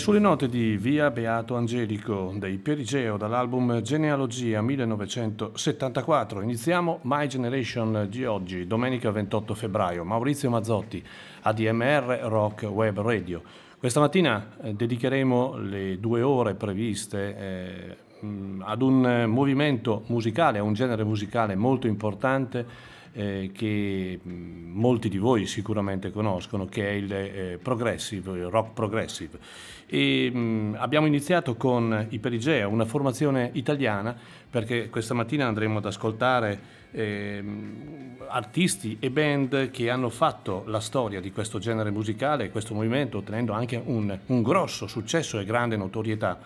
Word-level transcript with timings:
Sulle 0.00 0.18
note 0.18 0.48
di 0.48 0.78
Via 0.78 1.10
Beato 1.10 1.56
Angelico 1.56 2.32
dei 2.34 2.56
Perigeo 2.56 3.18
dall'album 3.18 3.82
Genealogia 3.82 4.62
1974 4.62 6.40
iniziamo 6.40 7.00
My 7.02 7.26
Generation 7.26 8.06
di 8.08 8.24
oggi, 8.24 8.66
domenica 8.66 9.10
28 9.10 9.54
febbraio. 9.54 10.02
Maurizio 10.02 10.48
Mazzotti, 10.48 11.04
ADMR 11.42 12.20
Rock 12.22 12.62
Web 12.62 12.98
Radio. 13.00 13.42
Questa 13.78 14.00
mattina 14.00 14.56
eh, 14.62 14.72
dedicheremo 14.72 15.58
le 15.58 16.00
due 16.00 16.22
ore 16.22 16.54
previste 16.54 17.36
eh, 17.36 17.96
ad 18.60 18.80
un 18.80 19.26
movimento 19.28 20.04
musicale, 20.06 20.60
a 20.60 20.62
un 20.62 20.72
genere 20.72 21.04
musicale 21.04 21.54
molto 21.56 21.86
importante 21.86 22.98
eh, 23.12 23.50
che 23.52 24.20
molti 24.24 25.08
di 25.08 25.18
voi 25.18 25.46
sicuramente 25.46 26.10
conoscono, 26.10 26.66
che 26.66 26.88
è 26.88 26.92
il 26.92 27.12
eh, 27.12 27.58
progressive, 27.60 28.38
il 28.38 28.46
rock 28.46 28.72
progressive. 28.72 29.38
E, 29.92 30.30
mh, 30.30 30.76
abbiamo 30.78 31.06
iniziato 31.06 31.56
con 31.56 32.06
i 32.10 32.20
Perigea, 32.20 32.68
una 32.68 32.84
formazione 32.84 33.50
italiana, 33.54 34.16
perché 34.48 34.88
questa 34.88 35.14
mattina 35.14 35.48
andremo 35.48 35.78
ad 35.78 35.84
ascoltare 35.84 36.78
eh, 36.92 37.42
artisti 38.28 38.98
e 39.00 39.10
band 39.10 39.70
che 39.70 39.90
hanno 39.90 40.08
fatto 40.08 40.62
la 40.66 40.78
storia 40.78 41.20
di 41.20 41.32
questo 41.32 41.58
genere 41.58 41.90
musicale 41.90 42.50
questo 42.50 42.72
movimento, 42.72 43.18
ottenendo 43.18 43.52
anche 43.52 43.82
un, 43.84 44.16
un 44.26 44.42
grosso 44.42 44.86
successo 44.86 45.40
e 45.40 45.44
grande 45.44 45.76
notorietà. 45.76 46.38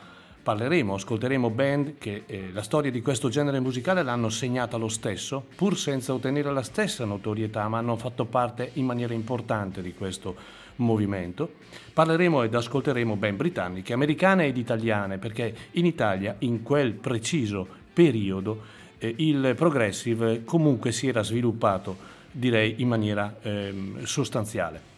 Parleremo, 0.42 0.94
ascolteremo 0.94 1.48
band 1.50 1.94
che 1.98 2.24
eh, 2.26 2.50
la 2.52 2.62
storia 2.62 2.90
di 2.90 3.00
questo 3.00 3.28
genere 3.28 3.60
musicale 3.60 4.02
l'hanno 4.02 4.28
segnata 4.28 4.78
lo 4.78 4.88
stesso, 4.88 5.44
pur 5.54 5.76
senza 5.76 6.12
ottenere 6.14 6.50
la 6.52 6.62
stessa 6.62 7.04
notorietà, 7.04 7.68
ma 7.68 7.78
hanno 7.78 7.96
fatto 7.96 8.24
parte 8.24 8.70
in 8.74 8.86
maniera 8.86 9.14
importante 9.14 9.80
di 9.82 9.94
questo 9.94 10.62
movimento. 10.76 11.50
Parleremo 11.92 12.42
ed 12.42 12.54
ascolteremo 12.54 13.16
band 13.16 13.36
britanniche, 13.36 13.92
americane 13.92 14.46
ed 14.46 14.56
italiane, 14.56 15.18
perché 15.18 15.54
in 15.72 15.86
Italia, 15.86 16.36
in 16.40 16.62
quel 16.62 16.92
preciso 16.92 17.66
periodo, 17.92 18.62
eh, 18.98 19.14
il 19.18 19.54
progressive 19.56 20.44
comunque 20.44 20.92
si 20.92 21.08
era 21.08 21.22
sviluppato, 21.22 21.96
direi, 22.30 22.76
in 22.78 22.88
maniera 22.88 23.36
eh, 23.42 23.74
sostanziale. 24.02 24.92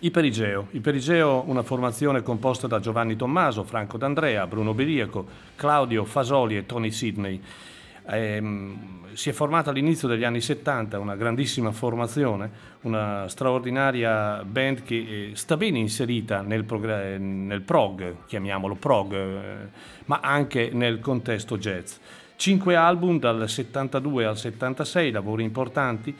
I 0.00 0.10
Perigeo. 0.10 0.66
I 0.72 0.80
Perigeo, 0.80 1.44
una 1.46 1.62
formazione 1.62 2.22
composta 2.22 2.66
da 2.66 2.80
Giovanni 2.80 3.14
Tommaso, 3.14 3.62
Franco 3.62 3.98
D'Andrea, 3.98 4.48
Bruno 4.48 4.74
Beriaco, 4.74 5.24
Claudio 5.54 6.04
Fasoli 6.04 6.56
e 6.56 6.66
Tony 6.66 6.90
Sidney. 6.90 7.40
Eh, 8.08 8.42
si 9.14 9.28
è 9.28 9.32
formata 9.32 9.70
all'inizio 9.70 10.08
degli 10.08 10.24
anni 10.24 10.40
70, 10.40 10.98
una 10.98 11.16
grandissima 11.16 11.70
formazione, 11.70 12.50
una 12.82 13.28
straordinaria 13.28 14.42
band 14.44 14.82
che 14.82 14.96
eh, 14.96 15.30
sta 15.34 15.56
bene 15.56 15.78
inserita 15.78 16.40
nel, 16.40 16.64
progr- 16.64 17.18
nel 17.18 17.60
prog, 17.62 18.24
chiamiamolo 18.26 18.74
prog, 18.74 19.12
eh, 19.12 19.68
ma 20.06 20.20
anche 20.20 20.70
nel 20.72 21.00
contesto 21.00 21.58
jazz. 21.58 21.94
Cinque 22.36 22.74
album 22.74 23.18
dal 23.18 23.48
72 23.48 24.24
al 24.24 24.38
76, 24.38 25.10
lavori 25.10 25.44
importanti 25.44 26.16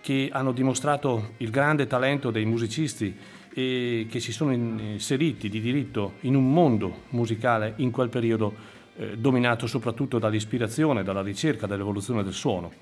che 0.00 0.28
hanno 0.30 0.52
dimostrato 0.52 1.32
il 1.38 1.50
grande 1.50 1.86
talento 1.86 2.30
dei 2.30 2.44
musicisti 2.44 3.16
e 3.52 4.06
che 4.08 4.20
si 4.20 4.32
sono 4.32 4.52
inseriti 4.52 5.48
di 5.48 5.60
diritto 5.60 6.14
in 6.20 6.36
un 6.36 6.52
mondo 6.52 7.04
musicale 7.08 7.72
in 7.76 7.90
quel 7.90 8.10
periodo 8.10 8.54
eh, 8.98 9.16
dominato 9.16 9.66
soprattutto 9.66 10.18
dall'ispirazione, 10.18 11.02
dalla 11.02 11.22
ricerca, 11.22 11.66
dall'evoluzione 11.66 12.22
del 12.22 12.32
suono. 12.32 12.72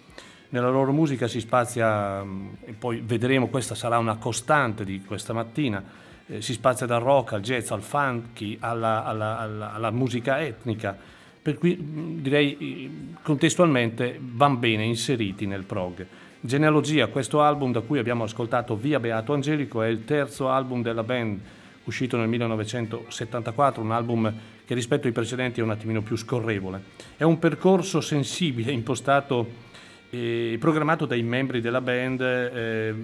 Nella 0.50 0.70
loro 0.70 0.92
musica 0.92 1.26
si 1.26 1.40
spazia, 1.40 2.22
mm, 2.22 2.48
e 2.64 2.72
poi 2.72 3.02
vedremo 3.04 3.48
questa 3.48 3.74
sarà 3.74 3.98
una 3.98 4.16
costante 4.16 4.84
di 4.84 5.02
questa 5.02 5.32
mattina, 5.32 5.82
eh, 6.26 6.40
si 6.40 6.52
spazia 6.52 6.86
dal 6.86 7.00
rock 7.00 7.32
al 7.32 7.40
jazz, 7.40 7.70
al 7.70 7.82
funky, 7.82 8.56
alla, 8.60 9.04
alla, 9.04 9.38
alla, 9.38 9.72
alla 9.72 9.90
musica 9.90 10.40
etnica, 10.40 10.96
per 11.42 11.58
cui 11.58 11.76
mm, 11.76 12.18
direi 12.20 13.16
contestualmente 13.22 14.18
vanno 14.20 14.56
bene 14.58 14.84
inseriti 14.84 15.46
nel 15.46 15.64
prog. 15.64 16.06
Genealogia, 16.40 17.06
questo 17.08 17.40
album 17.40 17.72
da 17.72 17.80
cui 17.80 17.98
abbiamo 17.98 18.24
ascoltato 18.24 18.76
Via 18.76 19.00
Beato 19.00 19.32
Angelico, 19.32 19.82
è 19.82 19.88
il 19.88 20.04
terzo 20.04 20.50
album 20.50 20.82
della 20.82 21.02
band 21.02 21.40
uscito 21.84 22.16
nel 22.16 22.28
1974, 22.28 23.82
un 23.82 23.92
album 23.92 24.32
che 24.64 24.74
rispetto 24.74 25.06
ai 25.06 25.12
precedenti 25.12 25.60
è 25.60 25.62
un 25.62 25.70
attimino 25.70 26.02
più 26.02 26.16
scorrevole. 26.16 26.82
È 27.16 27.22
un 27.22 27.38
percorso 27.38 28.00
sensibile, 28.00 28.72
impostato 28.72 29.72
e 30.10 30.56
programmato 30.60 31.06
dai 31.06 31.22
membri 31.22 31.60
della 31.60 31.80
band 31.80 32.20
eh, 32.20 32.94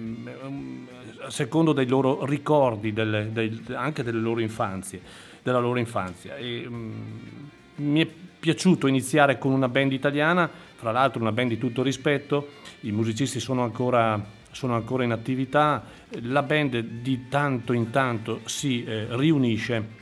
secondo 1.27 1.73
dei 1.73 1.87
loro 1.87 2.25
ricordi, 2.25 2.93
delle, 2.93 3.29
dei, 3.31 3.63
anche 3.73 4.03
delle 4.03 4.19
loro 4.19 4.39
infanzie, 4.39 5.01
della 5.43 5.59
loro 5.59 5.77
infanzia. 5.77 6.35
E, 6.37 6.65
um, 6.65 6.93
mi 7.75 8.01
è 8.01 8.07
piaciuto 8.39 8.87
iniziare 8.87 9.37
con 9.37 9.51
una 9.51 9.69
band 9.69 9.91
italiana, 9.91 10.49
fra 10.75 10.91
l'altro 10.91 11.21
una 11.21 11.31
band 11.31 11.49
di 11.49 11.57
tutto 11.57 11.83
rispetto, 11.83 12.49
i 12.81 12.91
musicisti 12.91 13.39
sono 13.39 13.63
ancora, 13.63 14.23
sono 14.51 14.73
ancora 14.75 15.03
in 15.03 15.11
attività, 15.11 15.83
la 16.21 16.41
band 16.41 16.79
di 16.79 17.27
tanto 17.27 17.73
in 17.73 17.91
tanto 17.91 18.41
si 18.45 18.83
eh, 18.83 19.05
riunisce 19.09 19.99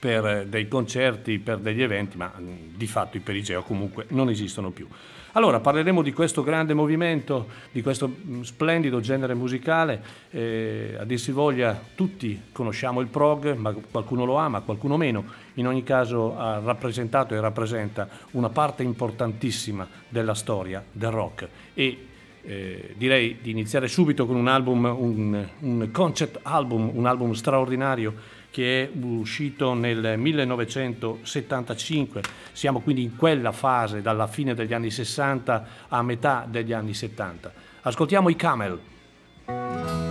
per 0.00 0.46
dei 0.46 0.66
concerti, 0.66 1.38
per 1.38 1.58
degli 1.58 1.82
eventi, 1.82 2.16
ma 2.16 2.32
di 2.38 2.86
fatto 2.86 3.18
i 3.18 3.20
perigeo 3.20 3.62
comunque 3.62 4.06
non 4.08 4.30
esistono 4.30 4.70
più. 4.70 4.88
Allora 5.32 5.60
parleremo 5.60 6.02
di 6.02 6.12
questo 6.12 6.42
grande 6.42 6.74
movimento, 6.74 7.46
di 7.70 7.82
questo 7.82 8.10
splendido 8.40 8.98
genere 8.98 9.34
musicale, 9.34 10.02
eh, 10.30 10.96
a 10.98 11.04
dir 11.04 11.20
si 11.20 11.30
voglia 11.30 11.80
tutti 11.94 12.46
conosciamo 12.50 13.00
il 13.00 13.06
prog, 13.06 13.54
ma 13.54 13.72
qualcuno 13.72 14.24
lo 14.24 14.36
ama, 14.36 14.62
qualcuno 14.62 14.96
meno, 14.96 15.24
in 15.54 15.68
ogni 15.68 15.84
caso 15.84 16.36
ha 16.36 16.58
rappresentato 16.58 17.34
e 17.34 17.40
rappresenta 17.40 18.08
una 18.32 18.48
parte 18.48 18.82
importantissima 18.82 19.86
della 20.08 20.34
storia 20.34 20.82
del 20.90 21.10
rock. 21.10 21.48
E 21.74 22.06
eh, 22.42 22.94
direi 22.96 23.38
di 23.40 23.50
iniziare 23.50 23.86
subito 23.86 24.26
con 24.26 24.34
un 24.34 24.48
album, 24.48 24.84
un, 24.84 25.48
un 25.60 25.90
concept 25.92 26.40
album, 26.42 26.90
un 26.92 27.06
album 27.06 27.32
straordinario 27.32 28.38
che 28.50 28.84
è 28.84 28.90
uscito 29.04 29.74
nel 29.74 30.18
1975, 30.18 32.22
siamo 32.52 32.80
quindi 32.80 33.02
in 33.02 33.16
quella 33.16 33.52
fase 33.52 34.02
dalla 34.02 34.26
fine 34.26 34.54
degli 34.54 34.74
anni 34.74 34.90
60 34.90 35.66
a 35.88 36.02
metà 36.02 36.44
degli 36.48 36.72
anni 36.72 36.94
70. 36.94 37.52
Ascoltiamo 37.82 38.28
i 38.28 38.36
Camel. 38.36 40.09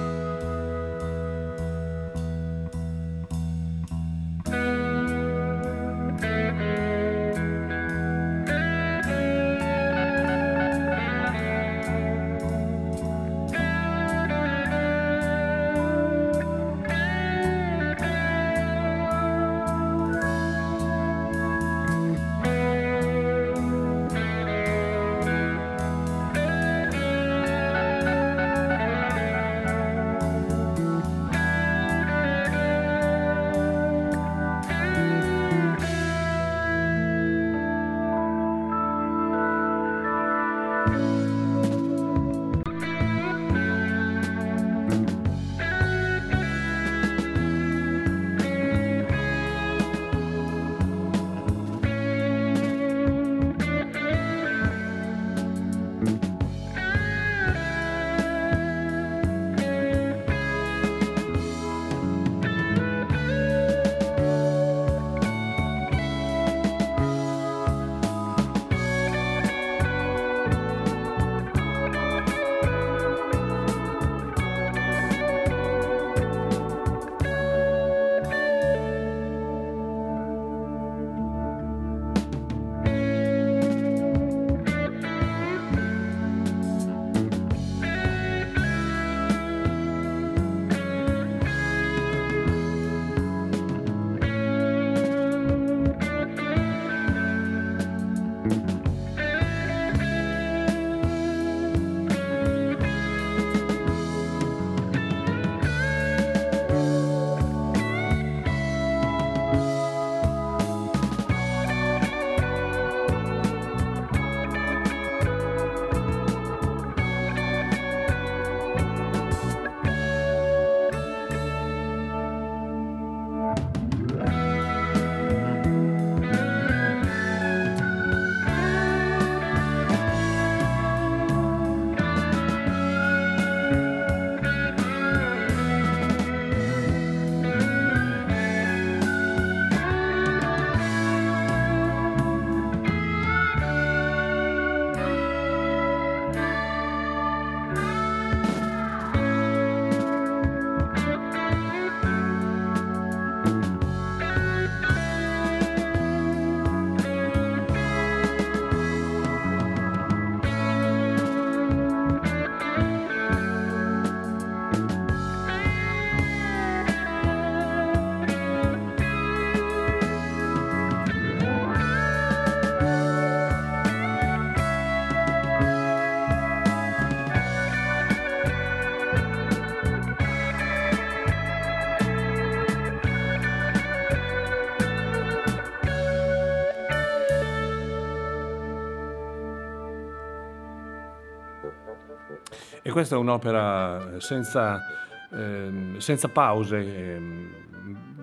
E 192.89 192.91
questa 192.91 193.15
è 193.15 193.19
un'opera 193.19 194.19
senza, 194.19 194.81
eh, 195.29 195.93
senza 195.98 196.27
pause, 196.29 196.77
eh, 196.79 197.22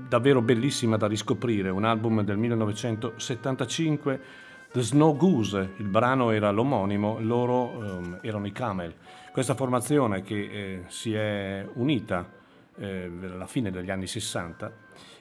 davvero 0.09 0.43
bellissima 0.43 0.97
da 0.97 1.07
riscoprire, 1.07 1.69
un 1.69 1.85
album 1.85 2.23
del 2.23 2.37
1975, 2.37 4.21
The 4.73 4.81
Snow 4.81 5.17
Goose, 5.17 5.75
il 5.77 5.87
brano 5.87 6.33
era 6.33 6.51
l'omonimo, 6.51 7.19
loro 7.21 8.19
eh, 8.23 8.27
erano 8.27 8.45
i 8.49 8.51
Camel. 8.51 8.93
Questa 9.31 9.55
formazione 9.55 10.23
che 10.23 10.35
eh, 10.35 10.83
si 10.89 11.15
è 11.15 11.65
unita 11.75 12.29
eh, 12.77 13.09
alla 13.23 13.47
fine 13.47 13.71
degli 13.71 13.93
anni 13.93 14.09
60 14.09 14.73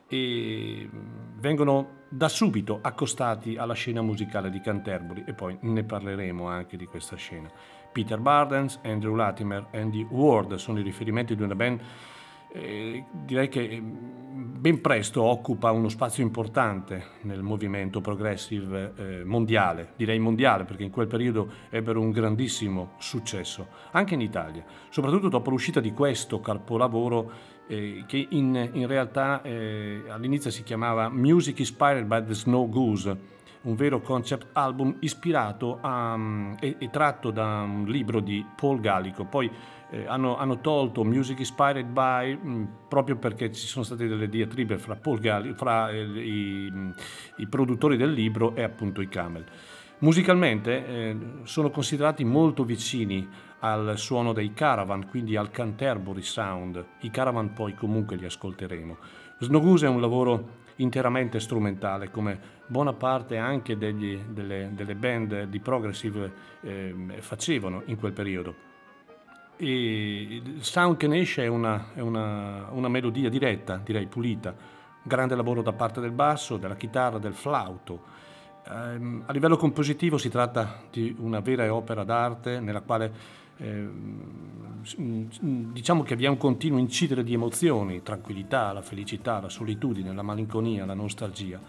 e 0.08 0.90
vengono 1.38 2.04
da 2.10 2.30
subito 2.30 2.80
accostati 2.82 3.58
alla 3.58 3.76
scena 3.76 4.02
musicale 4.02 4.50
di 4.50 4.60
Canterbury 4.60 5.24
e 5.28 5.34
poi 5.34 5.56
ne 5.62 5.84
parleremo 5.84 6.48
anche 6.48 6.78
di 6.78 6.86
questa 6.86 7.16
scena. 7.16 7.52
Peter 7.96 8.20
Bardens, 8.20 8.78
Andrew 8.84 9.16
Latimer, 9.16 9.68
Andy 9.72 10.06
Ward 10.10 10.56
sono 10.56 10.80
i 10.80 10.84
riferimenti 10.84 11.34
di 11.34 11.44
una 11.44 11.56
band 11.56 11.80
eh, 12.52 13.06
direi 13.12 13.48
che 13.48 13.82
ben 13.82 14.82
presto 14.82 15.24
occupa 15.24 15.72
uno 15.72 15.88
spazio 15.88 16.24
importante 16.24 17.12
nel 17.22 17.42
movimento 17.42 18.02
progressive 18.02 18.94
eh, 18.98 19.24
mondiale, 19.24 19.94
direi 19.96 20.20
mondiale 20.20 20.64
perché 20.64 20.84
in 20.84 20.90
quel 20.90 21.08
periodo 21.08 21.50
ebbero 21.70 22.02
un 22.02 22.12
grandissimo 22.12 22.94
successo, 22.98 23.68
anche 23.92 24.14
in 24.14 24.22
Italia, 24.22 24.64
soprattutto 24.90 25.30
dopo 25.30 25.50
l'uscita 25.50 25.80
di 25.80 25.92
questo 25.92 26.40
capolavoro 26.40 27.32
eh, 27.68 28.04
che 28.08 28.28
in, 28.30 28.86
realtà 28.88 29.42
eh, 29.42 30.04
all'inizio 30.08 30.50
si 30.50 30.64
chiamava 30.64 31.10
Music 31.10 31.60
Inspired 31.60 32.06
by 32.06 32.26
the 32.26 32.34
Snow 32.34 32.70
Goose, 32.70 33.34
un 33.66 33.76
vero 33.76 34.02
concept 34.02 34.48
album 34.54 34.98
ispirato 35.00 35.80
a, 35.82 36.14
um, 36.14 36.56
e, 36.60 36.76
e, 36.80 36.90
tratto 36.90 37.32
da 37.32 37.62
un 37.62 37.86
libro 37.86 38.20
di 38.20 38.46
Paul 38.56 38.80
Gallico. 38.80 39.26
Poi 39.26 39.52
eh, 39.90 40.06
hanno, 40.08 40.38
hanno, 40.38 40.62
tolto 40.62 41.04
Music 41.04 41.40
Inspired 41.40 41.88
by 41.88 42.36
mh, 42.36 42.50
mm, 42.50 42.64
proprio 42.88 43.18
perché 43.18 43.52
ci 43.52 43.66
sono 43.66 43.84
state 43.84 44.08
delle 44.08 44.30
diatribe 44.30 44.78
fra, 44.78 44.98
Gallico, 45.20 45.56
fra 45.56 45.90
eh, 45.90 46.04
i, 46.04 46.72
i, 47.38 47.48
produttori 47.48 47.98
del 47.98 48.12
libro 48.12 48.56
e 48.56 48.64
appunto 48.64 49.02
i 49.02 49.08
Camel. 49.08 49.46
Musicalmente 50.00 50.86
eh, 50.86 51.18
sono 51.44 51.70
considerati 51.70 52.24
molto 52.24 52.64
vicini 52.64 53.28
al 53.60 53.98
suono 53.98 54.34
dei 54.34 54.54
Caravan, 54.54 55.08
quindi 55.08 55.36
al 55.36 55.50
Canterbury 55.50 56.22
Sound. 56.22 56.86
I 57.02 57.10
Caravan 57.10 57.54
poi 57.54 57.74
comunque 57.74 58.16
li 58.16 58.26
ascolteremo. 58.26 58.98
Snow 59.40 59.62
Goose 59.62 59.88
è 59.88 59.90
un 59.90 60.02
lavoro 60.02 60.64
interamente 60.78 61.40
strumentale, 61.40 62.12
come 62.12 62.40
buona 62.68 62.94
parte 62.94 63.38
anche 63.38 63.78
degli, 63.78 64.18
delle, 64.18 64.72
delle, 64.74 64.96
band 64.96 65.44
di 65.44 65.60
progressive 65.60 66.32
eh, 66.62 66.94
facevano 67.20 67.84
in 67.86 67.98
quel 67.98 68.14
periodo. 68.14 68.74
E 69.58 70.42
il 70.44 70.64
sound 70.64 70.98
che 70.98 71.08
ne 71.08 71.20
esce 71.20 71.44
è 71.44 71.48
una, 71.48 71.94
è 71.94 72.02
una, 72.02 72.68
una 72.72 72.90
melodia 72.90 73.30
diretta, 73.30 73.80
direi 73.84 74.08
pulita, 74.08 74.54
grande 75.02 75.36
lavoro 75.36 75.62
da 75.62 75.72
parte 75.72 76.02
del 76.02 76.12
basso, 76.12 76.58
della 76.58 76.76
chitarra, 76.76 77.20
del 77.20 77.34
flauto. 77.34 78.24
Um, 78.68 79.24
a 79.28 79.32
livello 79.32 79.58
compositivo 79.58 80.18
si 80.18 80.28
tratta 80.28 80.82
di 80.90 81.16
una 81.20 81.40
vera 81.40 81.72
opera 81.72 82.04
d'arte 82.04 82.60
nella 82.60 82.82
quale 82.82 83.44
eh, 83.58 83.88
diciamo 85.72 86.04
che 86.04 86.16
è 86.16 86.28
un 86.28 86.38
continuo 86.38 86.78
incidere 86.78 87.24
di 87.24 87.34
emozioni, 87.34 88.04
tranquillità, 88.04 88.72
la 88.72 88.82
felicità, 88.82 89.42
la 89.42 89.50
solitudine, 89.50 90.14
la 90.14 90.22
malinconia, 90.22 90.86
la 90.86 90.94
nostalgia. 90.94 91.60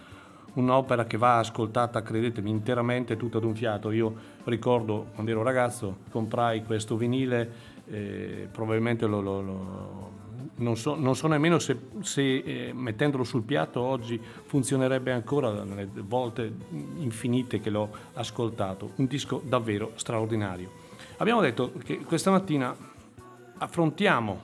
Un'opera 0.54 1.04
che 1.04 1.18
va 1.18 1.38
ascoltata, 1.38 2.02
credetemi, 2.02 2.50
interamente 2.50 3.16
tutta 3.16 3.38
d'un 3.38 3.54
fiato. 3.54 3.90
Io 3.90 4.14
ricordo 4.44 5.08
quando 5.14 5.30
ero 5.30 5.42
ragazzo, 5.42 5.98
comprai 6.10 6.64
questo 6.64 6.96
vinile, 6.96 7.74
eh, 7.88 8.48
probabilmente 8.50 9.06
lo, 9.06 9.20
lo, 9.20 9.40
lo, 9.42 10.10
non, 10.56 10.76
so, 10.76 10.94
non, 10.94 11.14
so, 11.14 11.26
nemmeno 11.28 11.58
se, 11.58 11.78
se 12.00 12.38
eh, 12.38 12.72
mettendolo 12.72 13.22
sul 13.22 13.42
piatto 13.42 13.80
oggi 13.80 14.18
funzionerebbe 14.18 15.12
ancora 15.12 15.62
nelle 15.62 15.88
volte 16.02 16.50
infinite 16.96 17.60
che 17.60 17.68
l'ho 17.68 17.90
ascoltato. 18.14 18.92
Un 18.96 19.06
disco 19.06 19.42
davvero 19.44 19.92
straordinario. 19.96 20.85
Abbiamo 21.18 21.40
detto 21.40 21.72
che 21.82 22.00
questa 22.00 22.30
mattina 22.30 22.76
affrontiamo 23.56 24.38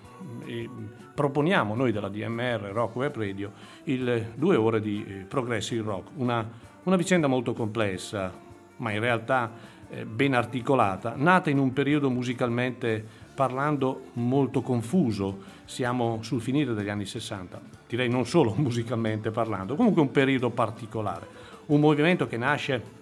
e 0.46 0.68
proponiamo 1.14 1.74
noi 1.74 1.92
della 1.92 2.08
DMR 2.08 2.70
Rock 2.72 2.96
Web 2.96 3.16
Radio 3.16 3.52
il 3.84 4.32
due 4.34 4.56
ore 4.56 4.80
di 4.80 5.04
eh, 5.06 5.12
progressive 5.28 5.82
rock, 5.82 6.08
una, 6.14 6.48
una 6.84 6.96
vicenda 6.96 7.26
molto 7.26 7.52
complessa, 7.52 8.32
ma 8.78 8.90
in 8.90 9.00
realtà 9.00 9.50
eh, 9.90 10.06
ben 10.06 10.32
articolata, 10.32 11.12
nata 11.14 11.50
in 11.50 11.58
un 11.58 11.74
periodo 11.74 12.08
musicalmente 12.08 13.04
parlando 13.34 14.04
molto 14.14 14.62
confuso, 14.62 15.40
siamo 15.66 16.22
sul 16.22 16.40
finire 16.40 16.72
degli 16.72 16.88
anni 16.88 17.04
60, 17.04 17.60
direi 17.86 18.08
non 18.08 18.24
solo 18.24 18.54
musicalmente 18.56 19.30
parlando, 19.30 19.74
comunque 19.74 20.00
un 20.00 20.10
periodo 20.10 20.48
particolare, 20.48 21.26
un 21.66 21.80
movimento 21.80 22.26
che 22.26 22.38
nasce 22.38 23.00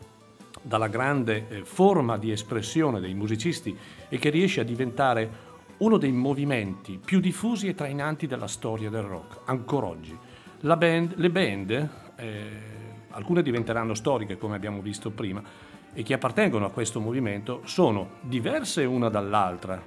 dalla 0.63 0.89
grande 0.89 1.47
eh, 1.49 1.65
forma 1.65 2.19
di 2.19 2.31
espressione 2.31 3.01
dei 3.01 3.15
musicisti 3.15 3.77
e 4.09 4.19
che 4.19 4.31
riesce 4.31 4.61
a 4.61 4.65
diventare 4.65 5.49
uno 5.79 5.97
dei 5.97 6.13
movimenti 6.13 7.01
più 7.03 7.21
diffusi 7.21 7.69
e 7.69 7.75
trainanti 7.75 8.27
della 8.27 8.47
storia 8.47 8.91
del 8.91 9.03
rock, 9.03 9.41
ancora 9.47 9.87
oggi. 9.87 10.17
Band, 10.61 11.15
le 11.17 11.31
band, 11.31 11.89
eh, 12.17 12.49
alcune 13.11 13.43
diventeranno 13.43 13.95
storiche 13.95 14.37
come 14.37 14.57
abbiamo 14.57 14.83
visto 14.83 15.11
prima, 15.11 15.43
e 15.93 16.03
che 16.03 16.15
appartengono 16.15 16.67
a 16.67 16.71
questo 16.71 17.01
movimento, 17.01 17.63
sono 17.65 18.11
diverse 18.21 18.85
una 18.85 19.09
dall'altra, 19.09 19.83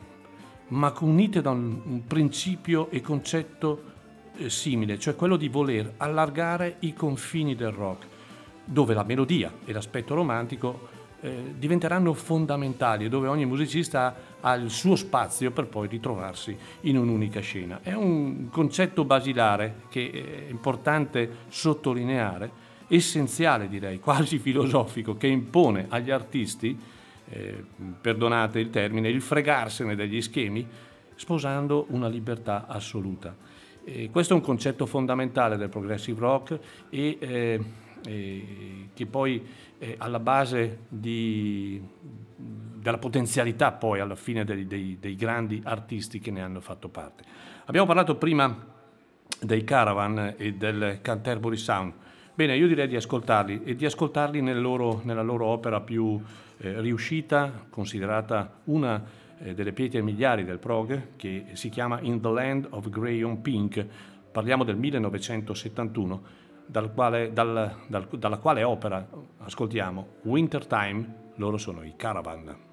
ma 0.69 0.93
unite 0.99 1.41
da 1.41 1.51
un, 1.51 2.01
principio 2.07 2.89
e 2.89 2.99
concetto 2.99 3.91
eh, 4.35 4.49
simile, 4.49 4.97
cioè 4.97 5.15
quello 5.15 5.37
di 5.37 5.47
voler 5.47 5.93
allargare 5.97 6.77
i 6.79 6.93
confini 6.93 7.55
del 7.55 7.71
rock 7.71 8.07
dove 8.63 8.93
la 8.93 9.03
melodia 9.03 9.51
e 9.65 9.73
l'aspetto 9.73 10.15
romantico 10.15 11.01
eh, 11.23 11.53
diventeranno 11.57 12.13
fondamentali, 12.13 13.07
dove 13.07 13.27
ogni 13.27 13.45
musicista 13.45 14.13
ha 14.41 14.53
il 14.55 14.69
suo 14.69 14.97
spazio 14.97 15.51
per 15.51 15.67
poi 15.67 15.87
ritrovarsi 15.87 16.55
in 16.81 16.97
un'unica 16.97 17.39
scena. 17.39 17.79
È 17.81 17.93
un 17.93 18.49
concetto 18.49 19.05
basilare 19.05 19.83
che 19.89 20.45
è 20.47 20.51
importante 20.51 21.45
sottolineare, 21.47 22.51
essenziale 22.87 23.69
direi, 23.69 23.99
quasi 23.99 24.37
filosofico, 24.39 25.15
che 25.15 25.27
impone 25.27 25.85
agli 25.87 26.11
artisti, 26.11 26.77
eh, 27.29 27.63
perdonate 28.01 28.59
il 28.59 28.69
termine, 28.69 29.07
il 29.07 29.21
fregarsene 29.21 29.95
degli 29.95 30.21
schemi, 30.21 30.67
sposando 31.15 31.85
una 31.89 32.09
libertà 32.09 32.65
assoluta. 32.67 33.33
E 33.85 34.09
questo 34.11 34.33
è 34.33 34.35
un 34.35 34.41
concetto 34.43 34.85
fondamentale 34.85 35.55
del 35.55 35.69
progressive 35.69 36.19
rock 36.19 36.59
e 36.89 37.17
eh, 37.19 37.63
eh, 38.05 38.89
che 38.93 39.05
poi 39.05 39.45
è 39.77 39.95
alla 39.97 40.19
base 40.19 40.79
di, 40.87 41.81
della 42.35 42.97
potenzialità 42.97 43.71
poi 43.71 43.99
alla 43.99 44.15
fine 44.15 44.43
dei, 44.43 44.67
dei, 44.67 44.97
dei, 44.99 45.15
grandi 45.15 45.61
artisti 45.63 46.19
che 46.19 46.31
ne 46.31 46.41
hanno 46.41 46.61
fatto 46.61 46.89
parte. 46.89 47.23
Abbiamo 47.65 47.87
parlato 47.87 48.15
prima 48.15 48.71
dei 49.39 49.63
Caravan 49.63 50.35
e 50.37 50.53
del 50.53 50.99
Canterbury 51.01 51.57
Sound. 51.57 51.93
Bene, 52.35 52.55
io 52.55 52.67
direi 52.67 52.87
di 52.87 52.95
ascoltarli 52.95 53.61
e 53.63 53.75
di 53.75 53.85
ascoltarli 53.85 54.41
nel 54.41 54.59
loro, 54.59 55.01
nella 55.03 55.21
loro 55.21 55.45
opera 55.45 55.81
più 55.81 56.19
eh, 56.57 56.81
riuscita, 56.81 57.65
considerata 57.69 58.59
una 58.65 59.03
eh, 59.37 59.53
delle 59.53 59.71
pietre 59.71 60.01
miliari 60.01 60.43
del 60.43 60.57
prog, 60.57 61.15
che 61.15 61.45
si 61.53 61.69
chiama 61.69 61.99
In 62.01 62.21
the 62.21 62.29
Land 62.29 62.67
of 62.71 62.89
Grey 62.89 63.21
on 63.21 63.41
Pink. 63.41 63.85
Parliamo 64.31 64.63
del 64.63 64.77
1971 64.77 66.41
dal 66.65 66.93
quale, 66.93 67.33
dal, 67.33 67.75
dal, 67.87 68.07
dalla 68.11 68.37
quale 68.37 68.63
opera 68.63 69.07
ascoltiamo 69.39 70.07
Wintertime, 70.23 71.31
loro 71.35 71.57
sono 71.57 71.83
i 71.83 71.93
Caravan. 71.95 72.72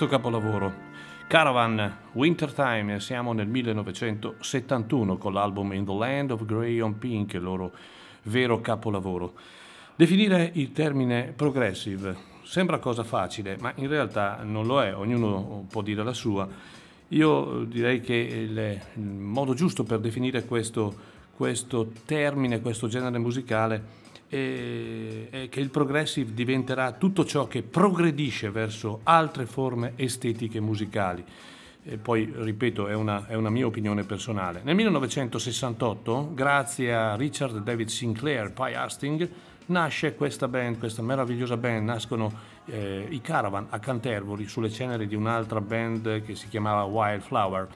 Pezzo 0.00 0.16
capolavoro. 0.16 0.72
Caravan, 1.26 1.98
Wintertime, 2.12 3.00
siamo 3.00 3.34
nel 3.34 3.48
1971 3.48 5.18
con 5.18 5.34
l'album 5.34 5.74
In 5.74 5.84
the 5.84 5.92
Land 5.92 6.30
of 6.30 6.46
Grey 6.46 6.80
on 6.80 6.96
Pink, 6.96 7.34
il 7.34 7.42
loro 7.42 7.70
vero 8.22 8.62
capolavoro. 8.62 9.34
Definire 9.94 10.52
il 10.54 10.72
termine 10.72 11.34
progressive 11.36 12.16
sembra 12.44 12.78
cosa 12.78 13.04
facile, 13.04 13.58
ma 13.60 13.74
in 13.76 13.88
realtà 13.88 14.40
non 14.42 14.64
lo 14.64 14.82
è, 14.82 14.96
ognuno 14.96 15.66
può 15.68 15.82
dire 15.82 16.02
la 16.02 16.14
sua. 16.14 16.48
Io 17.08 17.64
direi 17.64 18.00
che 18.00 18.14
il, 18.14 19.02
modo 19.02 19.52
giusto 19.52 19.84
per 19.84 19.98
definire 19.98 20.46
questo, 20.46 20.94
questo 21.36 21.92
termine, 22.06 22.62
questo 22.62 22.88
genere 22.88 23.18
musicale, 23.18 23.99
è 24.30 25.48
che 25.50 25.60
il 25.60 25.70
progressive 25.70 26.32
diventerà 26.32 26.92
tutto 26.92 27.24
ciò 27.24 27.48
che 27.48 27.62
progredisce 27.62 28.50
verso 28.50 29.00
altre 29.02 29.44
forme 29.44 29.94
estetiche 29.96 30.60
musicali. 30.60 31.24
E 31.82 31.96
poi, 31.96 32.32
ripeto, 32.32 32.86
è 32.86 32.94
una, 32.94 33.26
è 33.26 33.34
una, 33.34 33.50
mia 33.50 33.66
opinione 33.66 34.04
personale. 34.04 34.60
Nel 34.62 34.76
1968, 34.76 36.30
grazie 36.32 36.94
a 36.94 37.16
Richard 37.16 37.58
David 37.62 37.88
Sinclair 37.88 38.46
e 38.46 38.50
Pie 38.50 38.76
Hastings, 38.76 39.28
nasce 39.66 40.14
questa 40.14 40.46
band, 40.46 40.78
questa 40.78 41.02
meravigliosa 41.02 41.56
band, 41.56 41.84
nascono 41.84 42.32
eh, 42.66 43.06
i 43.08 43.20
Caravan 43.20 43.66
a 43.70 43.78
Canterbury 43.78 44.46
sulle 44.46 44.70
ceneri 44.70 45.08
di 45.08 45.16
un'altra 45.16 45.60
band 45.60 46.22
che 46.24 46.36
si 46.36 46.48
chiamava 46.48 46.84
Wildflower 46.84 47.68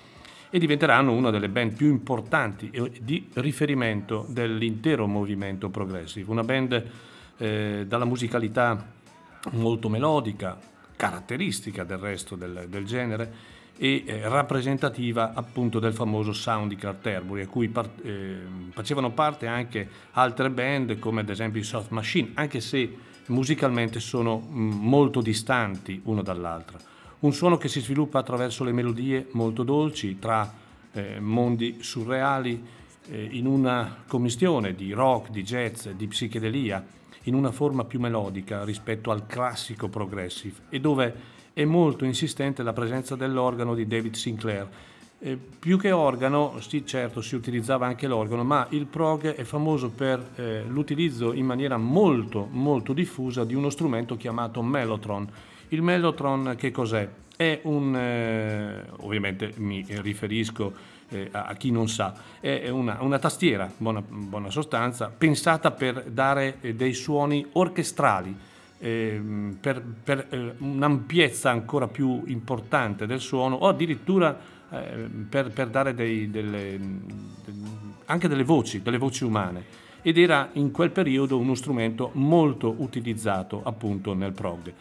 e 0.54 0.58
diventeranno 0.60 1.10
una 1.10 1.30
delle 1.30 1.48
band 1.48 1.74
più 1.74 1.88
importanti 1.88 2.70
di 3.00 3.28
riferimento 3.32 4.24
dell'intero 4.28 5.08
movimento 5.08 5.68
progressive. 5.68 6.30
Una 6.30 6.44
band 6.44 6.90
eh, 7.38 7.84
dalla 7.88 8.04
musicalità 8.04 8.92
molto 9.50 9.88
melodica, 9.88 10.56
caratteristica 10.94 11.82
del 11.82 11.98
resto 11.98 12.36
del, 12.36 12.66
del 12.68 12.84
genere 12.84 13.32
e 13.76 14.04
eh, 14.06 14.28
rappresentativa 14.28 15.32
appunto 15.34 15.80
del 15.80 15.92
famoso 15.92 16.32
sound 16.32 16.68
di 16.68 16.76
Canterbury 16.76 17.42
a 17.42 17.48
cui 17.48 17.68
par- 17.68 17.90
eh, 18.04 18.38
facevano 18.70 19.10
parte 19.10 19.48
anche 19.48 19.88
altre 20.12 20.50
band 20.50 21.00
come 21.00 21.22
ad 21.22 21.30
esempio 21.30 21.60
i 21.60 21.64
Soft 21.64 21.90
Machine 21.90 22.30
anche 22.34 22.60
se 22.60 22.96
musicalmente 23.26 23.98
sono 23.98 24.38
mh, 24.38 24.56
mm, 24.56 24.70
molto 24.88 25.20
distanti 25.20 26.00
una 26.04 26.22
dall'altra 26.22 26.78
un 27.24 27.32
suono 27.32 27.56
che 27.56 27.68
si 27.68 27.80
sviluppa 27.80 28.18
attraverso 28.18 28.64
le 28.64 28.72
melodie 28.72 29.28
molto 29.32 29.62
dolci 29.62 30.18
tra 30.18 30.52
eh, 30.92 31.18
mondi 31.20 31.78
surreali 31.80 32.62
eh, 33.08 33.28
in 33.32 33.46
una 33.46 34.02
commistione 34.06 34.74
di 34.74 34.92
rock, 34.92 35.30
di 35.30 35.42
jazz, 35.42 35.88
di 35.88 36.06
psichedelia, 36.06 36.84
in 37.22 37.34
una 37.34 37.50
forma 37.50 37.84
più 37.84 37.98
melodica 37.98 38.62
rispetto 38.62 39.10
al 39.10 39.26
classico 39.26 39.88
progressive 39.88 40.64
e 40.68 40.80
dove 40.80 41.14
è 41.54 41.64
molto 41.64 42.04
insistente 42.04 42.62
la 42.62 42.74
presenza 42.74 43.16
dell'organo 43.16 43.74
di 43.74 43.86
David 43.86 44.14
Sinclair. 44.14 44.68
Eh, 45.18 45.38
più 45.58 45.78
che 45.78 45.92
organo, 45.92 46.60
sì 46.60 46.84
certo 46.84 47.22
si 47.22 47.34
utilizzava 47.36 47.86
anche 47.86 48.06
l'organo, 48.06 48.44
ma 48.44 48.66
il 48.70 48.84
prog 48.84 49.34
è 49.34 49.44
famoso 49.44 49.88
per 49.88 50.32
eh, 50.34 50.64
l'utilizzo 50.68 51.32
in 51.32 51.46
maniera 51.46 51.78
molto 51.78 52.46
molto 52.50 52.92
diffusa 52.92 53.44
di 53.44 53.54
uno 53.54 53.70
strumento 53.70 54.14
chiamato 54.14 54.60
mellotron 54.60 55.26
il 55.68 55.82
Mellotron 55.82 56.54
che 56.56 56.70
cos'è? 56.70 57.08
È 57.36 57.60
un, 57.64 57.96
eh, 57.96 58.84
ovviamente 59.00 59.52
mi 59.56 59.84
riferisco 59.88 60.72
eh, 61.08 61.28
a, 61.32 61.54
chi 61.54 61.70
non 61.70 61.88
sa, 61.88 62.14
è 62.40 62.68
una, 62.68 62.98
una 63.00 63.18
tastiera, 63.18 63.70
buona, 63.76 64.02
buona, 64.06 64.50
sostanza, 64.50 65.12
pensata 65.16 65.70
per 65.70 66.04
dare 66.04 66.58
eh, 66.60 66.74
dei 66.74 66.92
suoni 66.92 67.44
orchestrali, 67.52 68.34
ehm, 68.78 69.58
per, 69.60 69.82
per 70.02 70.26
eh, 70.30 70.54
un'ampiezza 70.58 71.50
ancora 71.50 71.88
più 71.88 72.22
importante 72.26 73.06
del 73.06 73.20
suono 73.20 73.56
o 73.56 73.68
addirittura 73.68 74.38
eh, 74.70 75.08
per, 75.28 75.50
per, 75.50 75.68
dare 75.68 75.94
dei, 75.94 76.30
delle, 76.30 76.80
anche 78.06 78.28
delle 78.28 78.44
voci, 78.44 78.82
delle 78.82 78.98
voci 78.98 79.24
umane 79.24 79.82
ed 80.02 80.18
era 80.18 80.50
in 80.52 80.70
quel 80.70 80.90
periodo 80.90 81.38
uno 81.38 81.54
strumento 81.54 82.10
molto 82.14 82.74
utilizzato 82.76 83.62
appunto 83.64 84.12
nel 84.12 84.32
prog. 84.32 84.72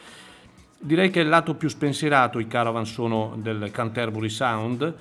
Direi 0.85 1.11
che 1.11 1.21
il 1.21 1.29
lato 1.29 1.55
più 1.55 1.69
spensierato 1.69 2.39
i 2.39 2.47
Caravan 2.47 2.85
sono 2.85 3.37
del 3.37 3.71
Canterbury 3.71 4.27
Sound, 4.27 4.93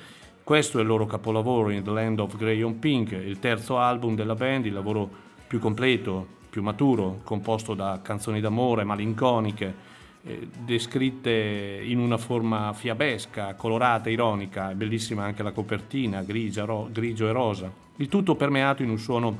questo 0.44 0.78
è 0.78 0.82
il 0.82 0.86
loro 0.86 1.06
capolavoro 1.06 1.70
in 1.70 1.82
The 1.82 1.90
Land 1.90 2.20
of 2.20 2.36
Grey 2.36 2.62
on 2.62 2.78
Pink, 2.78 3.10
il 3.10 3.40
terzo 3.40 3.78
album 3.78 4.14
della 4.14 4.36
band, 4.36 4.66
il 4.66 4.74
lavoro 4.74 5.10
più 5.44 5.58
completo, 5.58 6.24
più 6.48 6.62
maturo, 6.62 7.18
composto 7.24 7.74
da 7.74 7.98
canzoni 8.00 8.40
d'amore 8.40 8.84
malinconiche, 8.84 9.74
eh, 10.22 10.48
descritte 10.56 11.82
in 11.84 11.98
una 11.98 12.16
forma 12.16 12.72
fiabesca, 12.72 13.54
colorata, 13.54 14.08
ironica, 14.08 14.70
è 14.70 14.74
bellissima 14.74 15.24
anche 15.24 15.42
la 15.42 15.50
copertina, 15.50 16.22
grigia, 16.22 16.64
ro- 16.64 16.90
grigio 16.92 17.26
e 17.26 17.32
rosa. 17.32 17.68
Il 17.96 18.06
tutto 18.06 18.36
permeato 18.36 18.84
in 18.84 18.90
un 18.90 18.98
suono, 18.98 19.36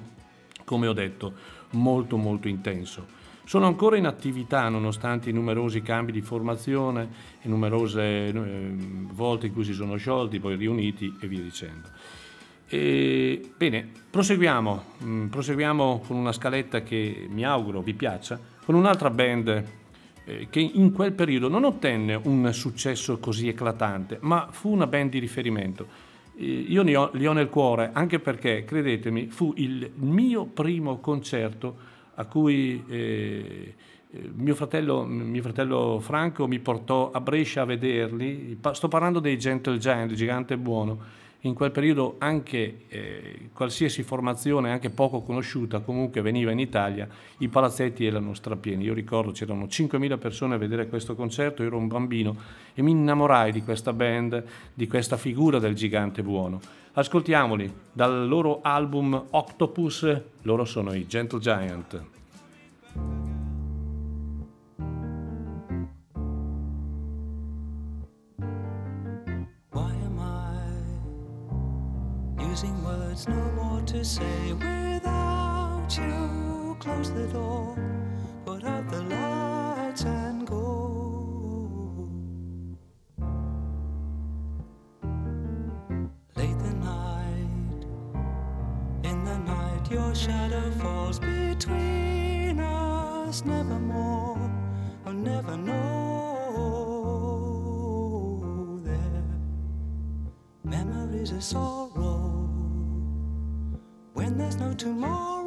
come 0.64 0.88
ho 0.88 0.92
detto, 0.92 1.34
molto 1.70 2.16
molto 2.16 2.48
intenso. 2.48 3.21
Sono 3.44 3.66
ancora 3.66 3.96
in 3.96 4.06
attività 4.06 4.68
nonostante 4.68 5.28
i 5.28 5.32
numerosi 5.32 5.82
cambi 5.82 6.12
di 6.12 6.22
formazione 6.22 7.08
e 7.42 7.48
numerose 7.48 8.28
eh, 8.28 8.72
volte 9.12 9.46
in 9.46 9.52
cui 9.52 9.64
si 9.64 9.72
sono 9.72 9.96
sciolti, 9.96 10.38
poi 10.38 10.56
riuniti 10.56 11.16
e 11.20 11.26
via 11.26 11.42
dicendo. 11.42 11.88
E, 12.68 13.50
bene, 13.56 13.86
proseguiamo, 14.08 14.84
mm, 15.04 15.26
proseguiamo 15.26 16.04
con 16.06 16.16
una 16.16 16.32
scaletta 16.32 16.82
che 16.82 17.26
mi 17.28 17.44
auguro 17.44 17.82
vi 17.82 17.94
piaccia, 17.94 18.40
con 18.64 18.76
un'altra 18.76 19.10
band 19.10 19.64
eh, 20.24 20.46
che 20.48 20.60
in 20.60 20.92
quel 20.92 21.12
periodo 21.12 21.48
non 21.48 21.64
ottenne 21.64 22.18
un 22.22 22.50
successo 22.52 23.18
così 23.18 23.48
eclatante, 23.48 24.18
ma 24.20 24.48
fu 24.50 24.70
una 24.70 24.86
band 24.86 25.10
di 25.10 25.18
riferimento. 25.18 26.10
Io 26.36 26.82
li 26.82 26.94
ho, 26.94 27.10
li 27.12 27.26
ho 27.26 27.32
nel 27.32 27.50
cuore 27.50 27.90
anche 27.92 28.18
perché, 28.18 28.64
credetemi, 28.64 29.26
fu 29.26 29.52
il 29.56 29.90
mio 29.96 30.46
primo 30.46 30.98
concerto 30.98 31.90
a 32.14 32.24
cui 32.26 32.84
eh, 32.88 33.74
eh, 34.10 34.30
mio, 34.34 34.54
fratello, 34.54 35.04
mio, 35.04 35.42
fratello, 35.42 35.98
Franco 36.00 36.46
mi 36.46 36.58
portò 36.58 37.10
a 37.10 37.20
Brescia 37.20 37.62
a 37.62 37.64
vederli. 37.64 38.58
Sto 38.72 38.88
parlando 38.88 39.20
dei 39.20 39.38
Gentle 39.38 39.78
Giant, 39.78 40.10
il 40.10 40.16
gigante 40.16 40.56
buono. 40.58 41.20
In 41.44 41.54
quel 41.54 41.72
periodo 41.72 42.14
anche 42.18 42.84
eh, 42.86 43.48
qualsiasi 43.52 44.04
formazione, 44.04 44.70
anche 44.70 44.90
poco 44.90 45.22
conosciuta, 45.22 45.80
comunque 45.80 46.20
veniva 46.20 46.52
in 46.52 46.60
Italia, 46.60 47.08
i 47.38 47.48
palazzetti 47.48 48.06
erano 48.06 48.32
strapieni. 48.32 48.84
Io 48.84 48.94
ricordo 48.94 49.32
c'erano 49.32 49.64
5.000 49.64 50.18
persone 50.18 50.54
a 50.54 50.58
vedere 50.58 50.86
questo 50.86 51.16
concerto, 51.16 51.64
ero 51.64 51.76
un 51.78 51.88
bambino 51.88 52.36
e 52.74 52.82
mi 52.82 52.92
innamorai 52.92 53.50
di 53.50 53.62
questa 53.62 53.92
band, 53.92 54.44
di 54.72 54.86
questa 54.86 55.16
figura 55.16 55.58
del 55.58 55.74
gigante 55.74 56.22
buono. 56.22 56.60
Ascoltiamoli 56.92 57.72
dal 57.92 58.28
loro 58.28 58.60
album 58.62 59.20
Octopus, 59.30 60.20
loro 60.42 60.64
sono 60.64 60.92
i 60.92 61.08
Gentle 61.08 61.40
Giant. 61.40 62.21
Words 73.26 73.28
no 73.28 73.62
more 73.62 73.80
to 73.82 74.04
say 74.04 74.52
without 74.52 75.96
you? 75.96 76.76
Close 76.80 77.10
the 77.12 77.26
door, 77.28 77.76
put 78.44 78.64
out 78.64 78.88
the 78.90 79.02
lights 79.02 80.04
and 80.04 80.46
go. 80.46 82.08
Late 86.36 86.58
the 86.58 86.74
night, 86.74 87.86
in 89.04 89.24
the 89.24 89.38
night, 89.38 89.90
your 89.90 90.14
shadow 90.14 90.70
falls 90.72 91.18
between 91.18 92.60
us, 92.60 93.44
nevermore, 93.44 94.50
I'll 95.06 95.12
never 95.12 95.56
know 95.56 95.72
there. 98.84 99.24
Memories 100.64 101.32
of 101.32 101.42
sorrow 101.42 102.41
when 104.22 104.38
there's 104.38 104.56
no 104.56 104.72
tomorrow. 104.74 105.46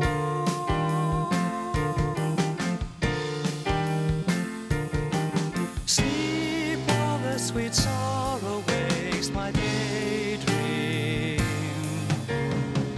Sleep 5.86 6.80
while 6.88 7.20
the 7.20 7.38
sweet 7.38 7.74
sorrow 7.74 8.62
wakes 8.68 9.30
my 9.30 9.52
daydream. 9.52 11.40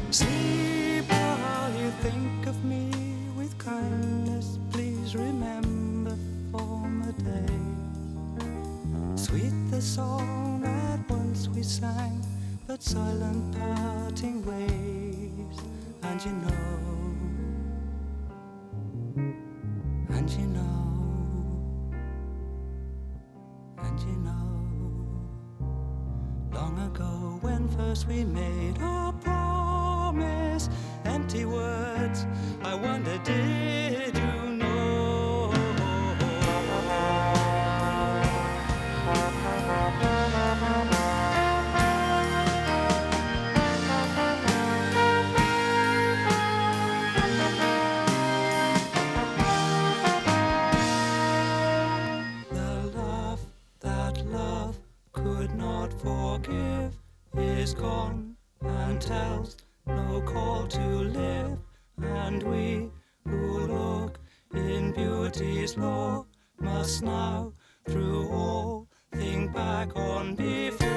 Sleep 0.10 1.06
while 1.12 1.72
you 1.82 1.92
think 2.02 2.48
of 2.48 2.64
me 2.66 2.90
with 3.36 3.56
kindness, 3.60 4.58
please 4.72 5.16
remember 5.16 6.18
former 6.52 7.12
days. 7.12 9.28
Sweet 9.28 9.54
the 9.70 9.82
song 9.82 10.62
that 10.62 11.00
once 11.08 11.48
we 11.50 11.62
sang, 11.62 12.20
but 12.66 12.82
silent 12.82 13.56
parting 13.60 14.44
ways, 14.44 15.37
and 16.04 16.24
you 16.24 16.32
know, 16.32 17.16
and 20.10 20.30
you 20.30 20.48
know, 20.48 21.94
and 23.80 24.00
you 24.00 24.16
know, 24.18 24.48
long 26.54 26.80
ago 26.88 27.40
when 27.42 27.68
first 27.70 28.08
we 28.08 28.24
made 28.24 28.78
a 28.80 29.14
promise, 29.24 30.70
empty 31.06 31.46
words, 31.46 32.26
I 32.64 32.76
wonder 32.76 33.18
did 33.24 34.18
you 34.18 34.47
gone 57.78 58.36
and 58.62 59.00
tells 59.00 59.56
no 59.86 60.22
call 60.26 60.68
to 60.68 60.80
live. 60.80 61.58
And 62.02 62.42
we 62.44 62.90
who 63.26 63.68
look 63.68 64.20
in 64.54 64.94
beauty's 64.94 65.78
law 65.78 66.26
must 66.60 67.04
now, 67.04 67.54
through 67.88 68.30
all, 68.30 68.88
think 69.14 69.54
back 69.54 69.96
on 69.96 70.36
before. 70.36 70.88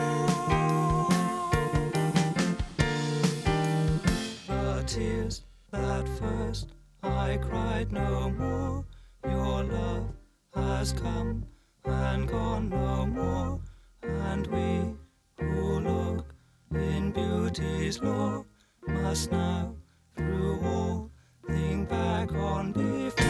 The 4.47 4.85
tears 4.87 5.43
that 5.71 6.09
first 6.19 6.73
I 7.03 7.38
cried 7.43 7.93
no 7.93 8.31
more. 8.31 8.85
Your 9.25 9.64
love 9.64 10.14
has 10.55 10.93
come 10.93 11.45
and 11.85 12.27
gone 12.27 12.69
no 12.71 13.07
more. 13.07 13.61
And 14.03 14.47
we 14.47 15.45
who 15.45 15.81
look 15.81 16.30
in 16.75 17.11
beauty's 17.13 18.01
law 18.03 18.45
must 18.87 19.31
now, 19.33 19.75
through 20.17 20.61
all, 20.65 21.11
think 21.47 21.89
back 21.89 22.33
on 22.33 22.73
before. 22.73 23.27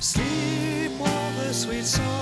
Sleep 0.00 0.92
while 0.98 1.32
the 1.32 1.52
sweet 1.52 1.84
sorrow 1.84 2.15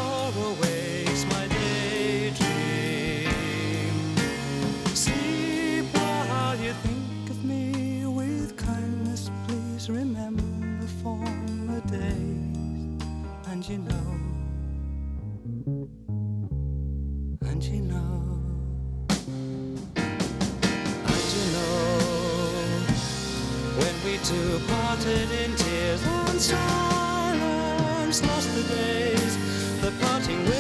two 24.25 24.59
parted 24.67 25.31
in 25.33 25.55
tears 25.55 26.03
and 26.03 26.41
silence, 26.41 28.23
lost 28.23 28.55
the 28.55 28.63
days, 28.75 29.37
the 29.83 29.93
parting 30.01 30.43
ways. 30.47 30.55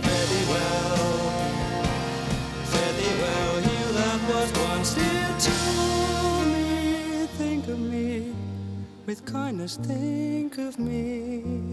Fare 0.00 0.26
thee 0.30 0.46
well, 0.50 0.96
fare 2.72 2.92
thee 2.98 3.14
well, 3.22 3.54
you 3.60 3.84
that 3.98 4.20
was 4.28 4.50
once 4.68 4.90
dear 4.94 5.28
to 5.46 5.56
me. 6.52 7.26
Think 7.38 7.68
of 7.68 7.78
me, 7.78 8.34
with 9.06 9.24
kindness, 9.24 9.76
think 9.76 10.58
of 10.58 10.76
me. 10.78 11.63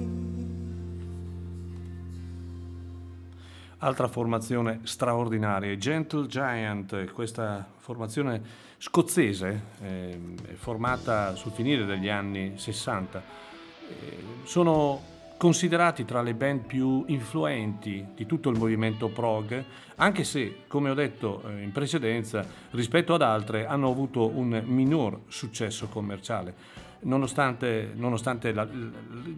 Altra 3.83 4.07
formazione 4.07 4.81
straordinaria, 4.83 5.75
Gentle 5.75 6.27
Giant, 6.27 7.11
questa 7.13 7.67
formazione 7.77 8.39
scozzese, 8.77 9.61
eh, 9.81 10.19
formata 10.53 11.33
sul 11.33 11.51
finire 11.51 11.85
degli 11.85 12.07
anni 12.07 12.53
60, 12.57 13.23
eh, 13.89 14.23
sono 14.43 15.01
considerati 15.35 16.05
tra 16.05 16.21
le 16.21 16.35
band 16.35 16.59
più 16.59 17.05
influenti 17.07 18.05
di 18.13 18.27
tutto 18.27 18.51
il 18.51 18.59
movimento 18.59 19.07
prog, 19.07 19.63
anche 19.95 20.25
se, 20.25 20.57
come 20.67 20.91
ho 20.91 20.93
detto 20.93 21.41
eh, 21.47 21.63
in 21.63 21.71
precedenza, 21.71 22.45
rispetto 22.69 23.15
ad 23.15 23.23
altre 23.23 23.65
hanno 23.65 23.89
avuto 23.89 24.27
un 24.27 24.61
minor 24.63 25.21
successo 25.27 25.87
commerciale, 25.87 26.53
nonostante, 26.99 27.93
nonostante 27.95 28.53
la, 28.53 28.67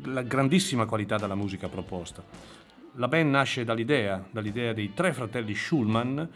la 0.04 0.22
grandissima 0.22 0.86
qualità 0.86 1.16
della 1.16 1.36
musica 1.36 1.70
proposta. 1.70 2.63
La 2.98 3.08
band 3.08 3.32
nasce 3.32 3.64
dall'idea, 3.64 4.24
dall'idea 4.30 4.72
dei 4.72 4.94
tre 4.94 5.14
fratelli 5.14 5.56
Schulman 5.56 6.30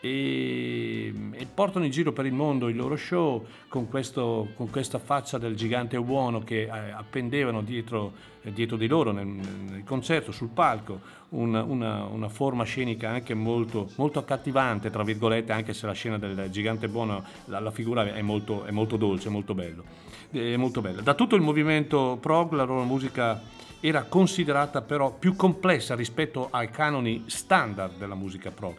e, 0.00 1.12
e 1.32 1.46
portano 1.52 1.84
in 1.84 1.90
giro 1.90 2.12
per 2.12 2.26
il 2.26 2.32
mondo 2.32 2.68
il 2.68 2.76
loro 2.76 2.96
show 2.96 3.44
con, 3.66 3.88
questo, 3.88 4.50
con 4.54 4.70
questa 4.70 5.00
faccia 5.00 5.38
del 5.38 5.56
gigante 5.56 5.98
buono 5.98 6.44
che 6.44 6.62
eh, 6.62 6.68
appendevano 6.68 7.60
dietro, 7.62 8.12
eh, 8.42 8.52
dietro 8.52 8.76
di 8.76 8.86
loro 8.86 9.10
nel, 9.10 9.26
nel 9.26 9.82
concerto, 9.84 10.30
sul 10.30 10.50
palco, 10.50 11.00
una, 11.30 11.64
una, 11.64 12.04
una 12.04 12.28
forma 12.28 12.62
scenica 12.62 13.10
anche 13.10 13.34
molto, 13.34 13.90
molto 13.96 14.20
accattivante, 14.20 14.90
tra 14.90 15.02
virgolette, 15.02 15.52
anche 15.52 15.72
se 15.72 15.86
la 15.86 15.92
scena 15.92 16.18
del 16.18 16.50
gigante 16.50 16.88
buono, 16.88 17.24
la, 17.46 17.58
la 17.58 17.72
figura 17.72 18.14
è 18.14 18.22
molto, 18.22 18.64
è 18.64 18.70
molto 18.70 18.96
dolce, 18.96 19.28
molto 19.28 19.54
bello, 19.54 19.82
è 20.30 20.56
molto 20.56 20.80
bella. 20.80 21.00
Da 21.00 21.14
tutto 21.14 21.34
il 21.34 21.42
movimento 21.42 22.16
prog 22.20 22.52
la 22.52 22.62
loro 22.62 22.84
musica 22.84 23.54
era 23.80 24.04
considerata 24.04 24.82
però 24.82 25.12
più 25.12 25.36
complessa 25.36 25.94
rispetto 25.94 26.48
ai 26.50 26.70
canoni 26.70 27.24
standard 27.26 27.98
della 27.98 28.14
musica 28.14 28.50
prog. 28.50 28.78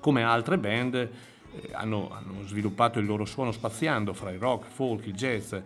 Come 0.00 0.22
altre 0.22 0.58
band 0.58 0.94
eh, 0.94 1.10
hanno, 1.72 2.10
hanno, 2.10 2.46
sviluppato 2.46 2.98
il 2.98 3.06
loro 3.06 3.24
suono 3.24 3.50
spaziando 3.50 4.12
fra 4.12 4.30
il 4.30 4.38
rock, 4.38 4.66
folk, 4.68 5.06
il 5.06 5.14
jazz, 5.14 5.52
eh, 5.52 5.62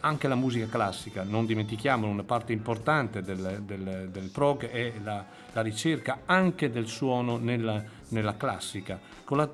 anche 0.00 0.26
la 0.26 0.34
musica 0.34 0.66
classica. 0.66 1.22
Non 1.22 1.46
dimentichiamolo, 1.46 2.10
una 2.10 2.24
parte 2.24 2.52
importante 2.52 3.22
del, 3.22 3.62
del, 3.62 4.08
del 4.10 4.30
prog 4.30 4.68
è 4.68 4.92
la, 5.02 5.24
la, 5.52 5.60
ricerca 5.60 6.20
anche 6.24 6.70
del 6.70 6.86
suono 6.86 7.36
nella, 7.36 7.82
nella 8.08 8.36
classica, 8.36 8.98
con 9.24 9.36
la, 9.36 9.48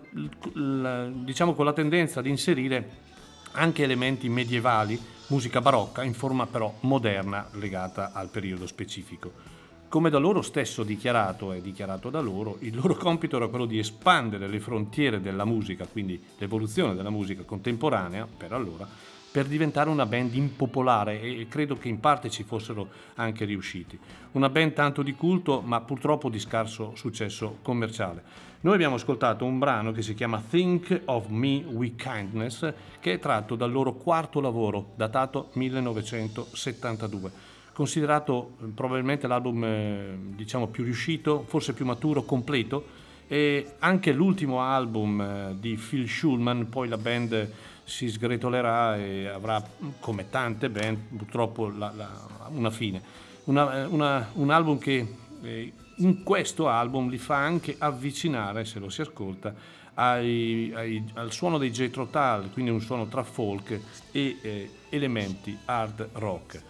la, 0.54 1.06
diciamo 1.06 1.54
con 1.54 1.64
la 1.64 1.72
tendenza 1.72 2.20
ad 2.20 2.26
inserire 2.26 3.08
anche 3.52 3.82
elementi 3.82 4.28
medievali, 4.28 4.98
musica 5.30 5.60
barocca 5.60 6.02
in 6.02 6.12
forma 6.12 6.46
però 6.48 6.74
moderna 6.80 7.46
legata 7.52 8.10
al 8.12 8.30
periodo 8.30 8.66
specifico. 8.66 9.58
Come 9.88 10.10
da 10.10 10.18
loro 10.18 10.42
stesso 10.42 10.82
dichiarato 10.82 11.52
e 11.52 11.60
dichiarato 11.60 12.10
da 12.10 12.20
loro, 12.20 12.56
il 12.60 12.74
loro 12.74 12.96
compito 12.96 13.36
era 13.36 13.46
quello 13.46 13.66
di 13.66 13.78
espandere 13.78 14.48
le 14.48 14.58
frontiere 14.58 15.20
della 15.20 15.44
musica, 15.44 15.86
quindi 15.86 16.20
l'evoluzione 16.38 16.96
della 16.96 17.10
musica 17.10 17.44
contemporanea 17.44 18.26
per 18.26 18.52
allora, 18.52 18.88
per 19.30 19.46
diventare 19.46 19.88
una 19.88 20.04
band 20.04 20.34
impopolare 20.34 21.20
e 21.20 21.46
credo 21.48 21.76
che 21.76 21.88
in 21.88 22.00
parte 22.00 22.28
ci 22.28 22.42
fossero 22.42 22.88
anche 23.14 23.44
riusciti. 23.44 23.96
Una 24.32 24.48
band 24.48 24.72
tanto 24.72 25.02
di 25.02 25.14
culto 25.14 25.60
ma 25.60 25.80
purtroppo 25.80 26.28
di 26.28 26.40
scarso 26.40 26.94
successo 26.96 27.58
commerciale. 27.62 28.49
Noi 28.62 28.74
abbiamo 28.74 28.96
ascoltato 28.96 29.46
un 29.46 29.58
brano 29.58 29.90
che 29.90 30.02
si 30.02 30.12
chiama 30.12 30.42
Think 30.46 31.02
of 31.06 31.28
Me 31.28 31.64
with 31.66 31.96
Kindness, 31.96 32.72
che 33.00 33.14
è 33.14 33.18
tratto 33.18 33.54
dal 33.54 33.72
loro 33.72 33.94
quarto 33.94 34.40
lavoro, 34.40 34.92
datato 34.96 35.48
1972 35.54 37.48
considerato 37.72 38.56
probabilmente 38.74 39.26
l'album 39.26 39.64
eh, 39.64 40.18
diciamo 40.34 40.66
più 40.66 40.84
riuscito, 40.84 41.44
forse 41.46 41.72
più 41.72 41.86
maturo, 41.86 42.24
completo 42.24 42.84
e 43.26 43.76
anche 43.78 44.12
l'ultimo 44.12 44.60
album 44.60 45.18
eh, 45.18 45.56
di 45.58 45.76
Phil 45.76 46.06
Schulman, 46.06 46.68
poi 46.68 46.88
la 46.88 46.98
band 46.98 47.50
si 47.84 48.10
sgretolerà 48.10 48.98
e 48.98 49.28
avrà 49.28 49.64
come 49.98 50.28
tante 50.28 50.68
band 50.68 50.98
purtroppo 51.16 51.70
la, 51.70 51.90
la, 51.96 52.10
una 52.48 52.70
fine. 52.70 53.00
Una, 53.44 53.86
una, 53.88 54.28
un 54.34 54.50
album 54.50 54.78
che 54.78 55.14
eh, 55.42 55.72
in 56.00 56.22
questo 56.22 56.68
album 56.68 57.08
li 57.08 57.18
fa 57.18 57.36
anche 57.36 57.76
avvicinare, 57.78 58.64
se 58.64 58.78
lo 58.78 58.88
si 58.88 59.00
ascolta, 59.00 59.54
ai, 59.94 60.72
ai, 60.74 61.04
al 61.14 61.32
suono 61.32 61.58
dei 61.58 61.70
Jethro 61.70 62.06
Tull, 62.06 62.52
quindi 62.52 62.70
un 62.70 62.80
suono 62.80 63.06
tra 63.06 63.22
folk 63.22 63.78
e 64.10 64.36
eh, 64.40 64.70
elementi 64.88 65.56
hard 65.64 66.08
rock. 66.14 66.62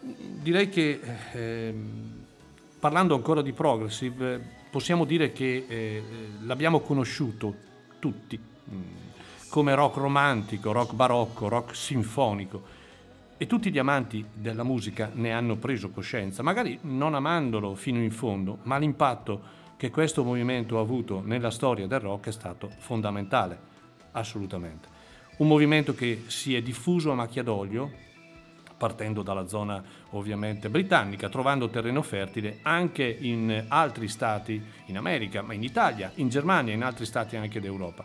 Direi 0.00 0.68
che 0.68 1.00
eh, 1.32 1.74
parlando 2.78 3.14
ancora 3.14 3.40
di 3.40 3.52
progressive 3.52 4.62
possiamo 4.70 5.04
dire 5.04 5.32
che 5.32 5.64
eh, 5.66 6.02
l'abbiamo 6.42 6.80
conosciuto 6.80 7.54
tutti 7.98 8.38
mh, 8.38 8.76
come 9.48 9.74
rock 9.74 9.96
romantico, 9.96 10.72
rock 10.72 10.92
barocco, 10.92 11.48
rock 11.48 11.74
sinfonico 11.74 12.73
e 13.36 13.46
tutti 13.46 13.70
gli 13.70 13.78
amanti 13.78 14.24
della 14.32 14.62
musica 14.62 15.10
ne 15.12 15.32
hanno 15.32 15.56
preso 15.56 15.90
coscienza, 15.90 16.42
magari 16.42 16.78
non 16.82 17.14
amandolo 17.14 17.74
fino 17.74 17.98
in 17.98 18.10
fondo, 18.10 18.58
ma 18.62 18.78
l'impatto 18.78 19.62
che 19.76 19.90
questo 19.90 20.22
movimento 20.22 20.78
ha 20.78 20.82
avuto 20.82 21.20
nella 21.24 21.50
storia 21.50 21.86
del 21.86 22.00
rock 22.00 22.28
è 22.28 22.32
stato 22.32 22.70
fondamentale, 22.78 23.58
assolutamente. 24.12 24.88
Un 25.38 25.48
movimento 25.48 25.94
che 25.94 26.24
si 26.28 26.54
è 26.54 26.62
diffuso 26.62 27.10
a 27.10 27.16
macchia 27.16 27.42
d'olio, 27.42 27.90
partendo 28.76 29.22
dalla 29.22 29.48
zona 29.48 29.82
ovviamente 30.10 30.68
britannica, 30.68 31.28
trovando 31.28 31.68
terreno 31.68 32.02
fertile 32.02 32.58
anche 32.62 33.04
in 33.04 33.64
altri 33.68 34.08
stati 34.08 34.62
in 34.86 34.96
America, 34.96 35.42
ma 35.42 35.54
in 35.54 35.62
Italia, 35.62 36.12
in 36.16 36.28
Germania 36.28 36.72
in 36.72 36.82
altri 36.82 37.04
stati 37.04 37.36
anche 37.36 37.60
d'Europa. 37.60 38.04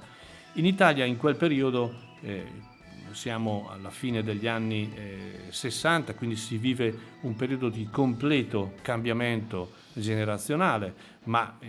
In 0.54 0.66
Italia 0.66 1.06
in 1.06 1.18
quel 1.18 1.36
periodo 1.36 1.94
eh, 2.22 2.46
siamo 3.12 3.70
alla 3.72 3.90
fine 3.90 4.24
degli 4.24 4.48
anni 4.48 4.92
eh, 4.96 5.32
60, 5.50 6.14
quindi 6.16 6.36
si 6.36 6.58
vive 6.58 6.98
un 7.22 7.36
periodo 7.36 7.70
di 7.70 7.88
completo 7.92 8.74
cambiamento 8.82 9.72
generazionale, 9.94 10.94
ma 11.26 11.58
eh, 11.60 11.68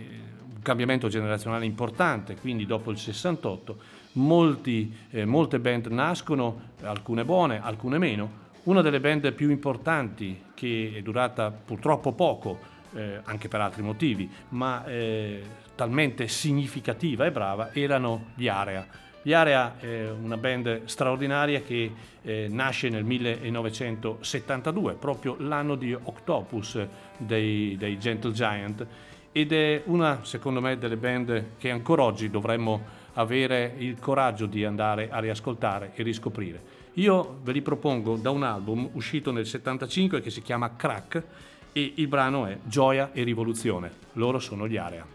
un 0.53 0.61
cambiamento 0.61 1.07
generazionale 1.07 1.65
importante, 1.65 2.35
quindi 2.35 2.65
dopo 2.65 2.91
il 2.91 2.97
68 2.97 3.99
molti, 4.13 4.95
eh, 5.09 5.25
molte 5.25 5.59
band 5.59 5.87
nascono, 5.87 6.69
alcune 6.81 7.25
buone, 7.25 7.61
alcune 7.61 7.97
meno. 7.97 8.39
Una 8.63 8.81
delle 8.81 8.99
band 8.99 9.31
più 9.33 9.49
importanti 9.49 10.43
che 10.53 10.93
è 10.95 11.01
durata 11.01 11.49
purtroppo 11.49 12.11
poco, 12.11 12.59
eh, 12.93 13.19
anche 13.23 13.47
per 13.47 13.61
altri 13.61 13.81
motivi, 13.81 14.29
ma 14.49 14.85
eh, 14.85 15.41
talmente 15.75 16.27
significativa 16.27 17.25
e 17.25 17.31
brava, 17.31 17.73
erano 17.73 18.27
gli 18.35 18.47
Area 18.47 19.09
gli 19.23 19.33
Area 19.33 19.77
è 19.77 20.09
una 20.09 20.37
band 20.37 20.85
straordinaria 20.85 21.61
che 21.61 21.91
eh, 22.23 22.47
nasce 22.49 22.89
nel 22.89 23.03
1972, 23.03 24.93
proprio 24.93 25.35
l'anno 25.39 25.75
di 25.75 25.93
Octopus 25.93 26.83
dei, 27.17 27.77
dei, 27.77 27.99
Gentle 27.99 28.31
Giant 28.31 28.85
ed 29.31 29.51
è 29.51 29.83
una, 29.85 30.21
secondo 30.23 30.59
me, 30.59 30.77
delle 30.77 30.97
band 30.97 31.57
che 31.59 31.69
ancora 31.69 32.03
oggi 32.03 32.31
dovremmo 32.31 32.99
avere 33.13 33.75
il 33.77 33.99
coraggio 33.99 34.47
di 34.47 34.65
andare 34.65 35.09
a 35.11 35.19
riascoltare 35.19 35.91
e 35.93 36.03
riscoprire. 36.03 36.79
Io 36.95 37.39
ve 37.43 37.51
li 37.51 37.61
propongo 37.61 38.15
da 38.15 38.31
un 38.31 38.43
album 38.43 38.89
uscito 38.93 39.31
nel 39.31 39.45
75 39.45 40.19
che 40.19 40.29
si 40.31 40.41
chiama 40.41 40.75
Crack 40.75 41.23
e 41.71 41.93
il 41.95 42.07
brano 42.07 42.47
è 42.47 42.57
Gioia 42.63 43.11
e 43.13 43.23
Rivoluzione. 43.23 43.91
Loro 44.13 44.39
sono 44.39 44.67
gli 44.67 44.77
Area. 44.77 45.05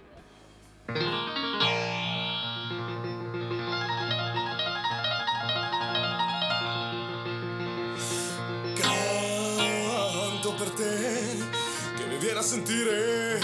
Sentire 12.76 13.40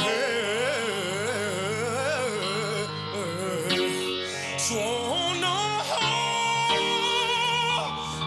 suono 4.56 5.54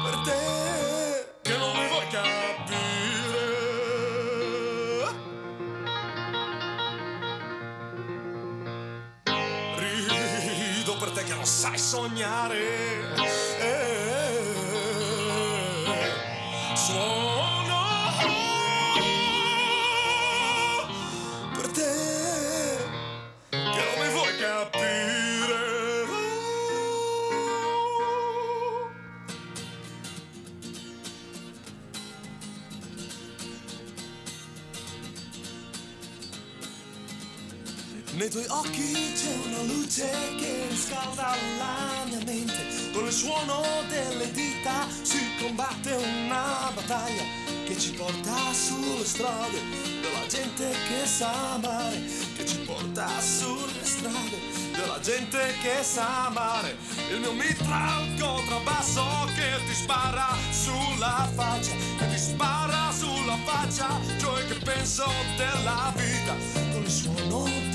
per 0.04 0.16
te 0.24 1.28
che 1.42 1.58
non 1.58 1.72
mi 1.78 1.88
vuoi 1.88 2.08
capire. 2.08 3.54
Rido 9.78 10.98
per 10.98 11.12
te 11.12 11.24
che 11.24 11.34
non 11.34 11.46
sai 11.46 11.78
sognare 11.78 13.05
tuoi 38.36 38.48
occhi 38.50 39.14
c'è 39.14 39.34
una 39.46 39.62
luce 39.62 40.10
che 40.38 40.68
riscalda 40.70 41.38
la 41.58 42.04
mia 42.06 42.20
mente. 42.26 42.92
Con 42.92 43.06
il 43.06 43.12
suono 43.14 43.64
delle 43.88 44.30
dita 44.32 44.88
si 45.04 45.20
combatte 45.40 45.94
una 45.94 46.70
battaglia 46.74 47.24
che 47.66 47.80
ci 47.80 47.92
porta 47.92 48.36
sulle 48.52 49.06
strade 49.06 49.58
della 50.02 50.28
gente 50.28 50.70
che 50.70 51.06
sa 51.06 51.54
amare. 51.54 52.04
Che 52.36 52.46
ci 52.46 52.58
porta 52.66 53.08
sulle 53.22 53.84
strade 53.84 54.38
della 54.74 55.00
gente 55.00 55.40
che 55.62 55.82
sa 55.82 56.26
amare. 56.26 56.76
Il 57.12 57.22
mio 57.22 57.32
mitra 57.32 58.00
un 58.02 58.20
contrabbasso 58.20 59.30
che 59.34 59.66
ti 59.66 59.74
spara 59.74 60.36
sulla 60.52 61.30
faccia, 61.34 61.72
che 62.00 62.10
ti 62.10 62.18
spara 62.18 62.92
sulla 62.92 63.38
faccia. 63.46 63.98
Cioè 64.20 64.46
che 64.48 64.56
penso 64.56 65.06
della 65.38 65.94
vita 65.96 66.36
con 66.74 66.84
il 66.84 66.92
suono 66.92 67.44
delle 67.46 67.75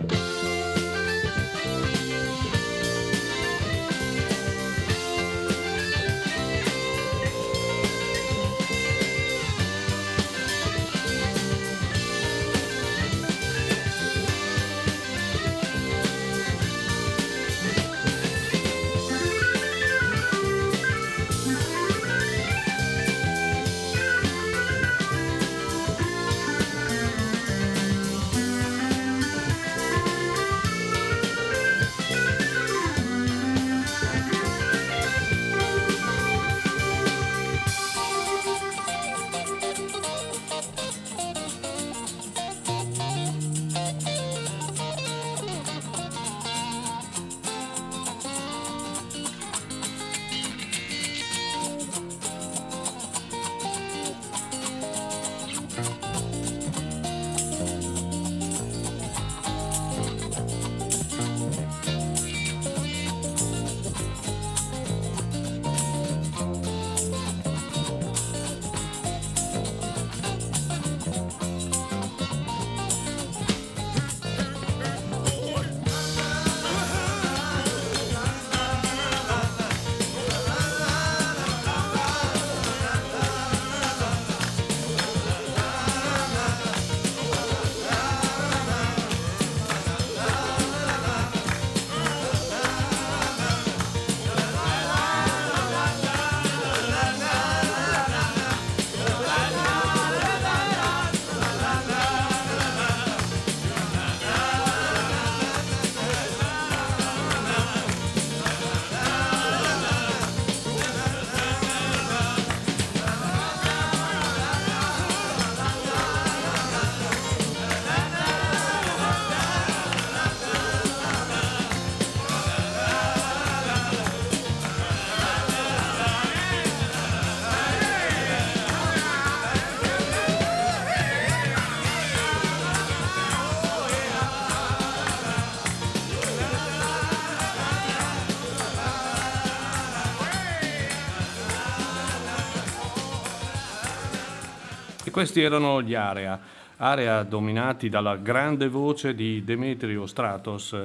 Questi 145.21 145.43
erano 145.43 145.83
gli 145.83 145.93
Area, 145.93 146.39
Area 146.77 147.21
dominati 147.21 147.89
dalla 147.89 148.15
grande 148.15 148.67
voce 148.67 149.13
di 149.13 149.43
Demetrio 149.43 150.07
Stratos 150.07 150.75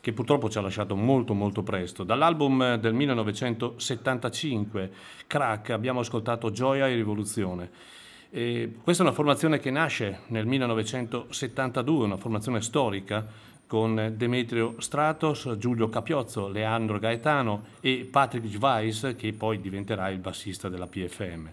che 0.00 0.12
purtroppo 0.12 0.48
ci 0.48 0.56
ha 0.58 0.60
lasciato 0.60 0.94
molto 0.94 1.34
molto 1.34 1.64
presto. 1.64 2.04
Dall'album 2.04 2.76
del 2.76 2.94
1975, 2.94 4.92
Crack, 5.26 5.70
abbiamo 5.70 5.98
ascoltato 5.98 6.52
Gioia 6.52 6.86
e 6.86 6.94
Rivoluzione. 6.94 7.70
E 8.30 8.72
questa 8.84 9.02
è 9.02 9.06
una 9.06 9.16
formazione 9.16 9.58
che 9.58 9.72
nasce 9.72 10.20
nel 10.28 10.46
1972, 10.46 12.04
una 12.04 12.16
formazione 12.18 12.62
storica 12.62 13.26
con 13.66 14.14
Demetrio 14.16 14.76
Stratos, 14.78 15.56
Giulio 15.58 15.88
Capiozzo, 15.88 16.46
Leandro 16.46 17.00
Gaetano 17.00 17.64
e 17.80 18.06
Patrick 18.08 18.62
Weiss, 18.62 19.16
che 19.16 19.32
poi 19.32 19.60
diventerà 19.60 20.08
il 20.08 20.20
bassista 20.20 20.68
della 20.68 20.86
PFM. 20.86 21.50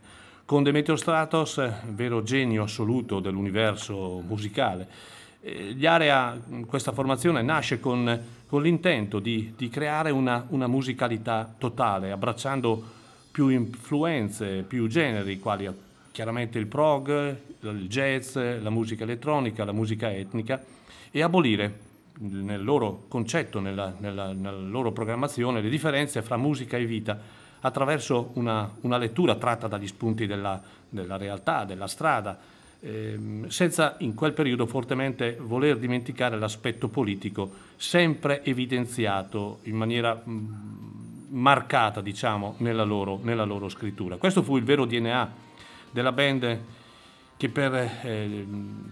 Con 0.50 0.64
Demetrio 0.64 0.96
Stratos, 0.96 1.62
vero 1.90 2.24
genio 2.24 2.64
assoluto 2.64 3.20
dell'universo 3.20 4.24
musicale, 4.26 4.88
eh, 5.42 5.78
Area, 5.86 6.42
questa 6.66 6.92
formazione 6.92 7.44
nasce 7.44 7.80
con, 7.80 8.20
con 8.48 8.64
l'intento 8.64 9.20
di, 9.20 9.54
di 9.56 9.70
creare 9.70 10.10
una, 10.10 10.48
una, 10.50 10.66
musicalità 10.66 11.54
totale, 11.56 12.10
abbracciando 12.10 12.84
più 13.30 13.50
influenze, 13.50 14.64
più 14.68 14.88
generi, 14.88 15.38
quali 15.38 15.70
chiaramente 16.10 16.58
il 16.58 16.66
prog, 16.66 17.38
il 17.60 17.88
jazz, 17.88 18.36
la 18.36 18.72
musica 18.72 19.04
elettronica, 19.04 19.64
la 19.64 19.72
musica 19.72 20.12
etnica, 20.12 20.64
e 21.12 21.22
abolire 21.22 21.80
nel 22.22 22.64
loro 22.64 23.04
concetto, 23.08 23.60
nella, 23.60 23.94
nella, 24.00 24.34
nella 24.34 24.58
loro 24.58 24.92
programmazione, 24.94 25.62
le 25.62 25.70
differenze 25.70 26.24
fra 26.24 26.38
musica 26.38 26.76
e 26.76 26.86
vita 26.88 27.39
attraverso 27.62 28.32
una, 28.34 28.70
una 28.82 28.98
lettura 28.98 29.36
tratta 29.36 29.68
dagli 29.68 29.88
spunti 29.88 30.26
della, 30.26 30.62
della 30.88 31.18
realtà, 31.18 31.66
della 31.66 31.88
strada, 31.88 32.38
ehm, 32.80 33.48
senza 33.48 33.96
in 34.00 34.14
quel 34.14 34.34
periodo 34.34 34.66
fortemente 34.66 35.38
voler 35.40 35.78
dimenticare 35.78 36.38
l'aspetto 36.38 36.88
politico 36.88 37.68
sempre 37.76 38.44
evidenziato 38.44 39.60
in 39.64 39.76
maniera 39.76 40.14
mh, 40.14 41.28
marcata, 41.30 42.02
diciamo, 42.02 42.56
nella 42.58 42.84
loro, 42.84 43.20
nella 43.22 43.44
loro 43.44 43.70
scrittura. 43.70 44.18
Questo 44.18 44.44
fu 44.44 44.58
il 44.58 44.64
vero 44.64 44.86
DNA 44.86 45.32
della 45.92 46.12
band 46.12 46.60
che 47.40 47.48
per 47.48 47.74
eh, 47.74 48.46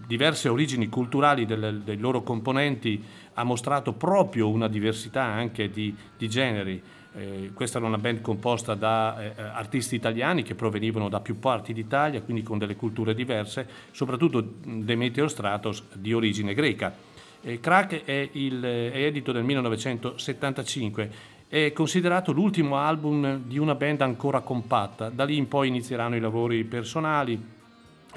diverse 0.06 0.48
origini 0.48 0.88
culturali 0.88 1.44
del, 1.44 1.82
dei 1.84 1.98
loro 1.98 2.22
componenti 2.22 3.04
ha 3.34 3.44
mostrato 3.44 3.92
proprio 3.92 4.48
una 4.48 4.68
diversità 4.68 5.22
anche 5.22 5.70
di, 5.70 5.94
di 6.16 6.28
generi. 6.30 6.82
Eh, 7.18 7.50
questa 7.52 7.78
era 7.78 7.86
una 7.88 7.98
band 7.98 8.20
composta 8.20 8.74
da 8.74 9.20
eh, 9.20 9.42
artisti 9.42 9.96
italiani 9.96 10.44
che 10.44 10.54
provenivano 10.54 11.08
da 11.08 11.18
più 11.18 11.40
parti 11.40 11.72
d'Italia, 11.72 12.22
quindi 12.22 12.44
con 12.44 12.58
delle 12.58 12.76
culture 12.76 13.12
diverse, 13.12 13.66
soprattutto 13.90 14.40
Demetrio 14.64 15.26
Stratos 15.26 15.82
di 15.94 16.12
origine 16.12 16.54
greca. 16.54 16.94
Eh, 17.40 17.58
Crack 17.58 18.04
è, 18.04 18.28
il, 18.32 18.62
è 18.62 19.04
edito 19.04 19.32
nel 19.32 19.42
1975 19.42 21.36
è 21.48 21.72
considerato 21.72 22.30
l'ultimo 22.30 22.76
album 22.76 23.44
di 23.46 23.58
una 23.58 23.74
band 23.74 24.02
ancora 24.02 24.40
compatta. 24.40 25.08
Da 25.08 25.24
lì 25.24 25.38
in 25.38 25.48
poi 25.48 25.68
inizieranno 25.68 26.14
i 26.14 26.20
lavori 26.20 26.62
personali, 26.64 27.42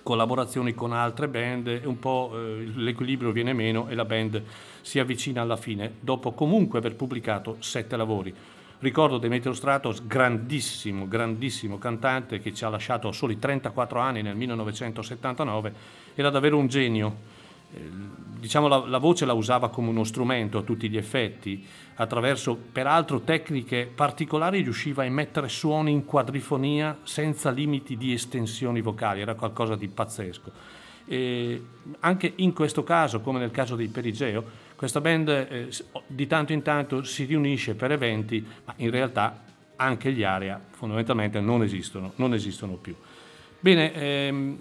collaborazioni 0.04 0.74
con 0.74 0.92
altre 0.92 1.30
band 1.30 1.68
e 1.68 1.82
un 1.86 1.98
po' 1.98 2.32
eh, 2.34 2.70
l'equilibrio 2.76 3.32
viene 3.32 3.54
meno 3.54 3.88
e 3.88 3.96
la 3.96 4.06
band 4.06 4.44
si 4.82 5.00
avvicina 5.00 5.42
alla 5.42 5.56
fine, 5.56 5.94
dopo 6.02 6.34
comunque 6.34 6.80
aver 6.80 6.96
pubblicato 6.96 7.56
sette 7.60 7.96
lavori. 7.96 8.36
Ricordo 8.82 9.20
Demetrio 9.20 9.54
Stratos, 9.54 10.08
grandissimo, 10.08 11.08
grandissimo 11.08 11.78
cantante 11.78 12.40
che 12.40 12.52
ci 12.52 12.66
ha 12.66 12.70
lasciato 12.70 13.10
a 13.10 13.14
soli 13.14 13.38
34 13.38 14.00
anni 14.00 14.24
nel 14.24 14.36
1979, 14.36 15.74
era 16.16 16.32
davvero 16.32 16.58
un 16.58 16.66
genio. 16.66 17.16
Eh, 17.72 17.80
diciamo 18.40 18.68
la, 18.68 18.84
la, 18.88 18.98
voce 18.98 19.26
la 19.26 19.34
usava 19.34 19.70
come 19.70 19.90
uno 19.90 20.04
strumento 20.04 20.58
a 20.58 20.64
tutti 20.64 20.90
gli 20.90 20.98
effetti, 20.98 21.64
attraverso 21.94 22.56
peraltro 22.56 23.22
tecniche 23.22 23.86
particolari 23.86 24.64
riusciva 24.64 25.04
a 25.04 25.06
emettere 25.06 25.48
suoni 25.48 25.92
in 25.92 26.04
quadrifonia 26.04 26.98
senza 27.04 27.52
limiti 27.52 27.96
di 27.98 28.14
estensioni 28.14 28.82
vocali, 28.82 29.22
era 29.22 29.36
qualcosa 29.36 29.76
di 29.76 29.90
pazzesco. 29.90 30.52
E 31.06 31.64
anche 32.00 32.34
in 32.38 32.54
questo 32.54 32.84
caso, 32.84 33.22
come 33.22 33.38
nel 33.38 33.52
caso 33.52 33.76
dei 33.76 33.90
Perigeo, 33.90 34.70
questa 34.82 35.00
band 35.00 35.30
eh, 35.30 35.70
di 36.08 36.26
tanto 36.26 36.54
in 36.54 36.64
tanto 36.64 37.04
si 37.04 37.26
riunisce 37.26 37.76
per 37.76 37.92
eventi, 37.92 38.44
ma 38.66 38.74
in 38.78 38.90
realtà 38.90 39.44
anche 39.76 40.12
gli 40.12 40.24
area 40.24 40.60
fondamentalmente 40.72 41.40
non 41.40 41.62
esistono, 41.62 42.14
non 42.16 42.34
esistono 42.34 42.78
più. 42.78 42.96
Bene, 43.60 43.94
ehm, 43.94 44.60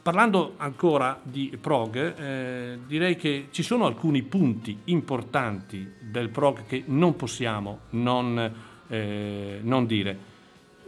parlando 0.00 0.54
ancora 0.58 1.18
di 1.20 1.58
prog, 1.60 2.16
eh, 2.16 2.78
direi 2.86 3.16
che 3.16 3.48
ci 3.50 3.64
sono 3.64 3.86
alcuni 3.86 4.22
punti 4.22 4.78
importanti 4.84 5.94
del 6.00 6.28
prog 6.28 6.64
che 6.66 6.84
non 6.86 7.16
possiamo 7.16 7.80
non, 7.90 8.52
eh, 8.86 9.58
non 9.62 9.86
dire. 9.86 10.16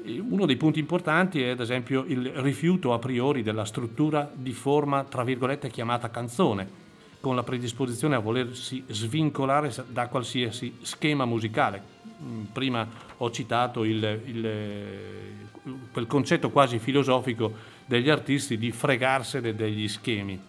Uno 0.04 0.46
dei 0.46 0.56
punti 0.56 0.78
importanti 0.78 1.42
è 1.42 1.48
ad 1.48 1.58
esempio 1.58 2.04
il 2.06 2.28
rifiuto 2.28 2.92
a 2.92 3.00
priori 3.00 3.42
della 3.42 3.64
struttura 3.64 4.30
di 4.32 4.52
forma, 4.52 5.02
tra 5.02 5.24
virgolette, 5.24 5.68
chiamata 5.68 6.10
canzone 6.10 6.84
con 7.26 7.34
la 7.34 7.42
predisposizione 7.42 8.14
a 8.14 8.20
volersi 8.20 8.84
svincolare 8.86 9.74
da 9.88 10.06
qualsiasi 10.06 10.76
schema 10.82 11.24
musicale. 11.24 11.82
Mm, 12.22 12.42
prima 12.52 12.86
ho 13.16 13.32
citato 13.32 13.82
il, 13.82 14.20
il, 14.26 15.78
quel 15.90 16.06
concetto 16.06 16.50
quasi 16.50 16.78
filosofico 16.78 17.52
degli 17.84 18.10
artisti 18.10 18.56
di 18.56 18.70
fregarsene 18.70 19.56
degli 19.56 19.88
schemi. 19.88 20.40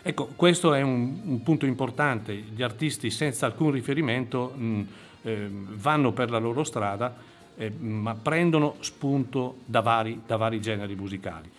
Ecco, 0.00 0.26
questo 0.36 0.74
è 0.74 0.80
un, 0.80 1.20
un 1.24 1.42
punto 1.42 1.66
importante. 1.66 2.32
Gli 2.32 2.62
artisti 2.62 3.10
senza 3.10 3.46
alcun 3.46 3.72
riferimento 3.72 4.52
mh, 4.54 4.64
mm, 4.64 4.82
eh, 5.22 5.48
vanno 5.50 6.12
per 6.12 6.30
la 6.30 6.38
loro 6.38 6.62
strada, 6.62 7.16
eh, 7.56 7.72
ma 7.80 8.14
prendono 8.14 8.76
spunto 8.78 9.56
da 9.64 9.80
vari, 9.80 10.20
da 10.24 10.36
vari 10.36 10.60
generi 10.60 10.94
musicali. 10.94 11.50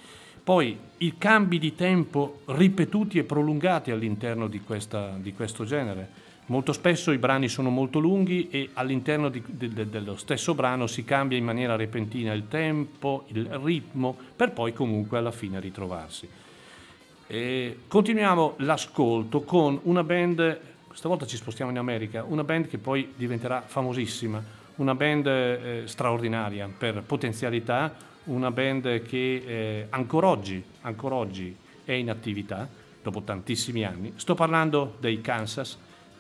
Poi 0.46 0.78
i 0.98 1.18
cambi 1.18 1.58
di 1.58 1.74
tempo 1.74 2.42
ripetuti 2.46 3.18
e 3.18 3.24
prolungati 3.24 3.90
all'interno 3.90 4.48
di, 4.48 4.62
questa, 4.62 5.18
di 5.18 5.34
questo 5.34 5.66
genere. 5.66 6.08
Molto 6.46 6.72
spesso 6.72 7.12
i 7.12 7.18
brani 7.18 7.48
sono 7.48 7.72
molto 7.72 7.98
lunghi 7.98 8.50
e 8.52 8.70
all'interno 8.74 9.30
di, 9.30 9.42
de, 9.44 9.90
dello 9.90 10.16
stesso 10.16 10.54
brano 10.54 10.86
si 10.86 11.04
cambia 11.04 11.36
in 11.36 11.46
maniera 11.46 11.76
repentina 11.76 12.32
il 12.32 12.48
tempo, 12.48 13.26
il 13.30 13.48
ritmo, 13.64 14.16
per 14.36 14.52
poi 14.52 14.72
comunque 14.72 15.18
alla 15.18 15.32
fine 15.32 15.60
ritrovarsi. 15.60 16.30
E 17.26 17.80
continuiamo 17.88 18.54
l'ascolto 18.58 19.42
con 19.42 19.80
una 19.86 20.04
band, 20.04 20.60
questa 20.86 21.08
volta 21.10 21.26
ci 21.26 21.38
spostiamo 21.38 21.72
in 21.72 21.80
America, 21.80 22.24
una 22.24 22.44
band 22.44 22.68
che 22.68 22.78
poi 22.78 23.14
diventerà 23.16 23.64
famosissima, 23.66 24.44
una 24.76 24.94
band 24.94 25.26
eh, 25.26 25.82
straordinaria 25.86 26.70
per 26.78 27.02
potenzialità, 27.02 28.14
una 28.26 28.52
band 28.52 29.02
che 29.04 29.44
eh, 29.46 29.88
ancora, 29.90 30.28
oggi, 30.28 30.62
ancora 30.82 31.16
oggi 31.16 31.56
è 31.84 31.94
in 31.94 32.10
attività 32.10 32.68
dopo 33.02 33.22
tantissimi 33.22 33.86
anni. 33.86 34.14
Sto 34.16 34.34
parlando 34.34 34.96
dei 35.00 35.22
Kansas, 35.22 35.78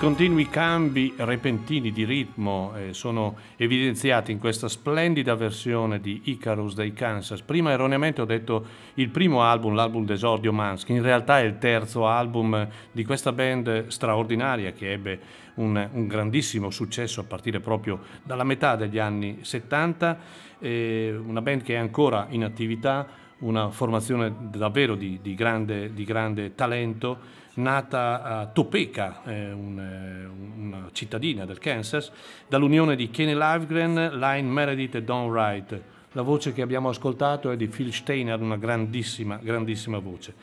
Continui 0.05 0.47
cambi 0.49 1.15
repentini 1.17 1.91
di 1.91 2.05
ritmo 2.05 2.75
eh, 2.75 2.93
sono 2.93 3.37
evidenziati 3.55 4.31
in 4.31 4.37
questa 4.37 4.67
splendida 4.67 5.33
versione 5.33 5.99
di 5.99 6.21
Icarus 6.25 6.75
dei 6.75 6.93
Kansas. 6.93 7.41
Prima 7.41 7.71
erroneamente 7.71 8.21
ho 8.21 8.25
detto 8.25 8.67
il 8.93 9.09
primo 9.09 9.41
album, 9.41 9.73
l'album 9.73 10.05
d'esordio 10.05 10.53
Manskin, 10.53 10.97
in 10.97 11.01
realtà 11.01 11.39
è 11.39 11.43
il 11.43 11.57
terzo 11.57 12.05
album 12.05 12.67
di 12.91 13.03
questa 13.03 13.31
band 13.31 13.87
straordinaria 13.87 14.73
che 14.73 14.91
ebbe 14.91 15.19
un, 15.55 15.89
un 15.91 16.05
grandissimo 16.05 16.69
successo 16.69 17.21
a 17.21 17.23
partire 17.23 17.59
proprio 17.59 18.01
dalla 18.21 18.43
metà 18.43 18.75
degli 18.75 18.99
anni 18.99 19.39
70, 19.41 20.19
eh, 20.59 21.19
una 21.19 21.41
band 21.41 21.63
che 21.63 21.73
è 21.73 21.77
ancora 21.77 22.27
in 22.29 22.43
attività, 22.43 23.07
una 23.39 23.71
formazione 23.71 24.31
davvero 24.51 24.93
di, 24.93 25.17
di 25.19 25.33
grande, 25.33 25.91
di 25.95 26.03
grande 26.03 26.53
talento 26.53 27.43
nata 27.55 28.21
a 28.21 28.45
Topeka, 28.47 29.21
eh, 29.25 29.51
un, 29.51 30.29
una 30.57 30.89
cittadina 30.91 31.45
del 31.45 31.59
Kansas, 31.59 32.11
dall'unione 32.47 32.95
di 32.95 33.09
Kenny 33.09 33.33
Livegren, 33.33 34.17
Line 34.17 34.49
Meredith 34.49 34.95
e 34.95 35.03
Don 35.03 35.29
Wright. 35.29 35.81
La 36.13 36.21
voce 36.21 36.53
che 36.53 36.61
abbiamo 36.61 36.89
ascoltato 36.89 37.51
è 37.51 37.57
di 37.57 37.67
Phil 37.67 37.91
Steiner, 37.93 38.39
una 38.39 38.57
grandissima, 38.57 39.39
grandissima 39.41 39.99
voce. 39.99 40.33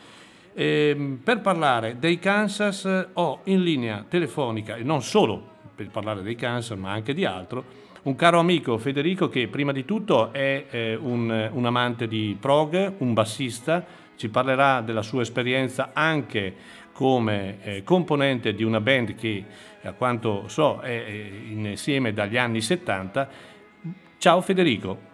E, 0.54 1.18
per 1.22 1.40
parlare 1.40 1.98
dei 1.98 2.18
Kansas 2.18 3.08
ho 3.12 3.40
in 3.44 3.62
linea 3.62 4.04
telefonica, 4.08 4.76
e 4.76 4.82
non 4.82 5.02
solo 5.02 5.50
per 5.74 5.88
parlare 5.88 6.22
dei 6.22 6.34
Kansas, 6.34 6.76
ma 6.76 6.92
anche 6.92 7.14
di 7.14 7.24
altro, 7.24 7.80
un 8.02 8.16
caro 8.16 8.38
amico 8.38 8.76
Federico 8.78 9.28
che 9.28 9.46
prima 9.48 9.72
di 9.72 9.84
tutto 9.84 10.32
è 10.32 10.66
eh, 10.68 10.94
un, 10.96 11.50
un 11.52 11.66
amante 11.66 12.08
di 12.08 12.36
prog, 12.38 12.94
un 12.98 13.14
bassista, 13.14 13.84
ci 14.16 14.28
parlerà 14.28 14.80
della 14.80 15.02
sua 15.02 15.22
esperienza 15.22 15.90
anche 15.92 16.54
come 16.92 17.58
eh, 17.62 17.82
componente 17.84 18.54
di 18.54 18.62
una 18.62 18.80
band 18.80 19.14
che 19.14 19.44
a 19.82 19.92
quanto 19.92 20.46
so 20.48 20.80
è 20.80 20.92
insieme 21.48 22.12
dagli 22.12 22.36
anni 22.36 22.60
70. 22.60 23.28
Ciao 24.18 24.40
Federico. 24.40 25.10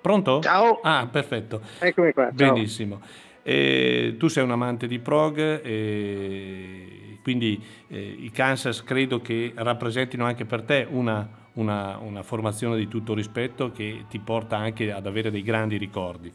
Pronto? 0.00 0.40
Ciao. 0.40 0.80
Ah, 0.82 1.06
perfetto. 1.10 1.60
Eccomi 1.78 2.12
qua. 2.12 2.30
Benissimo. 2.32 3.00
Eh, 3.44 4.16
tu 4.18 4.28
sei 4.28 4.42
un 4.44 4.50
amante 4.50 4.86
di 4.86 4.98
prog, 4.98 5.38
eh, 5.64 7.18
quindi 7.22 7.62
eh, 7.88 8.00
i 8.18 8.30
Kansas 8.30 8.82
credo 8.82 9.20
che 9.20 9.52
rappresentino 9.54 10.24
anche 10.24 10.44
per 10.44 10.62
te 10.62 10.86
una, 10.88 11.28
una- 11.54 11.98
una 11.98 12.22
formazione 12.22 12.76
di 12.76 12.88
tutto 12.88 13.14
rispetto 13.14 13.70
che 13.70 14.04
ti 14.08 14.18
porta 14.18 14.56
anche 14.56 14.90
ad 14.92 15.06
avere 15.06 15.30
dei 15.30 15.42
grandi 15.42 15.76
ricordi. 15.76 16.32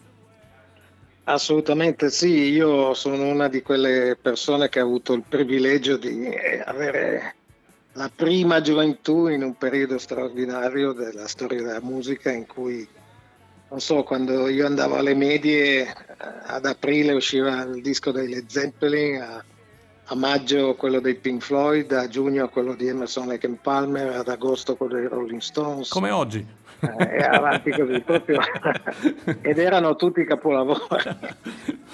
Assolutamente 1.29 2.09
sì, 2.09 2.53
io 2.53 2.93
sono 2.93 3.27
una 3.27 3.49
di 3.49 3.61
quelle 3.61 4.17
persone 4.19 4.69
che 4.69 4.79
ha 4.79 4.83
avuto 4.83 5.11
il 5.11 5.23
privilegio 5.27 5.97
di 5.97 6.23
eh, 6.23 6.63
avere 6.65 7.35
la 7.93 8.09
prima 8.15 8.61
gioventù 8.61 9.27
in 9.27 9.43
un 9.43 9.57
periodo 9.57 9.97
straordinario 9.97 10.93
della 10.93 11.27
storia 11.27 11.61
della 11.61 11.81
musica 11.81 12.31
in 12.31 12.45
cui, 12.45 12.87
non 13.67 13.81
so, 13.81 14.03
quando 14.03 14.47
io 14.47 14.65
andavo 14.65 14.95
alle 14.95 15.15
medie, 15.15 15.81
eh, 15.81 15.93
ad 16.45 16.65
aprile 16.65 17.11
usciva 17.11 17.61
il 17.63 17.81
disco 17.81 18.11
dei 18.11 18.29
Led 18.29 18.47
Zeppelin, 18.47 19.21
a, 19.21 19.43
a 20.05 20.15
maggio 20.15 20.75
quello 20.75 21.01
dei 21.01 21.15
Pink 21.15 21.41
Floyd, 21.41 21.91
a 21.91 22.07
giugno 22.07 22.47
quello 22.47 22.73
di 22.73 22.87
Emerson 22.87 23.27
Lake 23.27 23.49
Palmer, 23.61 24.15
ad 24.15 24.29
agosto 24.29 24.77
quello 24.77 24.93
dei 24.93 25.07
Rolling 25.07 25.41
Stones. 25.41 25.89
Come 25.89 26.09
oggi. 26.09 26.47
Eh, 26.79 27.15
e 27.17 27.21
avanti 27.23 27.71
così 27.71 27.99
proprio. 28.01 28.39
Ed 29.41 29.57
erano 29.57 29.95
tutti 29.95 30.23
capolavori. 30.25 30.79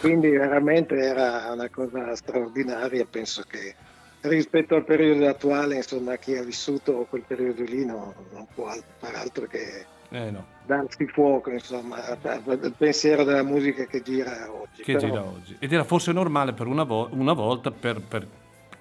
Quindi 0.02 0.30
veramente 0.32 0.96
era 0.98 1.52
una 1.54 1.70
cosa 1.70 2.16
straordinaria 2.16 3.06
penso 3.10 3.44
che 3.48 3.76
rispetto 4.22 4.76
al 4.76 4.84
periodo 4.86 5.28
attuale 5.28 5.76
insomma 5.76 6.16
chi 6.16 6.36
ha 6.38 6.44
vissuto 6.44 7.06
quel 7.10 7.24
periodo 7.28 7.64
lì 7.64 7.86
no- 7.86 8.14
non 8.32 8.48
può 8.54 8.68
al- 8.68 8.82
fare 8.98 9.18
altro 9.18 9.46
che 9.48 9.86
Eh 10.12 10.32
no, 10.32 10.46
darsi 10.66 11.06
fuoco 11.08 11.50
insomma 11.50 11.98
il 12.46 12.74
pensiero 12.78 13.24
della 13.26 13.44
musica 13.44 13.86
che 13.86 14.02
gira 14.02 14.50
oggi. 14.50 14.82
Che 14.84 14.94
Però- 14.94 15.06
gira 15.08 15.24
oggi. 15.24 15.56
Ed 15.60 15.74
era 15.74 15.84
forse 15.84 16.12
normale 16.14 16.54
per 16.54 16.68
una, 16.68 16.84
vo- 16.84 17.10
una 17.12 17.34
volta 17.34 17.72
per, 17.72 18.00
per 18.02 18.28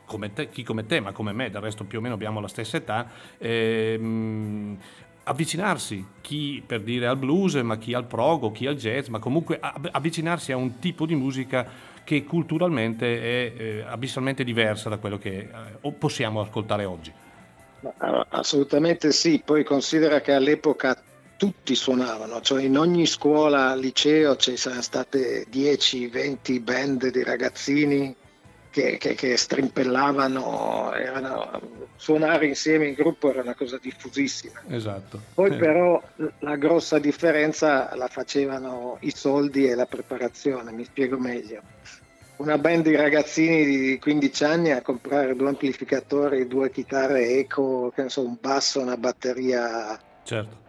come 0.04 0.32
te- 0.32 0.48
chi 0.50 0.62
come 0.62 0.84
te, 0.86 1.00
ma 1.00 1.10
come 1.12 1.32
me, 1.32 1.50
del 1.50 1.60
resto 1.62 1.84
più 1.84 1.98
o 1.98 2.00
meno 2.02 2.14
abbiamo 2.14 2.38
la 2.40 2.48
stessa 2.48 2.76
età, 2.76 3.08
ehm, 3.38 4.76
avvicinarsi, 5.24 6.04
chi 6.20 6.62
per 6.66 6.82
dire 6.82 7.06
al 7.06 7.16
blues, 7.16 7.54
ma 7.56 7.76
chi 7.78 7.94
al 7.94 8.06
prog 8.06 8.52
chi 8.52 8.66
al 8.66 8.76
jazz, 8.76 9.08
ma 9.08 9.18
comunque 9.18 9.58
av- 9.60 9.88
avvicinarsi 9.90 10.52
a 10.52 10.56
un 10.56 10.78
tipo 10.78 11.06
di 11.06 11.14
musica 11.14 11.90
che 12.04 12.24
culturalmente 12.24 13.20
è 13.20 13.52
eh, 13.56 13.84
abissalmente 13.86 14.44
diversa 14.44 14.88
da 14.88 14.98
quello 14.98 15.18
che 15.18 15.48
eh, 15.80 15.92
possiamo 15.92 16.40
ascoltare 16.40 16.84
oggi. 16.84 17.12
Assolutamente 18.28 19.10
sì, 19.12 19.42
poi 19.44 19.64
considera 19.64 20.20
che 20.20 20.32
all'epoca 20.32 21.00
tutti 21.36 21.74
suonavano, 21.74 22.40
cioè 22.40 22.62
in 22.62 22.78
ogni 22.78 23.06
scuola, 23.06 23.74
liceo 23.74 24.36
ci 24.36 24.56
saranno 24.56 24.82
state 24.82 25.46
10-20 25.50 26.62
band 26.62 27.10
di 27.10 27.22
ragazzini 27.24 28.14
che, 28.72 28.96
che- 28.96 29.14
che 29.14 29.36
strimpellavano, 29.36 30.92
erano- 30.94 31.60
suonare 31.96 32.46
insieme 32.46 32.88
in 32.88 32.94
gruppo 32.94 33.30
era 33.30 33.42
una 33.42 33.54
cosa 33.54 33.78
diffusissima. 33.80 34.60
Esatto. 34.68 35.20
Poi 35.34 35.50
Eh, 35.50 35.56
però 35.56 36.02
la 36.40 36.56
grossa 36.56 36.98
differenza 36.98 37.94
la 37.94 38.08
facevano 38.08 38.96
i 39.02 39.12
soldi 39.14 39.68
e 39.68 39.74
la 39.76 39.86
preparazione, 39.86 40.72
mi 40.72 40.84
spiego 40.84 41.18
meglio. 41.18 41.62
Una 42.38 42.58
band 42.58 42.82
di 42.84 42.96
ragazzini 42.96 43.64
di 43.64 43.98
15 44.00 44.42
anni 44.42 44.70
a 44.72 44.82
comprare 44.82 45.36
due 45.36 45.48
amplificatori, 45.48 46.48
due 46.48 46.70
chitarre 46.72 47.28
eco, 47.38 47.92
che 47.94 48.02
ne 48.02 48.08
so, 48.08 48.24
un 48.24 48.36
basso, 48.40 48.80
una 48.80 48.96
batteria, 48.96 49.96
certo. 50.24 50.61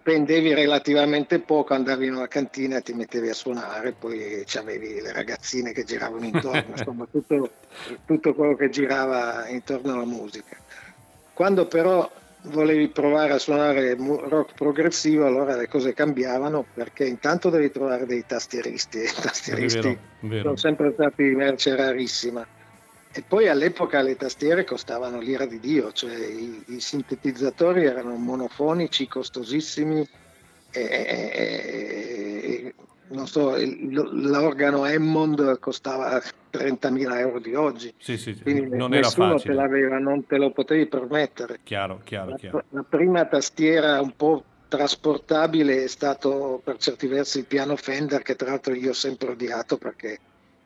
Spendevi 0.00 0.54
relativamente 0.54 1.40
poco, 1.40 1.74
andavi 1.74 2.06
in 2.06 2.14
una 2.14 2.26
cantina 2.26 2.78
e 2.78 2.82
ti 2.82 2.94
mettevi 2.94 3.28
a 3.28 3.34
suonare, 3.34 3.92
poi 3.92 4.44
avevi 4.54 5.00
le 5.00 5.12
ragazzine 5.12 5.72
che 5.72 5.84
giravano 5.84 6.24
intorno, 6.24 6.64
insomma 6.74 7.06
tutto, 7.12 7.50
tutto 8.06 8.34
quello 8.34 8.56
che 8.56 8.70
girava 8.70 9.46
intorno 9.48 9.92
alla 9.92 10.06
musica. 10.06 10.56
Quando 11.34 11.66
però 11.66 12.10
volevi 12.44 12.88
provare 12.88 13.34
a 13.34 13.38
suonare 13.38 13.94
rock 13.94 14.54
progressivo, 14.54 15.26
allora 15.26 15.54
le 15.54 15.68
cose 15.68 15.92
cambiavano 15.92 16.64
perché 16.72 17.04
intanto 17.04 17.50
devi 17.50 17.70
trovare 17.70 18.06
dei 18.06 18.24
tastieristi 18.26 19.00
e 19.00 19.04
i 19.04 19.12
tastieristi 19.20 19.80
vero, 19.80 19.98
vero. 20.20 20.42
sono 20.42 20.56
sempre 20.56 20.92
stati 20.92 21.22
merce 21.24 21.76
rarissima. 21.76 22.46
E 23.12 23.24
poi 23.26 23.48
all'epoca 23.48 24.02
le 24.02 24.16
tastiere 24.16 24.64
costavano 24.64 25.18
l'ira 25.18 25.44
di 25.44 25.58
Dio, 25.58 25.90
cioè 25.90 26.14
i, 26.14 26.62
i 26.68 26.80
sintetizzatori 26.80 27.84
erano 27.84 28.14
monofonici, 28.14 29.08
costosissimi 29.08 30.08
e, 30.70 30.80
e, 30.80 32.74
non 33.08 33.26
so, 33.26 33.56
l'organo 33.56 34.84
Hammond 34.84 35.58
costava 35.58 36.20
30.000 36.52 37.18
euro 37.18 37.40
di 37.40 37.54
oggi. 37.54 37.92
Sì, 37.98 38.16
sì, 38.16 38.38
Quindi 38.40 38.76
non 38.76 38.90
nessuno 38.90 39.40
te 39.40 39.52
l'aveva, 39.52 39.98
non 39.98 40.26
te 40.26 40.36
lo 40.36 40.52
potevi 40.52 40.86
permettere. 40.86 41.58
Chiaro, 41.64 42.00
chiaro, 42.04 42.30
La, 42.30 42.36
chiaro. 42.36 42.64
la 42.68 42.84
prima 42.88 43.24
tastiera 43.24 44.00
un 44.00 44.14
po' 44.14 44.44
trasportabile 44.68 45.82
è 45.82 45.88
stato 45.88 46.60
per 46.62 46.76
certi 46.76 47.08
versi 47.08 47.38
il 47.38 47.46
piano 47.46 47.74
Fender, 47.74 48.22
che 48.22 48.36
tra 48.36 48.50
l'altro 48.50 48.74
io 48.74 48.90
ho 48.90 48.94
sempre 48.94 49.30
odiato 49.30 49.76
perché 49.76 50.18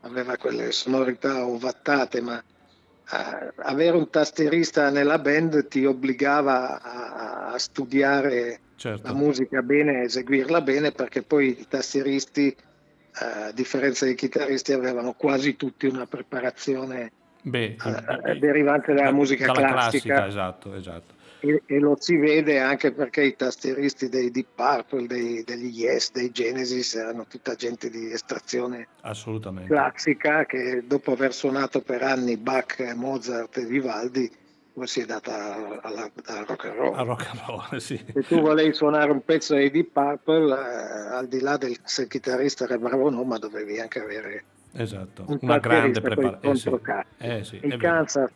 aveva 0.05 0.37
quelle 0.37 0.71
sonorità 0.73 1.47
ovattate, 1.47 2.21
ma 2.21 2.37
uh, 2.37 3.53
avere 3.57 3.97
un 3.97 4.09
tastierista 4.09 4.91
nella 4.91 5.19
band 5.19 5.69
ti 5.69 5.85
obbligava 5.85 6.81
a, 6.81 7.53
a 7.53 7.59
studiare 7.59 8.61
Certo. 8.77 9.07
la 9.07 9.15
musica 9.15 9.63
bene, 9.63 10.03
eseguirla 10.03 10.61
bene, 10.61 10.91
perché 10.93 11.23
poi 11.23 11.59
i 11.59 11.67
tastieristi, 11.67 12.49
eh, 12.49 13.25
a 13.25 13.53
differenza 13.53 14.05
dei 14.05 14.15
chitarristi, 14.15 14.73
avevano 14.73 15.13
quasi 15.13 15.57
tutti 15.57 15.87
una 15.87 16.07
preparazione 16.07 17.11
Beh, 17.41 17.77
eh, 17.83 18.31
eh, 18.31 18.39
derivante 18.39 18.93
dalla 18.93 19.13
musica 19.13 19.47
dalla 19.47 19.69
classica. 19.69 20.27
esatto, 20.27 20.75
esatto. 20.75 21.15
E, 21.45 21.63
e, 21.67 21.79
lo 21.79 21.95
si 21.99 22.17
vede 22.17 22.59
anche 22.59 22.91
perché 22.91 23.23
i 23.23 23.37
tastieristi 23.37 24.09
dei 24.09 24.31
Deep 24.31 24.47
Purple, 24.55 25.07
dei, 25.07 25.45
degli 25.45 25.67
Yes, 25.79 26.11
dei 26.11 26.31
Genesis 26.31 26.95
erano 26.95 27.27
tutta 27.27 27.55
gente 27.55 27.91
di 27.91 28.11
estrazione 28.11 28.89
Assolutamente. 29.03 29.69
classica 29.69 30.47
che 30.47 30.85
dopo 30.87 31.13
aver 31.13 31.35
suonato 31.35 31.83
per 31.83 32.03
anni 32.03 32.39
Bach, 32.39 32.81
Mozart 32.97 33.59
e 33.59 33.67
Vivaldi 33.67 34.43
poi 34.73 34.87
si 34.87 35.03
è 35.03 35.05
data 35.05 35.81
alla, 35.83 36.11
al 36.25 36.45
rock 36.47 36.65
and 36.65 36.75
roll. 36.77 37.05
Rock 37.05 37.29
and 37.29 37.41
roll, 37.47 37.77
sì. 37.79 38.03
Se 38.13 38.23
tu 38.23 38.41
volevi 38.41 38.73
suonare 38.73 39.13
un 39.13 39.23
pezzo 39.23 39.55
dei 39.55 39.71
Deep 39.71 39.93
Purple, 39.93 40.53
eh, 40.53 41.15
al 41.15 41.29
di 41.29 41.41
là 41.41 41.59
del 41.59 41.79
se 41.85 42.03
il 42.03 42.09
chitarrista 42.09 42.65
era 42.65 42.79
bravo 42.79 43.05
o 43.05 43.11
no, 43.11 43.23
ma 43.23 43.39
dovevi 43.39 43.79
anche 43.79 44.01
avere 44.01 44.45
esatto. 44.73 45.27
un 45.29 45.39
una 45.43 45.59
grande 45.59 46.01
preparazione. 46.01 47.05
Eh, 47.19 47.45
sì. 47.45 47.59
Eh, 47.59 47.61
sì, 47.61 47.61
Il 47.63 47.77
Kansas 47.77 48.33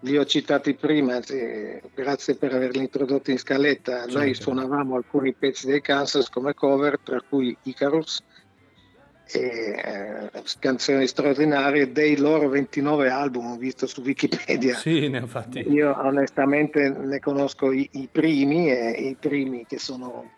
li 0.00 0.16
ho 0.16 0.24
citati 0.24 0.74
prima, 0.74 1.20
sì, 1.22 1.80
grazie 1.94 2.36
per 2.36 2.54
averli 2.54 2.78
introdotto 2.78 3.30
in 3.30 3.38
scaletta. 3.38 4.04
Sì, 4.06 4.14
Noi 4.14 4.34
suonavamo 4.34 4.94
alcuni 4.94 5.34
pezzi 5.34 5.66
dei 5.66 5.80
Kansas 5.80 6.28
come 6.28 6.54
cover, 6.54 6.98
tra 7.02 7.20
cui 7.26 7.56
Icarus 7.62 8.22
e 9.30 10.30
eh, 10.32 10.42
canzoni 10.58 11.06
straordinarie 11.06 11.92
dei 11.92 12.16
loro 12.16 12.48
29 12.48 13.10
album, 13.10 13.52
ho 13.52 13.56
visto 13.56 13.86
su 13.86 14.00
Wikipedia. 14.00 14.74
Sì, 14.74 15.04
infatti. 15.04 15.60
Io 15.70 15.94
onestamente 16.00 16.88
ne 16.88 17.18
conosco 17.18 17.72
i, 17.72 17.88
i 17.92 18.08
primi 18.10 18.70
e 18.70 18.90
i 18.90 19.16
primi 19.18 19.66
che 19.66 19.78
sono 19.78 20.36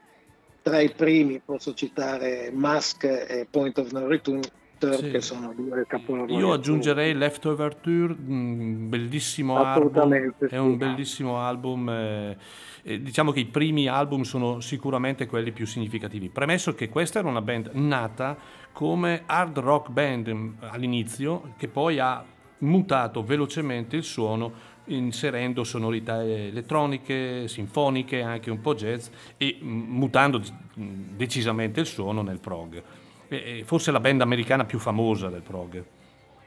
tra 0.63 0.81
i 0.81 0.91
primi 0.91 1.41
posso 1.43 1.73
citare 1.73 2.51
Mask 2.53 3.05
e 3.05 3.47
Point 3.49 3.79
of 3.79 3.93
No 3.93 4.07
Return 4.07 4.41
Sì. 4.81 5.11
che 5.11 5.21
sono 5.21 5.53
due 5.55 5.85
capolavori. 5.87 6.35
Io 6.35 6.53
aggiungerei 6.53 7.15
Leftover 7.15 7.75
Tour, 7.75 8.17
un 8.27 8.89
bellissimo 8.89 9.57
album, 9.63 10.33
è 10.49 10.57
un 10.57 10.77
bellissimo 10.77 11.39
album. 11.39 11.89
eh, 11.91 12.37
eh, 12.83 13.03
diciamo 13.03 13.31
che 13.31 13.41
i 13.41 13.47
primi 13.47 13.89
album 13.89 14.23
sono 14.23 14.61
sicuramente 14.61 15.27
quelli 15.27 15.53
più 15.53 15.67
significativi. 15.67 16.29
Premesso 16.31 16.75
che 16.75 16.89
questa 16.89 17.19
era 17.19 17.29
una 17.29 17.43
band 17.43 17.71
nata 17.75 18.37
come 18.73 19.23
hard 19.27 19.59
rock 19.59 19.91
band 19.91 20.31
mm, 20.33 20.53
all'inizio, 20.61 21.55
che 21.57 21.69
poi 21.69 21.99
ha 21.99 22.25
mutato 22.59 23.23
velocemente 23.23 23.97
il 23.97 24.05
suono 24.05 24.69
inserendo 24.87 25.63
sonorità 25.63 26.25
elettroniche, 26.25 27.47
sinfoniche, 27.47 28.23
anche 28.23 28.51
un 28.51 28.61
po' 28.61 28.75
jazz 28.75 29.09
e 29.37 29.59
mm, 29.63 29.81
mutando 29.91 30.41
mm, 30.41 31.17
decisamente 31.17 31.81
il 31.81 31.87
suono 31.87 32.23
nel 32.23 32.41
prog. 32.41 32.83
E- 33.31 33.59
e 33.61 33.65
forse 33.65 33.91
la 33.93 34.01
band 34.01 34.21
americana 34.23 34.65
più 34.65 34.79
famosa 34.79 35.29
del 35.29 35.43
prog. 35.43 35.85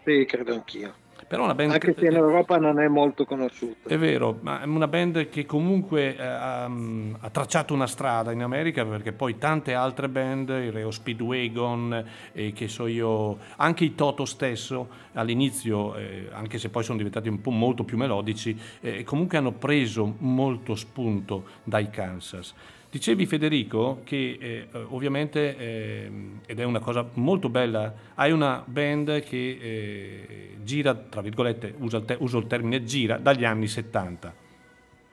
Sì, 0.04 0.26
credo 0.28 0.54
anch'io. 0.54 0.94
Però 1.26 1.46
una 1.46 1.56
band 1.56 1.72
Anche 1.72 1.96
se 1.98 2.06
in 2.06 2.16
Europa 2.16 2.58
non 2.58 2.80
è 2.82 2.88
molto 2.90 3.24
conosciuto. 3.24 3.88
è 3.88 3.98
vero, 3.98 4.38
ma 4.42 4.62
è 4.62 4.66
una 4.66 4.90
band 4.90 5.30
che 5.30 5.46
comunque 5.46 6.18
eh, 6.18 6.22
ha, 6.22 6.66
ha 6.66 7.30
tracciato 7.32 7.74
una 7.74 7.88
strada 7.88 8.34
in 8.34 8.44
America 8.44 8.84
perché 8.86 9.14
poi 9.14 9.38
tante 9.38 9.74
altre 9.74 10.10
band, 10.10 10.50
il 10.50 10.74
Reo 10.74 10.92
Speedwagon, 10.92 12.06
e 12.34 12.52
che 12.52 12.68
so 12.68 12.88
io, 12.88 13.38
anche 13.56 13.86
i 13.86 13.96
Toto 13.96 14.26
stesso 14.26 14.90
all'inizio, 15.14 15.96
eh, 15.96 16.28
anche 16.34 16.58
se 16.60 16.68
poi 16.70 16.84
sono 16.84 16.98
diventati 16.98 17.30
un 17.30 17.40
po' 17.40 17.52
molto 17.52 17.86
più 17.86 17.98
melodici, 17.98 18.60
eh, 18.82 19.04
comunque 19.06 19.38
hanno 19.38 19.54
preso 19.54 20.16
molto 20.20 20.76
spunto 20.76 21.46
dai 21.64 21.90
Kansas. 21.90 22.54
Dicevi 22.94 23.26
Federico 23.26 24.02
che 24.04 24.38
eh, 24.40 24.68
ovviamente, 24.90 25.58
eh, 25.58 26.12
ed 26.46 26.60
è 26.60 26.64
una 26.64 26.78
cosa 26.78 27.04
molto 27.14 27.50
bella, 27.50 27.92
hai 28.14 28.32
una 28.32 28.62
band 28.64 29.24
che 29.24 29.58
eh, 29.60 30.58
gira, 30.62 30.94
tra 30.94 31.22
virgolette, 31.22 31.74
uso 31.80 31.98
il, 31.98 32.06
te- 32.06 32.18
uso 32.20 32.38
il 32.38 32.46
termine 32.46 32.84
gira, 32.84 33.18
dagli 33.18 33.46
anni 33.46 33.66
70. 33.66 34.32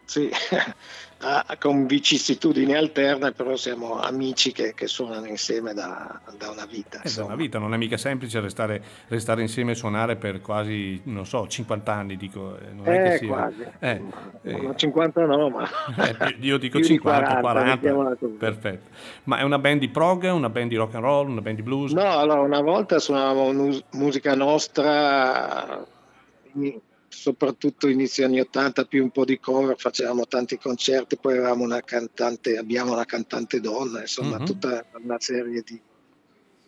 Sì, 0.04 0.28
ah, 1.20 1.44
con 1.58 1.86
vicissitudini 1.86 2.74
alterne, 2.74 3.32
però 3.32 3.56
siamo 3.56 3.98
amici 4.00 4.52
che, 4.52 4.74
che 4.74 4.86
suonano 4.86 5.26
insieme 5.26 5.72
da, 5.74 6.20
da 6.36 6.50
una 6.50 6.66
vita. 6.66 6.96
È 6.98 7.02
da 7.02 7.08
insomma. 7.08 7.26
una 7.28 7.36
vita, 7.36 7.58
non 7.58 7.74
è 7.74 7.76
mica 7.76 7.96
semplice 7.96 8.40
restare, 8.40 8.82
restare 9.08 9.42
insieme 9.42 9.72
e 9.72 9.74
suonare 9.74 10.16
per 10.16 10.40
quasi, 10.40 11.00
non 11.04 11.26
so, 11.26 11.46
50 11.46 11.92
anni, 11.92 12.16
dico. 12.16 12.56
eh, 12.58 12.72
Non 12.72 12.86
è 12.86 13.02
che 13.02 13.14
Eh, 13.14 13.18
sia- 13.18 13.28
quasi. 13.28 13.62
Eh, 13.78 14.02
eh, 14.42 14.52
No, 14.60 14.74
50 14.74 15.24
no, 15.26 15.48
ma... 15.48 15.68
eh, 15.96 16.36
io 16.40 16.56
dico 16.58 16.78
più 16.78 16.86
di 16.86 16.94
50, 16.94 17.40
40, 17.40 17.70
mettiamola 17.74 18.16
così. 18.16 18.32
perfetto. 18.34 18.90
Ma 19.24 19.38
è 19.38 19.42
una 19.42 19.58
band 19.58 19.80
di 19.80 19.88
prog, 19.88 20.30
una 20.32 20.48
band 20.50 20.68
di 20.70 20.76
rock 20.76 20.94
and 20.94 21.04
roll, 21.04 21.28
una 21.28 21.40
band 21.40 21.56
di 21.56 21.62
blues? 21.62 21.92
No, 21.92 22.18
allora 22.18 22.40
una 22.40 22.60
volta 22.60 22.98
suonavamo 22.98 23.52
mus- 23.52 23.84
musica 23.92 24.34
nostra, 24.34 25.84
soprattutto 27.10 27.88
inizio 27.88 28.24
anni 28.24 28.40
80, 28.40 28.84
più 28.84 29.02
un 29.02 29.10
po' 29.10 29.24
di 29.24 29.38
cover, 29.40 29.76
facevamo 29.76 30.26
tanti 30.26 30.56
concerti, 30.56 31.18
poi 31.18 31.34
avevamo 31.36 31.64
una 31.64 31.80
cantante, 31.80 32.56
abbiamo 32.56 32.92
una 32.92 33.04
cantante 33.04 33.60
donna, 33.60 34.00
insomma, 34.00 34.38
Mhm. 34.38 34.44
tutta 34.44 34.86
una 35.02 35.18
serie 35.18 35.60
di, 35.62 35.78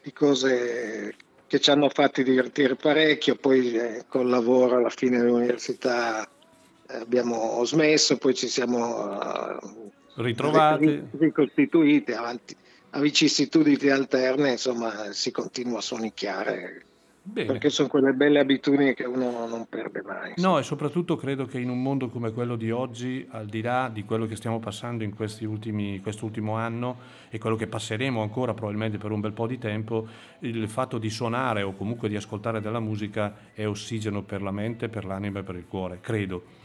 di 0.02 0.12
cose 0.12 1.14
che 1.46 1.60
ci 1.60 1.70
hanno 1.70 1.88
fatti 1.88 2.24
divertire 2.24 2.74
parecchio, 2.74 3.36
poi 3.36 3.72
eh, 3.74 4.04
col 4.08 4.28
lavoro 4.28 4.76
alla 4.76 4.90
fine 4.90 5.18
dell'università 5.18 6.24
eh, 6.24 6.96
abbiamo 6.96 7.64
smesso, 7.64 8.16
poi 8.16 8.34
ci 8.34 8.48
siamo 8.48 9.20
eh, 9.20 9.90
Ritrovati? 10.16 10.86
ri- 10.86 11.08
ricostituiti 11.18 12.12
avanti 12.12 12.56
a 12.90 13.00
vicissitudini 13.00 13.88
alterne, 13.90 14.50
insomma, 14.50 15.12
si 15.12 15.30
continua 15.30 15.78
a 15.78 15.82
sonicchiare 15.82 16.86
Bene. 17.24 17.46
perché 17.46 17.70
sono 17.70 17.88
quelle 17.88 18.12
belle 18.12 18.40
abitudini 18.40 18.94
che 18.94 19.04
uno 19.04 19.46
non 19.46 19.66
perde 19.68 20.02
mai. 20.02 20.32
No, 20.36 20.58
e 20.58 20.64
soprattutto 20.64 21.14
credo 21.14 21.46
che 21.46 21.60
in 21.60 21.70
un 21.70 21.80
mondo 21.80 22.08
come 22.08 22.32
quello 22.32 22.56
di 22.56 22.72
oggi, 22.72 23.24
al 23.30 23.46
di 23.46 23.60
là 23.60 23.88
di 23.92 24.02
quello 24.02 24.26
che 24.26 24.34
stiamo 24.34 24.58
passando 24.58 25.04
in 25.04 25.14
questi 25.14 25.44
ultimi, 25.44 26.00
quest'ultimo 26.00 26.56
anno 26.56 26.98
e 27.30 27.38
quello 27.38 27.54
che 27.54 27.68
passeremo 27.68 28.20
ancora 28.20 28.54
probabilmente 28.54 28.98
per 28.98 29.12
un 29.12 29.20
bel 29.20 29.32
po' 29.32 29.46
di 29.46 29.58
tempo, 29.58 30.06
il 30.40 30.68
fatto 30.68 30.98
di 30.98 31.10
suonare 31.10 31.62
o 31.62 31.74
comunque 31.74 32.08
di 32.08 32.16
ascoltare 32.16 32.60
della 32.60 32.80
musica 32.80 33.34
è 33.52 33.66
ossigeno 33.66 34.22
per 34.22 34.42
la 34.42 34.50
mente, 34.50 34.88
per 34.88 35.04
l'anima 35.04 35.38
e 35.38 35.42
per 35.44 35.54
il 35.54 35.66
cuore, 35.66 36.00
credo. 36.00 36.61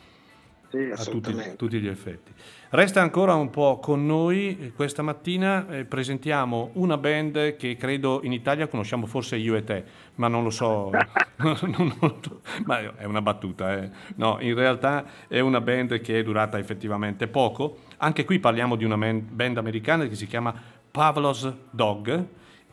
Sì, 0.69 0.89
a 0.93 0.97
tutti, 0.97 1.33
tutti 1.55 1.79
gli 1.79 1.87
effetti. 1.87 2.31
Resta 2.69 3.01
ancora 3.01 3.33
un 3.35 3.49
po' 3.49 3.79
con 3.79 4.05
noi. 4.05 4.57
eh, 4.59 4.71
Questa 4.73 5.01
mattina 5.01 5.65
eh, 5.69 5.85
presentiamo 5.85 6.71
una 6.73 6.97
band 6.97 7.55
che 7.55 7.77
credo 7.77 8.19
in 8.23 8.33
Italia 8.33 8.67
conosciamo 8.67 9.05
forse 9.05 9.37
io 9.37 9.55
e 9.55 9.63
te, 9.63 9.83
ma 10.15 10.27
non 10.27 10.43
lo 10.43 10.49
so. 10.49 10.91
Non- 11.37 11.93
non- 12.01 12.19
ma 12.65 12.95
è 12.97 13.03
una 13.05 13.21
battuta. 13.21 13.77
eh. 13.81 13.89
No, 14.15 14.37
in 14.41 14.55
realtà 14.55 15.05
è 15.27 15.39
una 15.39 15.61
band 15.61 16.01
che 16.01 16.19
è 16.19 16.23
durata 16.23 16.57
effettivamente 16.57 17.27
poco. 17.27 17.77
Anche 17.97 18.25
qui 18.25 18.39
parliamo 18.39 18.75
di 18.75 18.83
una 18.83 18.95
man- 18.95 19.25
band 19.29 19.57
americana 19.57 20.07
che 20.07 20.15
si 20.15 20.25
chiama 20.27 20.53
Pavlos 20.91 21.49
Dog 21.69 22.25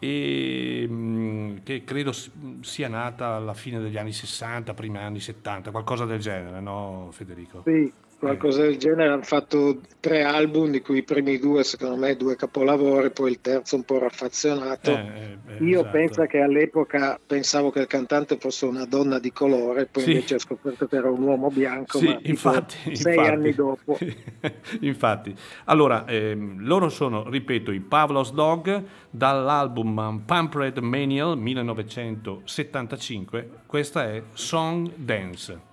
e 0.04 0.86
mm, 0.86 1.56
che 1.62 1.82
credo 1.82 2.12
sia 2.60 2.88
nata 2.88 3.36
alla 3.36 3.54
fine 3.54 3.80
degli 3.80 3.96
anni 3.96 4.12
60, 4.12 4.74
primi 4.74 4.98
anni 4.98 5.18
70, 5.18 5.70
qualcosa 5.70 6.04
del 6.04 6.18
genere, 6.20 6.60
no 6.60 7.08
Federico? 7.10 7.62
Sì, 7.64 7.90
qualcosa 8.18 8.62
eh. 8.62 8.68
del 8.68 8.78
genere, 8.78 9.12
hanno 9.12 9.22
fatto 9.22 9.80
tre 10.00 10.22
album, 10.22 10.70
di 10.70 10.80
cui 10.80 10.96
i 10.98 11.02
primi 11.02 11.38
due 11.38 11.64
secondo 11.64 11.96
me 11.96 12.16
due 12.16 12.36
capolavori, 12.36 13.10
poi 13.10 13.32
il 13.32 13.40
terzo 13.40 13.76
un 13.76 13.84
po' 13.84 13.98
raffazionato. 13.98 14.90
Eh, 14.90 14.94
eh, 14.94 15.38
eh, 15.46 15.64
Io 15.64 15.80
esatto. 15.80 15.96
penso 15.96 16.26
che 16.26 16.40
all'epoca 16.40 17.18
pensavo 17.24 17.70
che 17.70 17.80
il 17.80 17.86
cantante 17.86 18.36
fosse 18.38 18.66
una 18.66 18.84
donna 18.84 19.18
di 19.18 19.32
colore, 19.32 19.86
poi 19.86 20.02
sì. 20.02 20.10
invece 20.12 20.34
ho 20.34 20.38
scoperto 20.38 20.86
che 20.86 20.96
era 20.96 21.08
un 21.10 21.22
uomo 21.22 21.48
bianco, 21.48 21.96
sì, 21.98 22.06
ma 22.06 22.18
infatti, 22.22 22.96
sei 22.96 23.16
infatti. 23.16 23.30
anni 23.30 23.54
dopo. 23.54 23.98
infatti, 24.80 25.34
allora 25.64 26.04
ehm, 26.06 26.64
loro 26.64 26.88
sono, 26.88 27.28
ripeto, 27.28 27.72
i 27.72 27.80
Pavlos 27.80 28.32
Dog 28.32 28.82
dall'album 29.10 30.22
Pampered 30.24 30.78
Manial 30.78 31.36
1975, 31.38 33.48
questa 33.66 34.04
è 34.04 34.22
Song 34.32 34.90
Dance. 34.96 35.72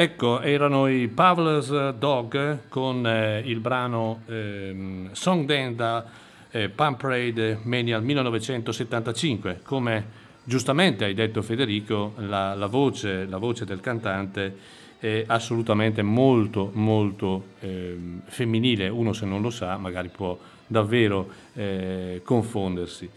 Ecco, 0.00 0.40
erano 0.42 0.86
i 0.86 1.08
Pavlov's 1.08 1.96
Dog 1.98 2.68
con 2.68 3.04
eh, 3.04 3.42
il 3.44 3.58
brano 3.58 4.20
ehm, 4.26 5.10
Song 5.10 5.44
Dan 5.44 5.74
da 5.74 6.04
eh, 6.52 6.68
Pump 6.68 7.00
Parade 7.00 7.58
Mania 7.64 7.98
1975. 7.98 9.58
Come 9.64 10.06
giustamente 10.44 11.04
hai 11.04 11.14
detto 11.14 11.42
Federico, 11.42 12.12
la, 12.18 12.54
la 12.54 12.66
voce, 12.66 13.26
la 13.26 13.38
voce 13.38 13.64
del 13.64 13.80
cantante 13.80 14.56
è 15.00 15.24
assolutamente 15.26 16.02
molto 16.02 16.70
molto 16.74 17.46
ehm, 17.58 18.20
femminile. 18.26 18.88
Uno 18.88 19.12
se 19.12 19.26
non 19.26 19.42
lo 19.42 19.50
sa 19.50 19.78
magari 19.78 20.10
può 20.10 20.38
davvero 20.68 21.28
eh, 21.54 22.20
confondersi. 22.22 23.10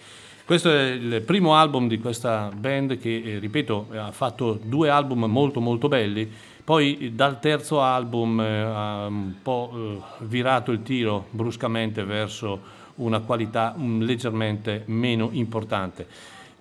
Questo 0.43 0.69
è 0.69 0.89
il 0.89 1.21
primo 1.21 1.55
album 1.55 1.88
di 1.88 1.99
questa 1.99 2.51
band 2.53 2.97
che, 2.97 3.21
eh, 3.23 3.39
ripeto, 3.39 3.88
ha 3.95 4.11
fatto 4.11 4.59
due 4.61 4.89
album 4.89 5.25
molto 5.25 5.61
molto 5.61 5.88
belli, 5.88 6.29
poi 6.64 6.97
eh, 6.97 7.12
dal 7.12 7.39
terzo 7.39 7.82
album 7.82 8.39
eh, 8.39 8.62
ha 8.62 9.05
un 9.07 9.36
po' 9.41 9.72
eh, 9.74 10.26
virato 10.26 10.72
il 10.72 10.84
tiro 10.84 11.28
bruscamente 11.32 12.03
verso 12.03 12.80
una 12.95 13.20
qualità 13.20 13.76
mm, 13.78 14.01
leggermente 14.01 14.84
meno 14.88 15.30
importante. 15.32 16.07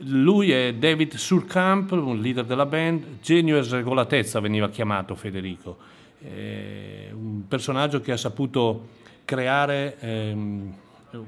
Lui 0.05 0.51
è 0.51 0.75
David 0.75 1.15
Surkamp, 1.15 1.91
un 1.93 2.21
leader 2.21 2.45
della 2.45 2.65
band, 2.65 3.21
genio 3.21 3.59
e 3.59 3.63
sregolatezza 3.63 4.41
veniva 4.41 4.71
chiamato 4.71 5.15
Federico, 5.15 5.77
È 6.23 7.11
un 7.13 7.47
personaggio 7.47 8.01
che 8.01 8.13
ha 8.13 8.17
saputo 8.17 8.89
creare 9.25 9.99
ehm, 10.01 10.75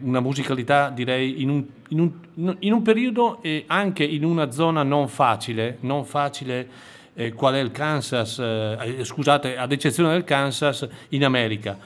una 0.01 0.21
musicalità 0.21 0.91
direi 0.91 1.43
in 1.43 1.51
un, 1.51 1.65
in 1.89 2.01
un- 2.01 2.57
in 2.61 2.73
un 2.73 2.83
periodo 2.83 3.43
e 3.43 3.65
anche 3.67 4.05
in 4.05 4.25
una 4.25 4.51
zona 4.51 4.83
non 4.83 5.09
facile, 5.09 5.79
non 5.81 6.05
facile 6.05 6.69
eh, 7.15 7.33
qual 7.33 7.55
è 7.55 7.59
il 7.59 7.71
Kansas, 7.71 8.39
eh, 8.39 8.99
scusate, 9.03 9.57
ad 9.57 9.73
eccezione 9.73 10.11
del 10.13 10.25
Kansas, 10.25 10.87
in 11.11 11.25
America. 11.25 11.79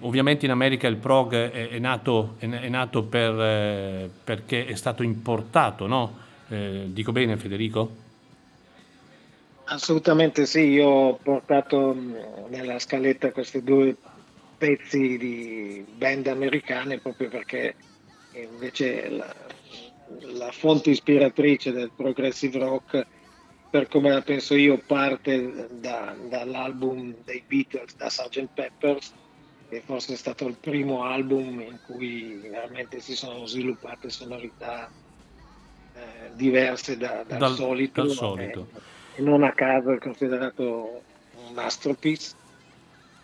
Ovviamente 0.00 0.46
in 0.46 0.50
America 0.50 0.86
il 0.88 0.96
prog 0.96 1.34
è, 1.34 1.68
è 1.68 1.78
nato, 1.78 2.36
è, 2.38 2.48
è 2.48 2.68
nato 2.68 3.02
per, 3.02 3.38
eh, 3.38 4.10
perché 4.24 4.66
è 4.66 4.74
stato 4.74 5.02
importato, 5.02 5.86
no? 5.86 6.18
Eh, 6.48 6.84
dico 6.88 7.12
bene 7.12 7.36
Federico? 7.36 8.02
Assolutamente 9.66 10.44
sì, 10.46 10.60
io 10.60 10.88
ho 10.88 11.14
portato 11.22 11.94
mh, 11.94 12.16
nella 12.48 12.78
scaletta 12.78 13.32
questi 13.32 13.62
due 13.62 13.96
pezzi 14.56 15.16
di 15.16 15.84
band 15.96 16.26
americane 16.26 16.98
proprio 16.98 17.28
perché 17.28 17.74
invece 18.32 19.08
la, 19.08 19.34
la 20.34 20.50
fonte 20.52 20.90
ispiratrice 20.90 21.72
del 21.72 21.90
progressive 21.94 22.58
rock, 22.58 23.06
per 23.74 23.88
come 23.88 24.08
la 24.08 24.20
penso 24.20 24.54
io, 24.54 24.80
parte 24.86 25.66
da- 25.80 26.14
dall'album 26.28 27.12
dei 27.24 27.42
Beatles, 27.44 27.96
da 27.96 28.08
Sgt. 28.08 28.46
Peppers, 28.54 29.12
che 29.68 29.82
forse 29.84 30.12
è 30.12 30.16
stato 30.16 30.46
il 30.46 30.56
primo 30.60 31.02
album 31.02 31.60
in 31.60 31.80
cui 31.84 32.38
veramente 32.48 33.00
si 33.00 33.16
sono 33.16 33.46
sviluppate 33.46 34.10
sonorità 34.10 34.88
eh, 35.92 36.30
diverse 36.36 36.96
da- 36.96 37.24
dal, 37.26 37.38
Dal- 37.38 37.54
solito. 37.56 38.02
dal 38.02 38.10
eh, 38.10 38.14
solito. 38.14 38.68
e 39.16 39.22
non 39.22 39.42
a 39.42 39.52
caso 39.52 39.90
è 39.90 39.98
considerato 39.98 41.02
un 41.48 41.54
masterpiece. 41.54 42.30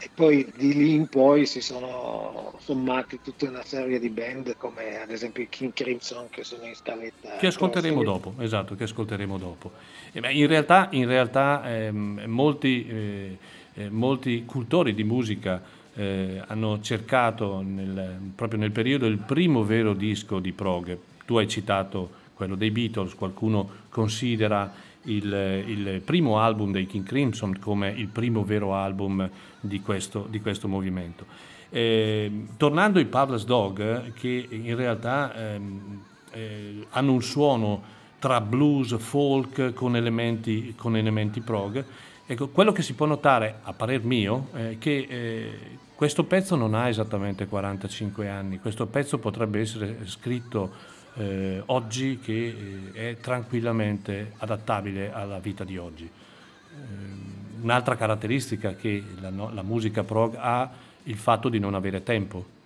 E 0.03 0.11
poi 0.15 0.51
di 0.57 0.73
lì 0.73 0.95
in 0.95 1.09
poi 1.09 1.45
si 1.45 1.61
sono 1.61 2.57
sommati 2.59 3.21
tutta 3.21 3.47
una 3.49 3.63
serie 3.63 3.99
di 3.99 4.09
band 4.09 4.57
come 4.57 4.99
ad 4.99 5.11
esempio 5.11 5.43
i 5.43 5.49
King 5.51 5.75
Crimson 5.75 6.27
che 6.31 6.43
sono 6.43 6.65
in 6.65 6.75
scaletta. 6.75 7.37
Che 7.37 7.47
ascolteremo 7.47 8.03
dopo, 8.03 8.35
esatto, 8.39 8.75
che 8.75 8.85
ascolteremo 8.85 9.37
dopo. 9.37 9.73
E 10.13 10.21
beh, 10.21 10.33
in 10.33 10.47
realtà, 10.49 10.89
in 10.91 11.07
realtà 11.07 11.63
ehm, 11.71 12.23
molti, 12.27 12.87
eh, 12.87 13.39
eh, 13.75 13.91
molti 13.91 14.45
cultori 14.45 14.93
di 14.93 15.05
musica 15.05 15.63
eh, 15.95 16.43
hanno 16.47 16.81
cercato 16.81 17.63
nel- 17.63 18.19
proprio 18.35 18.59
nel 18.59 18.73
periodo 18.73 19.07
il 19.07 19.19
primo 19.19 19.63
vero 19.65 19.95
disco 19.95 20.41
di 20.41 20.53
prog. 20.53 20.99
Tu 21.25 21.37
hai 21.37 21.47
citato 21.47 22.11
quello 22.35 22.57
dei 22.57 22.71
Beatles, 22.71 23.15
qualcuno 23.15 23.69
considera 23.89 24.73
il, 25.03 25.63
il 25.67 26.03
primo 26.05 26.39
album 26.39 26.73
dei 26.73 26.87
King 26.87 27.05
Crimson 27.05 27.59
come 27.61 27.91
il 27.91 28.09
primo 28.09 28.45
vero 28.45 28.75
album 28.75 29.29
di 29.61 29.81
questo, 29.81 30.27
di 30.29 30.41
questo 30.41 30.67
movimento. 30.67 31.25
Eh, 31.71 32.47
tornando 32.57 32.99
ai 32.99 33.05
Pavlov's 33.05 33.45
Dog, 33.45 33.81
eh, 33.81 34.13
che 34.13 34.47
in 34.51 34.75
realtà 34.75 35.35
ehm, 35.35 36.03
eh, 36.33 36.87
hanno 36.91 37.13
un 37.13 37.23
suono 37.23 37.99
tra 38.21 38.41
blues, 38.41 38.97
folk 38.99 39.73
con 39.73 39.97
elementi, 39.97 40.75
con 40.77 40.97
elementi 40.97 41.41
prog, 41.41 41.85
ecco, 42.27 42.49
quello 42.49 42.71
che 42.71 42.83
si 42.83 42.93
può 42.93 43.07
notare, 43.07 43.57
a 43.63 43.73
parer 43.73 44.05
mio, 44.05 44.49
è 44.53 44.77
che 44.79 45.07
eh, 45.09 45.59
questo 45.97 46.25
pezzo 46.25 46.55
non 46.55 46.75
ha 46.75 46.89
esattamente 46.89 47.47
45 47.47 48.29
anni, 48.29 48.61
questo 48.61 48.87
pezzo 48.87 49.19
potrebbe 49.19 49.61
essere 49.61 49.99
scritto 50.05 50.71
eh, 51.15 51.63
oggi 51.67 52.19
che 52.19 52.91
eh, 52.93 53.11
è 53.11 53.17
tranquillamente 53.17 54.35
adattabile 54.37 55.13
alla 55.13 55.39
vita 55.39 55.65
di 55.65 55.79
oggi. 55.79 56.05
Eh, 56.05 57.29
un'altra 57.63 57.97
caratteristica 57.97 58.75
che 58.75 59.03
la, 59.19 59.31
no- 59.31 59.51
la 59.53 59.63
musica 59.63 60.05
prog 60.05 60.35
ha 60.39 60.71
il 61.05 61.17
fatto 61.17 61.49
di 61.49 61.59
non 61.59 61.75
avere 61.75 62.03
tempo. 62.03 62.59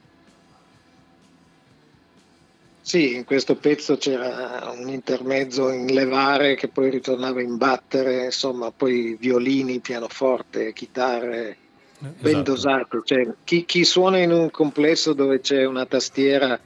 Sì, 2.86 3.14
in 3.14 3.24
questo 3.24 3.56
pezzo 3.56 3.96
c'era 3.96 4.70
un 4.76 4.90
intermezzo 4.90 5.70
in 5.70 5.86
levare 5.86 6.54
che 6.54 6.68
poi 6.68 6.90
ritornava 6.90 7.40
in 7.40 7.56
battere, 7.56 8.26
insomma, 8.26 8.72
poi 8.72 9.16
violini, 9.18 9.80
pianoforte, 9.80 10.74
chitarre 10.74 11.56
ben 11.98 12.12
Esatto. 12.20 12.42
dosate. 12.42 13.00
Cioè, 13.02 13.26
chi, 13.42 13.64
chi 13.64 13.84
suona 13.84 14.18
in 14.18 14.32
un 14.32 14.50
complesso 14.50 15.14
dove 15.14 15.40
c'è 15.40 15.64
una 15.64 15.86
tastiera 15.86 16.60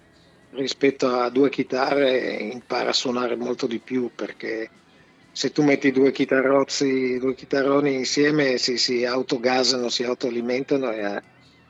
rispetto 0.55 1.07
a 1.09 1.31
due 1.31 1.51
chitarre 1.51 2.19
impara 2.19 2.89
a 2.91 2.95
suonare 2.95 3.37
molto 3.37 3.69
di 3.69 3.79
più 3.79 4.11
perché 4.12 4.69
se 5.31 5.53
tu 5.53 5.62
metti 5.62 5.93
due 5.93 6.11
chitarrozzi, 6.11 7.19
due 7.21 7.37
chitarroni 7.37 7.95
insieme 7.95 8.59
si, 8.59 8.77
si 8.77 9.05
autogasano, 9.05 9.89
si 9.89 10.03
autoalimentano 10.03 10.91
e 10.91 10.99
eh, 10.99 11.23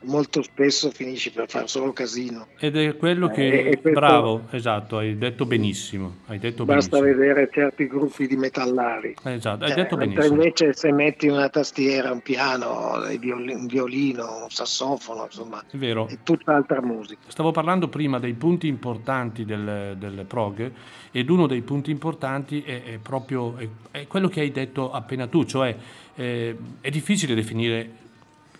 molto 0.03 0.41
spesso 0.41 0.89
finisci 0.91 1.31
per 1.31 1.49
fare 1.49 1.67
solo 1.67 1.91
casino. 1.93 2.47
Ed 2.57 2.77
è 2.77 2.95
quello 2.95 3.29
Eh, 3.29 3.33
che... 3.33 3.59
e 3.69 3.81
questo- 3.81 3.99
Bravo, 3.99 4.41
esatto, 4.51 4.97
hai 4.97 5.17
detto 5.17 5.45
benissimo. 5.45 6.17
Hai 6.27 6.39
detto 6.39 6.63
Basta 6.65 6.99
benissimo. 6.99 7.19
vedere 7.25 7.49
certi 7.51 7.87
gruppi 7.87 8.27
di 8.27 8.35
metallari. 8.37 9.15
Esatto, 9.23 9.65
hai 9.65 9.71
Eh, 9.71 9.75
detto 9.75 9.97
benissimo. 9.97 10.35
invece 10.35 10.73
se 10.73 10.91
metti 10.91 11.27
una 11.27 11.49
tastiera, 11.49 12.11
un 12.11 12.21
piano, 12.21 12.93
un 12.95 13.65
violino, 13.67 14.43
un 14.43 14.49
sassofono, 14.49 15.25
insomma, 15.25 15.63
È 15.69 15.75
vero. 15.77 16.07
è 16.07 16.17
tutt'altra 16.23 16.81
musica. 16.81 17.21
Stavo 17.27 17.51
parlando 17.51 17.87
prima 17.89 18.19
dei 18.19 18.33
punti 18.33 18.67
importanti 18.67 19.43
del, 19.45 19.95
del 19.97 20.25
prog 20.27 20.71
ed 21.11 21.29
uno 21.29 21.47
dei 21.47 21.61
punti 21.61 21.91
importanti 21.91 22.61
è, 22.61 22.83
è 22.83 22.97
proprio 23.01 23.57
è, 23.57 23.67
è 23.91 24.07
quello 24.07 24.27
che 24.29 24.41
hai 24.41 24.51
detto 24.51 24.91
appena 24.91 25.27
tu, 25.27 25.43
cioè 25.43 25.75
eh, 26.15 26.55
è 26.81 26.89
difficile 26.89 27.33
definire 27.35 27.89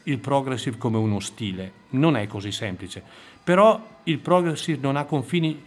il 0.04 0.20
progressive 0.20 0.78
come 0.78 0.98
uno 0.98 1.20
stile, 1.20 1.72
non 1.90 2.16
è 2.16 2.28
così 2.28 2.52
semplice, 2.52 3.04
però 3.44 3.82
il 4.04 4.20
progressive 4.20 4.80
non 4.82 4.96
ha 4.96 5.06
confini 5.06 5.62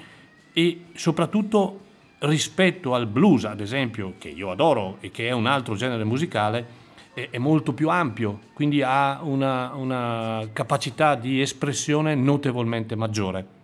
e 0.53 0.85
soprattutto 0.95 1.81
rispetto 2.21 2.95
al 2.95 3.07
blues, 3.07 3.45
ad 3.45 3.61
esempio, 3.61 4.15
che 4.19 4.29
io 4.29 4.51
adoro 4.51 4.99
e 5.01 5.11
che 5.11 5.29
è 5.29 5.33
un 5.33 5.47
altro 5.47 5.75
genere 5.75 6.05
musicale, 6.05 6.81
è, 7.15 7.37
molto 7.39 7.75
più 7.75 7.91
ampio, 7.91 8.39
quindi 8.55 8.83
ha 8.83 9.21
una, 9.23 9.73
una 9.75 10.49
capacità 10.53 11.15
di 11.15 11.41
espressione 11.41 12.15
notevolmente 12.15 12.97
maggiore. 12.97 13.61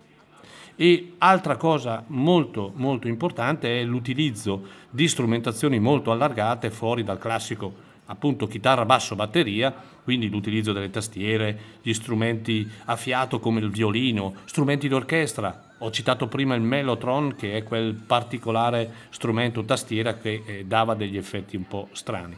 E 0.75 1.13
altra 1.17 1.57
cosa 1.57 2.03
molto 2.07 2.71
molto 2.75 3.07
importante 3.07 3.79
è 3.79 3.83
l'utilizzo 3.83 4.63
di 4.89 5.07
strumentazioni 5.07 5.79
molto 5.79 6.11
allargate 6.11 6.69
fuori 6.69 7.03
dal 7.03 7.17
classico 7.17 7.87
appunto 8.09 8.47
chitarra, 8.47 8.85
basso, 8.85 9.15
batteria, 9.15 9.73
quindi 10.03 10.29
l'utilizzo 10.29 10.73
delle 10.73 10.89
tastiere, 10.89 11.77
gli 11.81 11.93
strumenti 11.93 12.67
a 12.85 12.95
fiato 12.95 13.39
come 13.39 13.59
il 13.59 13.69
violino, 13.69 14.33
strumenti 14.45 14.87
d'orchestra. 14.87 15.75
Ho 15.79 15.91
citato 15.91 16.27
prima 16.27 16.55
il 16.55 16.61
mellotron 16.61 17.35
che 17.35 17.55
è 17.55 17.63
quel 17.63 17.93
particolare 17.93 18.91
strumento 19.09 19.63
tastiera 19.63 20.15
che 20.15 20.41
eh, 20.45 20.65
dava 20.65 20.95
degli 20.95 21.17
effetti 21.17 21.55
un 21.55 21.67
po' 21.67 21.89
strani. 21.91 22.35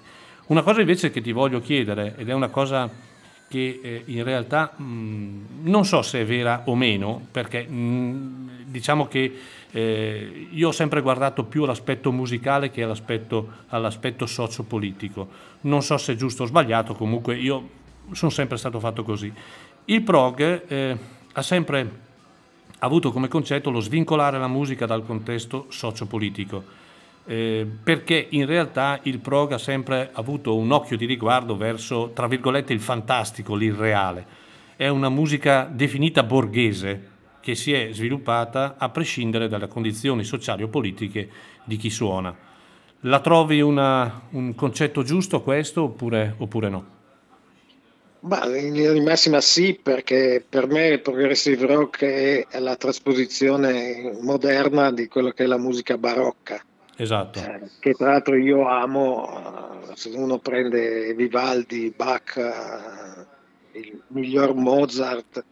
Una 0.47 0.61
cosa 0.61 0.81
invece 0.81 1.09
che 1.09 1.21
ti 1.21 1.31
voglio 1.31 1.61
chiedere 1.61 2.15
ed 2.17 2.27
è 2.27 2.33
una 2.33 2.49
cosa 2.49 2.89
che 3.47 3.79
eh, 3.81 4.03
in 4.05 4.23
realtà 4.23 4.73
mh, 4.75 5.63
non 5.63 5.85
so 5.85 6.01
se 6.01 6.21
è 6.21 6.25
vera 6.25 6.63
o 6.65 6.75
meno, 6.75 7.25
perché 7.31 7.63
mh, 7.63 8.65
diciamo 8.65 9.07
che 9.07 9.33
eh, 9.71 10.47
io 10.51 10.67
ho 10.67 10.71
sempre 10.71 11.01
guardato 11.01 11.45
più 11.45 11.63
all'aspetto 11.63 12.11
musicale 12.11 12.69
che 12.71 12.83
all'aspetto, 12.83 13.49
all'aspetto 13.69 14.25
sociopolitico. 14.25 15.27
Non 15.61 15.81
so 15.81 15.97
se 15.97 16.13
è 16.13 16.15
giusto 16.15 16.43
o 16.43 16.45
sbagliato, 16.45 16.93
comunque 16.93 17.37
io 17.37 17.69
sono 18.11 18.31
sempre 18.31 18.57
stato 18.57 18.79
fatto 18.79 19.03
così. 19.03 19.31
Il 19.85 20.01
prog 20.01 20.63
eh, 20.67 20.97
ha 21.33 21.41
sempre 21.41 22.09
avuto 22.79 23.11
come 23.11 23.27
concetto 23.27 23.69
lo 23.69 23.79
svincolare 23.79 24.37
la 24.39 24.47
musica 24.47 24.85
dal 24.85 25.05
contesto 25.05 25.67
sociopolitico. 25.69 26.79
eh, 27.25 27.67
perché 27.83 28.27
in 28.31 28.45
realtà 28.45 28.99
il 29.03 29.19
prog 29.19 29.51
ha 29.53 29.57
sempre 29.57 30.09
avuto 30.13 30.55
un 30.55 30.71
occhio 30.71 30.97
di 30.97 31.05
riguardo 31.05 31.55
verso, 31.55 32.11
tra 32.13 32.27
virgolette, 32.27 32.73
il 32.73 32.79
fantastico, 32.79 33.55
l'irreale. 33.55 34.39
È 34.75 34.87
una 34.87 35.09
musica 35.09 35.69
definita 35.71 36.23
borghese 36.23 37.09
che 37.41 37.55
si 37.55 37.73
è 37.73 37.89
sviluppata 37.91 38.75
a 38.77 38.89
prescindere 38.89 39.47
dalle 39.49 39.67
condizioni 39.67 40.23
sociali 40.23 40.63
o 40.63 40.67
politiche 40.69 41.29
di 41.65 41.75
chi 41.77 41.89
suona. 41.89 42.33
La 43.01 43.19
trovi 43.19 43.61
una- 43.61 44.27
un 44.31 44.53
concetto 44.55 45.03
giusto 45.03 45.41
questo 45.41 45.83
oppure, 45.83 46.35
oppure 46.37 46.69
no? 46.69 46.85
Ma 48.21 48.45
in 48.55 48.73
linea 48.73 48.91
di 48.93 48.99
massima 49.01 49.41
sì, 49.41 49.79
perché 49.81 50.45
per 50.47 50.67
me 50.67 50.87
il 50.89 51.01
progressive 51.01 51.65
rock 51.65 52.03
è 52.03 52.59
la 52.59 52.75
trasposizione 52.75 54.15
moderna 54.21 54.91
di 54.91 55.07
quello 55.07 55.31
che 55.31 55.43
è 55.43 55.47
la 55.47 55.57
musica 55.57 55.97
barocca, 55.97 56.63
Esatto, 56.95 57.39
eh, 57.39 57.71
che 57.79 57.93
tra 57.93 58.11
l'altro 58.11 58.35
io 58.35 58.67
amo. 58.67 59.27
eh, 59.89 59.95
Se 59.95 60.09
uno 60.15 60.37
prende 60.37 61.13
Vivaldi, 61.15 61.91
Bach, 61.95 62.37
eh, 62.37 63.79
il 63.79 64.03
miglior 64.07 64.53
Mozart, 64.53 65.43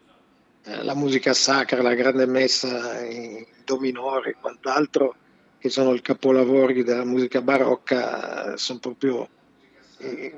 la 0.64 0.96
musica 0.96 1.34
sacra, 1.34 1.82
la 1.82 1.94
grande 1.94 2.26
messa 2.26 3.04
in 3.06 3.46
do 3.64 3.78
minore 3.80 4.32
e 4.32 4.36
quant'altro, 4.40 5.16
che 5.58 5.70
sono 5.70 5.94
i 5.94 6.02
capolavori 6.02 6.84
della 6.84 7.06
musica 7.06 7.42
barocca, 7.42 8.54
eh, 8.54 8.58
sono 8.58 8.80
proprio, 8.80 9.28
eh, 9.98 10.34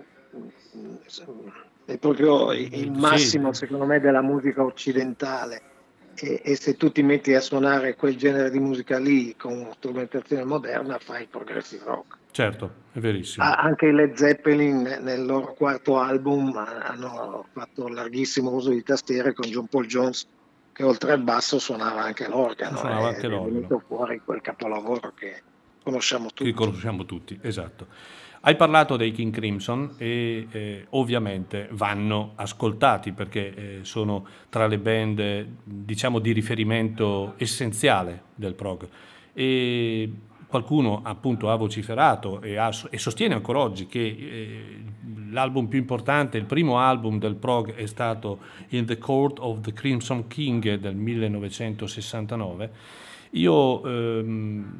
è 1.86 1.98
proprio 1.98 2.52
il 2.52 2.92
massimo, 2.92 3.54
secondo 3.54 3.86
me, 3.86 4.00
della 4.00 4.22
musica 4.22 4.64
occidentale. 4.64 5.70
E, 6.16 6.42
e 6.44 6.56
se 6.56 6.76
tu 6.76 6.92
ti 6.92 7.04
metti 7.04 7.34
a 7.34 7.40
suonare 7.40 7.96
quel 7.96 8.18
genere 8.18 8.52
di 8.52 8.60
musica 8.60 9.00
lì 9.00 9.36
con 9.38 9.70
strumentazione 9.76 10.44
moderna, 10.44 11.00
fai 11.00 11.26
progressive 11.26 11.84
rock. 11.86 12.18
Certo, 12.32 12.72
è 12.94 13.00
verissimo. 13.00 13.46
Anche 13.46 13.88
i 13.88 13.92
Led 13.94 14.14
Zeppelin 14.16 15.00
nel 15.02 15.26
loro 15.26 15.54
quarto 15.54 16.00
album 16.00 16.56
hanno 16.56 17.46
fatto 17.52 17.88
larghissimo 17.88 18.52
uso 18.52 18.70
di 18.72 18.84
tastiere 18.84 19.34
con 19.34 19.50
John 19.50 19.68
Paul 19.68 19.86
Jones 19.88 20.28
che 20.74 20.84
oltre 20.84 21.12
al 21.12 21.22
basso 21.22 21.60
suonava 21.60 22.02
anche 22.04 22.28
l'organo. 22.28 22.78
Suonava 22.78 23.10
e 23.12 23.14
anche 23.16 23.28
è 23.28 23.30
l'organo. 23.30 23.54
venuto 23.54 23.84
fuori 23.86 24.22
quel 24.24 24.42
capolavoro 24.42 25.14
che 25.14 25.42
conosciamo 25.84 26.28
Che 26.28 26.34
tutti. 26.34 26.54
conosciamo 26.54 27.06
tutti, 27.06 27.38
esatto. 27.42 27.88
Hai 28.44 28.56
parlato 28.56 28.98
dei 28.98 29.12
King 29.12 29.32
Crimson 29.32 29.94
e 29.98 30.48
eh, 30.50 30.86
ovviamente 30.92 31.68
vanno 31.74 32.32
ascoltati 32.36 33.12
perché 33.12 33.54
eh, 33.54 33.80
sono 33.84 34.26
tra 34.50 34.66
le 34.66 34.80
band 34.80 35.20
eh, 35.20 35.48
diciamo 35.64 36.18
di 36.18 36.32
riferimento 36.32 37.36
essenziale 37.38 38.24
del 38.34 38.56
prog 38.56 38.88
e 39.34 40.12
qualcuno 40.52 41.00
appunto 41.04 41.50
ha 41.50 41.56
vociferato 41.56 42.42
e, 42.42 42.58
ha- 42.58 42.76
e 42.90 42.98
sostiene 43.00 43.34
ancora 43.34 43.60
oggi 43.60 43.88
che 43.88 44.06
eh, 44.06 44.84
l'album 45.32 45.68
più 45.68 45.80
importante, 45.80 46.38
il 46.38 46.44
primo 46.44 46.78
album 46.78 47.18
del 47.18 47.36
prog 47.36 47.74
è 47.74 47.86
stato 47.86 48.40
In 48.70 48.86
the 48.86 48.98
Court 48.98 49.40
of 49.40 49.62
the 49.62 49.72
Crimson 49.72 50.28
King 50.28 50.76
del 50.76 50.96
1969. 50.96 52.72
Io 53.32 53.84
ehm, 53.86 54.76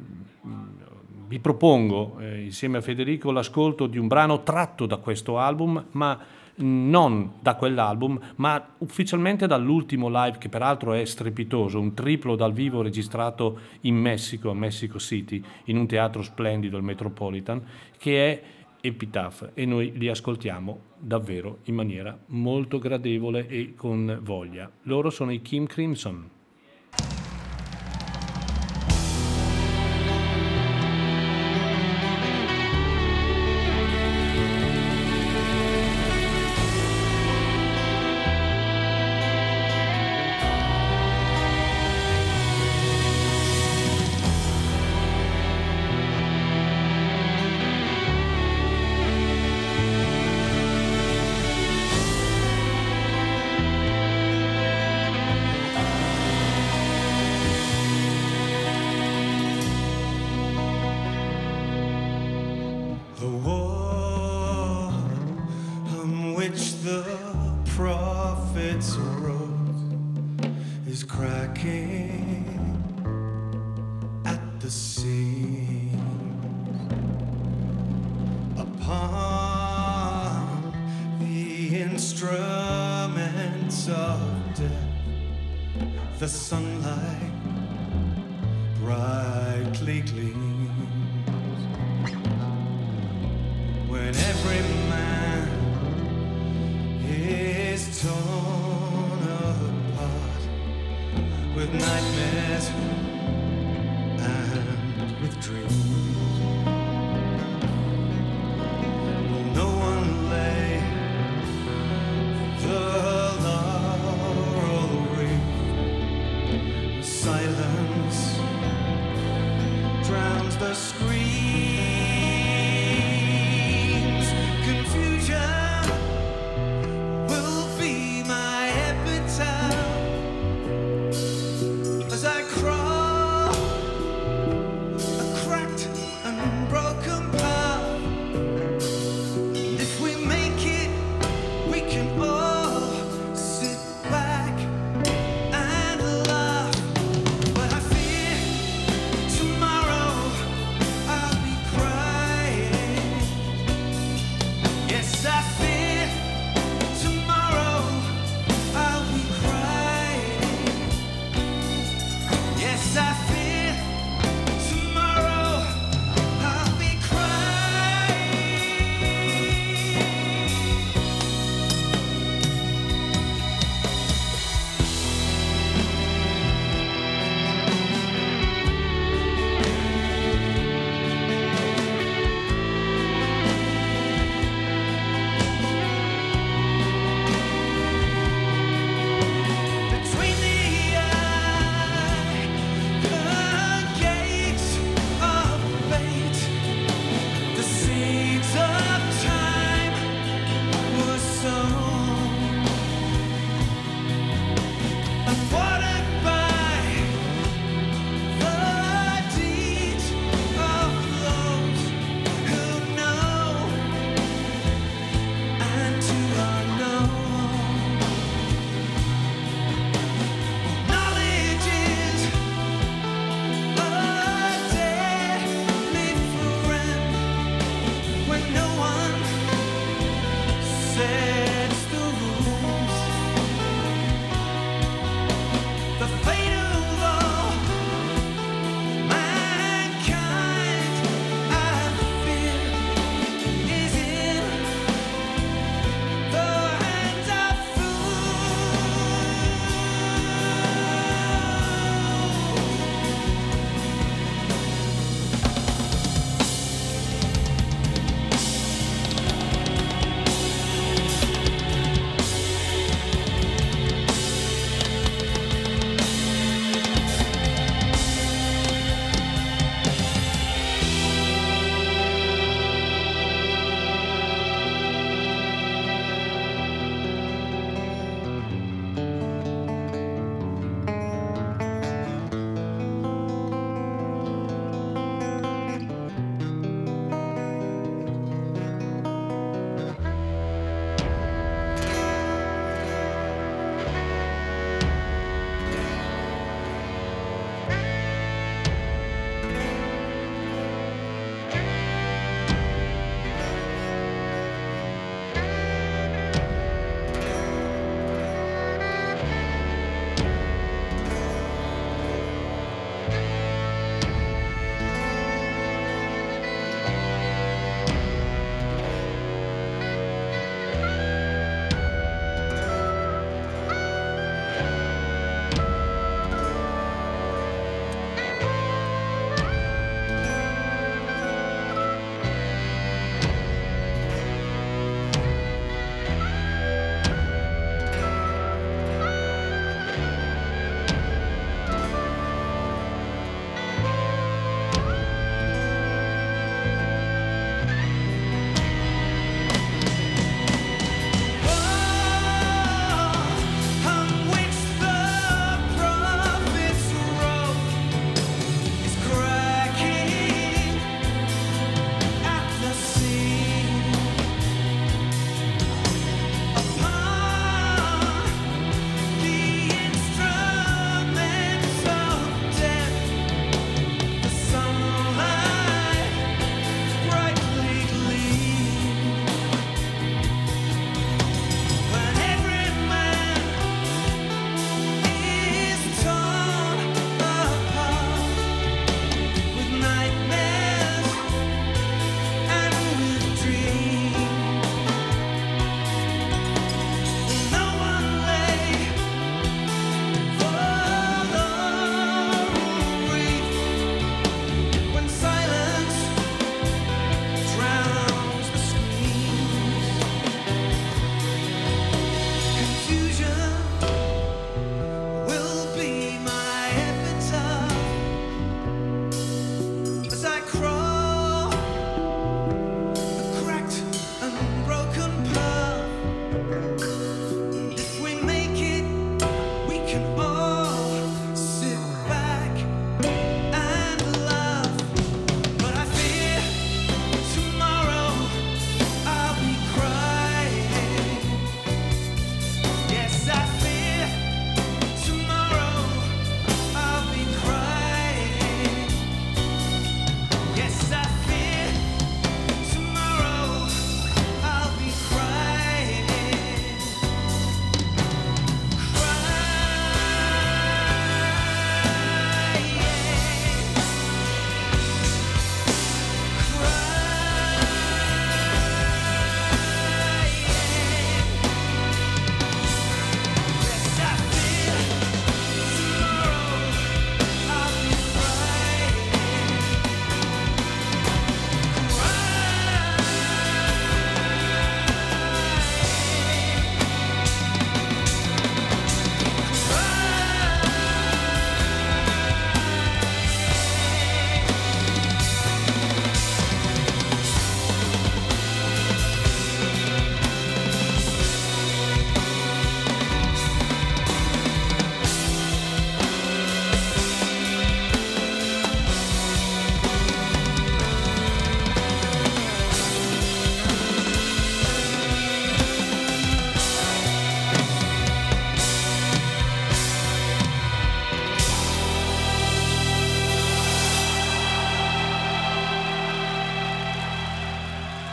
vi 1.26 1.38
propongo 1.38 2.18
eh, 2.20 2.42
insieme 2.42 2.76
a 2.76 2.80
Federico 2.82 3.30
l'ascolto 3.30 3.86
di 3.86 3.96
un 3.96 4.06
brano 4.06 4.42
tratto 4.42 4.84
da 4.84 4.98
questo 4.98 5.38
album, 5.38 5.86
ma 5.92 6.18
non 6.62 7.32
da 7.40 7.56
quell'album, 7.56 8.18
ma 8.36 8.74
ufficialmente 8.78 9.46
dall'ultimo 9.46 10.08
live 10.08 10.38
che 10.38 10.48
peraltro 10.48 10.92
è 10.94 11.04
strepitoso, 11.04 11.78
un 11.78 11.94
triplo 11.94 12.36
dal 12.36 12.52
vivo 12.52 12.82
registrato 12.82 13.58
in 13.82 13.96
Messico, 13.96 14.50
a 14.50 14.54
Mexico 14.54 14.98
City, 14.98 15.42
in 15.64 15.76
un 15.76 15.86
teatro 15.86 16.22
splendido, 16.22 16.76
il 16.76 16.82
Metropolitan, 16.82 17.62
che 17.98 18.32
è 18.32 18.42
Epitaph 18.80 19.50
e 19.54 19.64
noi 19.64 19.92
li 19.96 20.08
ascoltiamo 20.08 20.80
davvero 20.98 21.58
in 21.64 21.74
maniera 21.74 22.18
molto 22.26 22.78
gradevole 22.78 23.46
e 23.46 23.74
con 23.76 24.18
voglia. 24.22 24.70
Loro 24.82 25.10
sono 25.10 25.30
i 25.30 25.40
Kim 25.40 25.66
Crimson. 25.66 26.28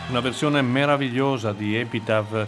Una 0.10 0.22
versione 0.22 0.64
meravigliosa 0.64 1.54
di 1.54 1.76
Epitaph 1.76 2.48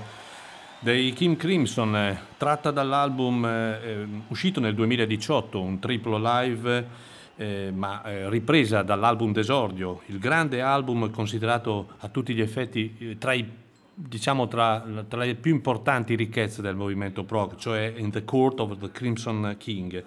dei 0.80 1.14
Kim 1.14 1.36
Crimson, 1.36 1.96
eh, 1.96 2.20
tratta 2.36 2.72
dall'album 2.72 3.46
eh, 3.46 3.80
eh, 3.84 4.08
uscito 4.30 4.60
nel 4.60 4.74
2018, 4.74 5.62
un 5.62 5.78
triplo 5.78 6.18
live, 6.18 6.88
eh, 7.36 7.72
ma 7.72 8.04
eh, 8.04 8.30
ripresa 8.30 8.82
dall'album 8.82 9.32
d'esordio, 9.32 10.02
il 10.08 10.18
grande 10.18 10.62
album 10.62 11.12
considerato 11.12 11.90
a 12.00 12.08
tutti 12.08 12.34
gli 12.34 12.42
effetti 12.42 13.16
tra, 13.20 13.34
i, 13.34 13.48
diciamo, 13.94 14.48
tra, 14.48 14.84
tra 15.08 15.24
le 15.24 15.36
più 15.36 15.54
importanti 15.54 16.16
ricchezze 16.16 16.64
del 16.64 16.76
movimento 16.76 17.24
prog, 17.24 17.58
cioè 17.58 17.94
In 17.96 18.10
the 18.10 18.26
Court 18.26 18.60
of 18.60 18.80
the 18.80 18.90
Crimson 18.90 19.56
King. 19.60 20.04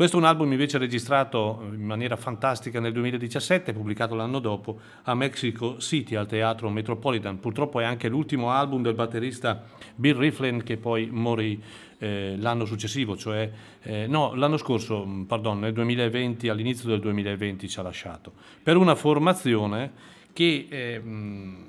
Questo 0.00 0.16
è 0.16 0.20
un 0.20 0.26
album 0.28 0.50
invece 0.52 0.78
registrato 0.78 1.60
in 1.74 1.84
maniera 1.84 2.16
fantastica 2.16 2.80
nel 2.80 2.94
2017, 2.94 3.74
pubblicato 3.74 4.14
l'anno 4.14 4.38
dopo 4.38 4.80
a 5.02 5.14
Mexico 5.14 5.76
City 5.76 6.14
al 6.14 6.26
Teatro 6.26 6.70
Metropolitan. 6.70 7.38
Purtroppo 7.38 7.80
è 7.80 7.84
anche 7.84 8.08
l'ultimo 8.08 8.50
album 8.50 8.80
del 8.80 8.94
batterista 8.94 9.62
Bill 9.94 10.16
Riflin 10.16 10.62
che 10.62 10.78
poi 10.78 11.10
morì 11.10 11.62
eh, 11.98 12.34
l'anno 12.38 12.64
successivo, 12.64 13.14
cioè 13.14 13.52
eh, 13.82 14.06
no, 14.06 14.34
l'anno 14.34 14.56
scorso, 14.56 15.04
mh, 15.04 15.24
pardon, 15.26 15.58
nel 15.58 15.74
2020, 15.74 16.48
all'inizio 16.48 16.88
del 16.88 17.00
2020 17.00 17.68
ci 17.68 17.78
ha 17.78 17.82
lasciato, 17.82 18.32
per 18.62 18.78
una 18.78 18.94
formazione 18.94 19.92
che 20.32 20.66
eh, 20.70 20.98
mh, 20.98 21.66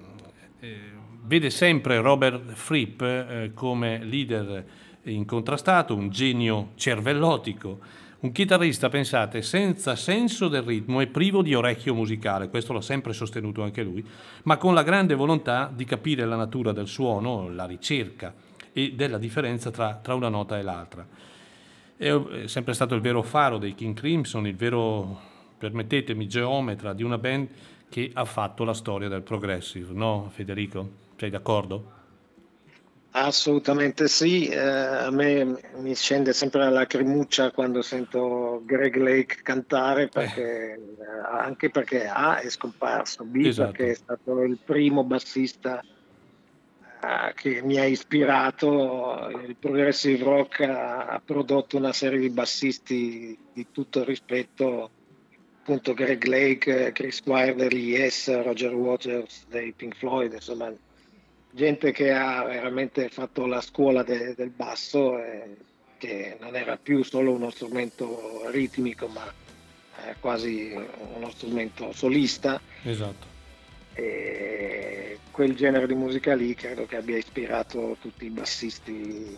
eh, 0.62 0.80
vede 1.26 1.50
sempre 1.50 2.00
Robert 2.00 2.54
Fripp 2.54 3.02
eh, 3.02 3.52
come 3.54 4.02
leader 4.06 4.66
incontrastato, 5.04 5.94
un 5.94 6.10
genio 6.10 6.70
cervellotico, 6.76 7.80
un 8.22 8.32
chitarrista, 8.32 8.88
pensate, 8.90 9.42
senza 9.42 9.96
senso 9.96 10.48
del 10.48 10.62
ritmo 10.62 11.02
e 11.02 11.08
privo 11.08 11.42
di 11.42 11.56
orecchio 11.56 11.96
musicale, 11.96 12.50
questo 12.50 12.72
l'ha 12.72 12.82
sempre 12.82 13.14
sostenuto 13.14 13.64
anche 13.64 13.82
lui, 13.82 14.06
ma 14.44 14.58
con 14.58 14.76
la 14.76 14.84
grande 14.84 15.16
volontà 15.16 15.72
di 15.74 15.86
capire 15.86 16.26
la 16.26 16.36
natura 16.36 16.72
del 16.72 16.88
suono, 16.88 17.50
la 17.50 17.66
ricerca 17.66 18.34
e 18.74 18.94
della 18.94 19.18
differenza 19.18 19.72
tra, 19.72 19.96
tra 19.96 20.14
una 20.14 20.30
nota 20.30 20.60
e 20.60 20.62
l'altra. 20.62 21.06
È 21.98 22.16
sempre 22.46 22.74
stato 22.74 22.94
il 22.94 23.02
vero 23.02 23.24
faro 23.24 23.58
dei 23.58 23.74
King 23.74 23.96
Crimson, 23.96 24.46
il 24.46 24.56
vero, 24.56 25.20
permettetemi, 25.58 26.28
geometra 26.28 26.94
di 26.94 27.04
una 27.04 27.18
band 27.18 27.48
che 27.90 28.12
ha 28.14 28.26
fatto 28.26 28.64
la 28.64 28.74
storia 28.74 29.10
del 29.10 29.24
progressive, 29.24 29.94
no 29.94 30.30
Federico? 30.32 30.90
Sei 31.18 31.32
d'accordo? 31.32 32.01
Assolutamente 33.14 34.08
sì, 34.08 34.48
eh, 34.48 34.58
a 34.58 35.12
me 35.12 35.60
mi 35.76 35.94
scende 35.96 36.32
sempre 36.32 36.62
la 36.62 36.70
lacrimuccia 36.70 37.52
quando 37.52 37.82
sento 37.82 38.62
Greg 38.64 38.96
Lake 38.96 39.42
cantare, 39.44 40.08
perché, 40.08 40.76
eh, 40.76 40.80
anche 41.30 41.70
perché 41.70 42.08
A 42.08 42.40
è 42.40 42.50
scomparso, 42.50 43.26
B 43.26 43.46
Esatto. 43.46 43.72
perché 43.72 43.92
è 43.92 43.96
stato 43.96 44.44
il 44.44 44.58
primo 44.64 45.04
bassista 45.04 45.82
eh, 45.82 47.34
che 47.36 47.62
mi 47.62 47.78
ha 47.80 47.84
ispirato, 47.84 49.30
il 49.46 49.58
progressive 49.58 50.24
rock 50.24 50.62
ha, 50.62 51.08
ha 51.08 51.22
prodotto 51.24 51.76
una 51.76 51.92
serie 51.92 52.20
di 52.20 52.30
bassisti 52.30 53.38
di 53.52 53.68
tutto 53.74 54.06
rispetto, 54.06 54.90
appunto 55.60 55.94
Greg 55.94 56.24
Lake, 56.24 56.94
Chris 56.94 57.22
Wilder, 57.26 57.74
Yes, 57.74 58.42
Roger 58.42 58.74
Waters 58.74 59.48
dei 59.50 59.74
Pink 59.74 59.98
Floyd, 59.98 60.32
insomma 60.32 60.72
gente 61.52 61.92
che 61.92 62.12
ha 62.12 62.44
veramente 62.44 63.10
fatto 63.10 63.46
la 63.46 63.62
scuola 63.62 64.04
de- 64.04 64.34
del 64.36 64.50
basso, 64.50 65.18
e 65.18 65.58
che 65.98 66.38
non 66.40 66.56
era 66.56 66.78
più 66.78 67.04
solo 67.04 67.32
uno 67.32 67.52
strumento 67.52 68.50
ritmico, 68.50 69.08
ma 69.08 69.32
eh, 70.04 70.16
quasi 70.20 70.74
uno 71.16 71.30
strumento 71.30 71.92
solista. 71.94 72.60
Esatto. 72.84 73.28
E 73.94 75.20
quel 75.30 75.56
genere 75.56 75.86
di 75.86 75.94
musica 75.94 76.34
lì 76.34 76.56
credo 76.56 76.86
che 76.86 76.96
abbia 76.96 77.18
ispirato 77.18 77.98
tutti 78.02 78.26
i 78.26 78.30
bassisti 78.30 79.38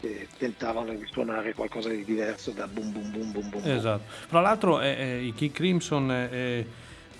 che 0.00 0.28
tentavano 0.36 0.94
di 0.94 1.06
suonare 1.10 1.54
qualcosa 1.54 1.88
di 1.88 2.04
diverso 2.04 2.50
da 2.50 2.66
boom 2.66 2.92
boom 2.92 3.10
boom 3.10 3.32
boom 3.32 3.50
boom. 3.50 3.66
Esatto. 3.66 4.04
Fra 4.08 4.40
l'altro 4.40 4.80
eh, 4.80 4.94
eh, 4.96 5.24
i 5.24 5.34
King 5.34 5.52
Crimson, 5.52 6.10
eh, 6.10 6.28
eh, 6.30 6.66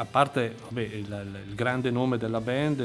a 0.01 0.05
parte 0.05 0.55
vabbè, 0.69 0.81
il, 0.81 0.91
il- 1.47 1.55
grande 1.55 1.91
nome 1.91 2.19
della 2.19 2.41
band, 2.41 2.81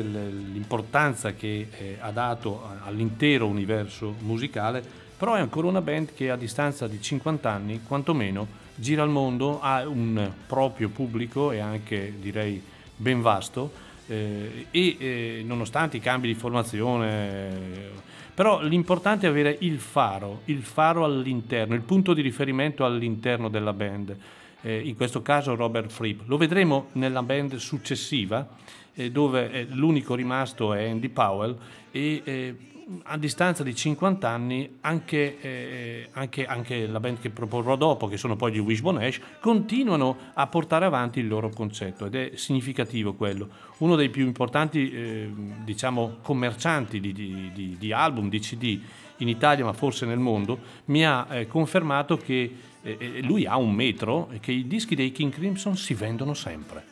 l'importanza 0.51 1.33
che 1.33 1.67
eh, 1.69 1.97
ha 1.99 2.11
dato 2.11 2.67
all'intero 2.83 3.45
universo 3.45 4.15
musicale, 4.19 4.83
però 5.15 5.35
è 5.35 5.39
ancora 5.39 5.67
una 5.67 5.81
band 5.81 6.13
che 6.15 6.31
a 6.31 6.35
distanza 6.35 6.87
di 6.87 6.99
50 6.99 7.49
anni, 7.49 7.81
quantomeno, 7.83 8.47
gira 8.75 9.03
il 9.03 9.11
mondo, 9.11 9.61
ha 9.61 9.87
un 9.87 10.31
proprio 10.47 10.89
pubblico 10.89 11.51
e 11.51 11.59
anche 11.59 12.15
direi 12.19 12.61
ben 12.95 13.21
vasto 13.21 13.71
eh, 14.07 14.67
e 14.71 14.97
eh, 14.99 15.43
nonostante 15.45 15.97
i 15.97 15.99
cambi 15.99 16.27
di 16.27 16.33
formazione, 16.33 17.91
però 18.33 18.61
l'importante 18.63 19.27
è 19.27 19.29
avere 19.29 19.55
il 19.59 19.79
faro, 19.79 20.41
il 20.45 20.63
faro 20.63 21.05
all'interno, 21.05 21.75
il 21.75 21.81
punto 21.81 22.13
di 22.13 22.21
riferimento 22.21 22.83
all'interno 22.83 23.49
della 23.49 23.73
band. 23.73 24.17
Eh, 24.65 24.79
in 24.79 24.95
questo 24.95 25.21
caso 25.21 25.55
Robert 25.55 25.91
Fripp. 25.91 26.21
Lo 26.25 26.37
vedremo 26.37 26.87
nella 26.93 27.21
band 27.21 27.55
successiva, 27.57 28.47
eh, 28.93 29.11
dove 29.11 29.51
eh, 29.51 29.65
l'unico 29.69 30.15
rimasto 30.15 30.73
è 30.73 30.87
Andy 30.89 31.09
Powell 31.09 31.57
e 31.91 32.21
eh, 32.23 32.55
a 33.03 33.17
distanza 33.17 33.61
di 33.61 33.75
50 33.75 34.27
anni 34.29 34.77
anche, 34.81 35.39
eh, 35.41 36.07
anche- 36.13 36.45
anche 36.45 36.87
la 36.87 37.01
band 37.01 37.19
che 37.19 37.29
proporrò 37.29 37.75
dopo, 37.75 38.07
che 38.07 38.15
sono 38.15 38.37
poi 38.37 38.53
gli 38.53 38.59
Wishbone 38.59 39.05
Ash, 39.05 39.19
continuano 39.41 40.17
a 40.33 40.47
portare 40.47 40.85
avanti 40.85 41.19
il 41.19 41.27
loro 41.27 41.49
concetto 41.49 42.05
ed 42.05 42.15
è 42.15 42.31
significativo 42.35 43.13
quello. 43.15 43.49
Uno 43.79 43.95
dei 43.97 44.09
più 44.09 44.25
importanti, 44.25 45.29
diciamo, 45.63 46.17
commercianti 46.21 46.99
di, 47.01 47.11
di- 47.11 47.51
di- 47.53 47.75
di 47.77 47.91
album, 47.91 48.29
di 48.29 48.39
CD 48.39 48.79
in 49.17 49.27
Italia, 49.29 49.63
ma 49.65 49.73
forse 49.73 50.05
nel 50.05 50.19
mondo, 50.19 50.59
mi 50.85 51.05
ha 51.05 51.45
confermato 51.47 52.17
che 52.17 52.51
eh, 52.83 52.97
eh, 52.99 53.21
lui 53.21 53.45
ha 53.45 53.57
un 53.57 53.71
metro 53.71 54.29
e 54.31 54.39
che 54.39 54.51
i 54.51 54.67
dischi 54.67 54.95
dei 54.95 55.11
King 55.11 55.31
Crimson 55.31 55.75
si 55.77 55.93
vendono 55.93 56.33
sempre. 56.33 56.91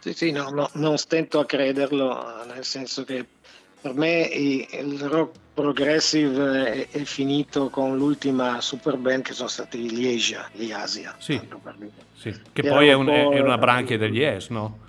Sì, 0.00 0.12
sì, 0.12 0.30
no, 0.30 0.50
no, 0.50 0.70
non 0.74 0.96
stento 0.98 1.40
a 1.40 1.46
crederlo, 1.46 2.44
nel 2.46 2.64
senso 2.64 3.04
che 3.04 3.26
per 3.80 3.94
me 3.94 4.20
il 4.20 5.00
rock 5.00 5.38
progressive 5.54 6.88
è, 6.88 7.02
finito 7.02 7.68
con 7.68 7.96
l'ultima 7.96 8.60
super 8.60 8.96
band 8.96 9.22
che 9.22 9.32
sono 9.32 9.48
stati 9.48 9.90
gli 9.90 10.14
Asia, 10.14 10.48
gli 10.52 10.70
Asia. 10.70 11.16
Sì. 11.18 11.40
Sì, 12.14 12.34
che 12.52 12.62
poi 12.62 12.88
è, 12.88 12.92
un 12.92 13.06
po'- 13.06 13.32
è 13.32 13.40
una 13.40 13.58
branchia 13.58 13.98
degli 13.98 14.18
Yes, 14.18 14.48
no? 14.50 14.86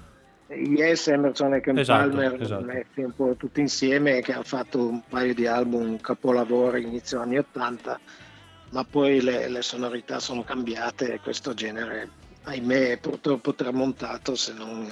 Yes, 0.49 1.07
Emerson 1.07 1.53
e 1.53 1.61
Ken 1.61 1.77
Esatto, 1.77 2.09
Palmer 2.09 2.41
esatto. 2.41 2.65
messi 2.65 3.01
un 3.01 3.13
po' 3.15 3.35
tutti 3.37 3.59
insieme 3.59 4.21
che 4.21 4.33
hanno 4.33 4.43
fatto 4.43 4.79
un 4.79 5.01
paio 5.07 5.33
di 5.33 5.45
album 5.45 5.99
capolavoro 5.99 6.77
inizio 6.77 7.21
anni 7.21 7.37
80 7.37 7.99
ma 8.71 8.83
poi 8.83 9.21
le, 9.21 9.47
le 9.47 9.61
sonorità 9.61 10.19
sono 10.19 10.43
cambiate 10.43 11.13
e 11.13 11.19
questo 11.19 11.53
genere 11.53 12.09
ahimè 12.43 12.91
è 12.91 12.97
purtroppo 12.97 13.53
tramontato 13.53 14.35
se 14.35 14.53
non 14.53 14.91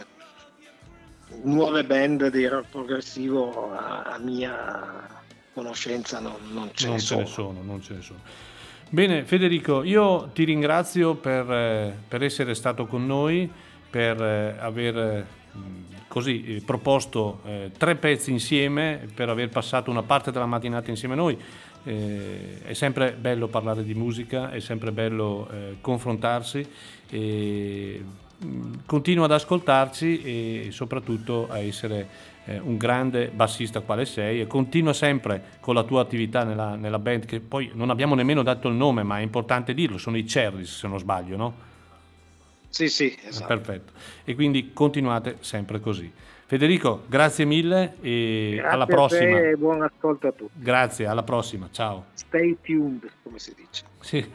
nuove 1.44 1.84
band 1.84 2.30
di 2.30 2.46
rock 2.48 2.70
progressivo 2.70 3.72
a, 3.74 4.04
a 4.04 4.18
mia 4.20 5.26
conoscenza 5.54 6.20
non, 6.20 6.36
non 6.52 6.70
ce 6.74 6.86
non 6.86 6.96
ne 6.96 7.00
ce 7.02 7.06
sono 7.06 7.22
ne 7.22 7.28
sono, 7.28 7.62
non 7.64 7.82
ce 7.82 7.94
ne 7.96 8.02
sono. 8.02 8.20
Bene, 8.90 9.26
Federico, 9.26 9.84
io 9.84 10.30
ti 10.30 10.46
ringrazio 10.46 11.16
per, 11.16 11.52
eh, 11.52 11.98
per 12.08 12.24
essere 12.24 12.54
stato 12.54 12.86
con 12.86 13.06
noi, 13.06 13.52
per 13.90 14.22
eh, 14.22 14.56
aver 14.60 14.98
eh, 14.98 15.26
così 16.08 16.56
eh, 16.56 16.62
proposto 16.66 17.42
eh, 17.46 17.72
tre 17.78 17.96
pezzi 17.96 18.32
insieme, 18.32 19.08
per 19.14 19.30
aver 19.30 19.50
passato 19.50 19.92
una 19.92 20.04
parte 20.04 20.32
della 20.32 20.46
mattinata 20.46 20.90
insieme 20.90 21.14
a 21.14 21.18
noi. 21.18 21.38
Eh, 21.84 22.64
è 22.64 22.74
sempre 22.74 23.14
bello 23.14 23.48
parlare 23.48 23.84
di 23.84 23.94
musica, 23.94 24.50
è 24.50 24.60
sempre 24.60 24.92
bello 24.92 25.48
eh, 25.52 25.78
confrontarsi. 25.80 26.68
E, 27.10 28.04
mh, 28.38 28.72
continua 28.86 29.26
ad 29.26 29.32
ascoltarci 29.32 30.22
e 30.24 30.68
soprattutto 30.72 31.48
a 31.50 31.60
essere 31.60 32.36
eh, 32.46 32.60
un 32.60 32.78
grande 32.78 33.30
bassista 33.34 33.82
quale 33.82 34.06
sei 34.06 34.42
e 34.42 34.48
continua 34.48 34.94
sempre 34.94 35.44
con 35.60 35.76
la 35.76 35.84
tua 35.84 36.02
attività 36.02 36.44
nella, 36.44 36.76
nella 36.76 37.00
band 37.00 37.26
che 37.26 37.40
poi 37.42 37.72
non 37.74 37.90
abbiamo 37.90 38.16
nemmeno 38.16 38.42
dato 38.42 38.70
il 38.70 38.76
nome 38.76 39.04
ma 39.04 39.20
è 39.20 39.22
importante 39.22 39.74
dirlo, 39.74 39.98
sono 39.98 40.18
i 40.18 40.24
Cherries 40.24 40.78
se 40.78 40.88
non 40.88 40.98
sbaglio, 40.98 41.38
no? 41.38 41.67
Sì 42.70 42.88
sì 42.90 43.18
esatto. 43.24 43.48
Perfetto. 43.48 43.94
E 44.24 44.36
quindi 44.36 44.72
continuate 44.74 45.38
sempre 45.42 45.80
così. 45.80 46.12
Federico, 46.46 47.04
grazie 47.08 47.44
mille 47.46 47.96
e 48.02 48.54
Grazie 48.56 48.70
alla 48.74 48.84
a 48.84 48.88
te 48.88 48.94
prossima. 48.94 49.40
e 49.40 49.56
buon 49.58 49.82
ascolto 49.82 50.28
a 50.28 50.32
tutti 50.32 50.52
Grazie, 50.54 51.06
alla 51.06 51.24
prossima. 51.24 51.68
Ciao. 51.72 52.06
stay 52.14 52.58
tuned 52.62 53.10
come 53.24 53.38
si 53.40 53.54
dice 53.56 53.84
Sì. 54.00 54.32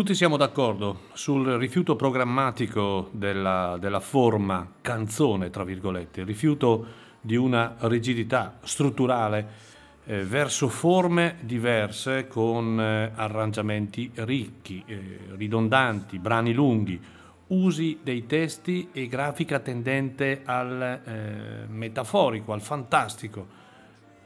Tutti 0.00 0.14
siamo 0.14 0.38
d'accordo 0.38 1.00
sul 1.12 1.46
rifiuto 1.58 1.94
programmatico 1.94 3.10
della, 3.12 3.76
della 3.78 4.00
forma 4.00 4.66
canzone, 4.80 5.50
tra 5.50 5.62
virgolette, 5.62 6.20
il 6.20 6.26
rifiuto 6.26 6.86
di 7.20 7.36
una 7.36 7.76
rigidità 7.80 8.60
strutturale 8.62 9.48
eh, 10.06 10.24
verso 10.24 10.68
forme 10.70 11.36
diverse 11.40 12.28
con 12.28 12.80
eh, 12.80 13.12
arrangiamenti 13.14 14.10
ricchi, 14.14 14.82
eh, 14.86 15.18
ridondanti, 15.36 16.18
brani 16.18 16.54
lunghi, 16.54 16.98
usi 17.48 17.98
dei 18.02 18.24
testi 18.24 18.88
e 18.92 19.06
grafica 19.06 19.58
tendente 19.58 20.40
al 20.46 20.80
eh, 21.04 21.66
metaforico, 21.68 22.54
al 22.54 22.62
fantastico 22.62 23.59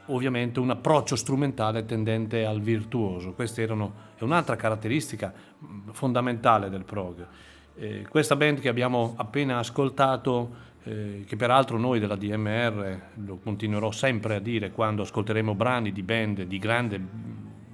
ovviamente 0.07 0.59
un 0.59 0.69
approccio 0.69 1.15
strumentale 1.15 1.85
tendente 1.85 2.45
al 2.45 2.61
virtuoso. 2.61 3.33
Questa 3.33 3.61
erano, 3.61 3.93
è 4.15 4.23
un'altra 4.23 4.55
caratteristica 4.55 5.33
mh, 5.57 5.91
fondamentale 5.91 6.69
del 6.69 6.83
prog. 6.83 7.27
Eh, 7.75 8.05
questa 8.09 8.35
band 8.35 8.59
che 8.59 8.69
abbiamo 8.69 9.13
appena 9.17 9.59
ascoltato, 9.59 10.73
eh, 10.83 11.23
che 11.27 11.35
peraltro 11.35 11.77
noi 11.77 11.99
della 11.99 12.15
DMR 12.15 13.01
lo 13.25 13.37
continuerò 13.37 13.91
sempre 13.91 14.35
a 14.35 14.39
dire 14.39 14.71
quando 14.71 15.01
ascolteremo 15.01 15.55
brani 15.55 15.91
di 15.91 16.03
band 16.03 16.43
di, 16.43 16.59
grande, 16.59 17.01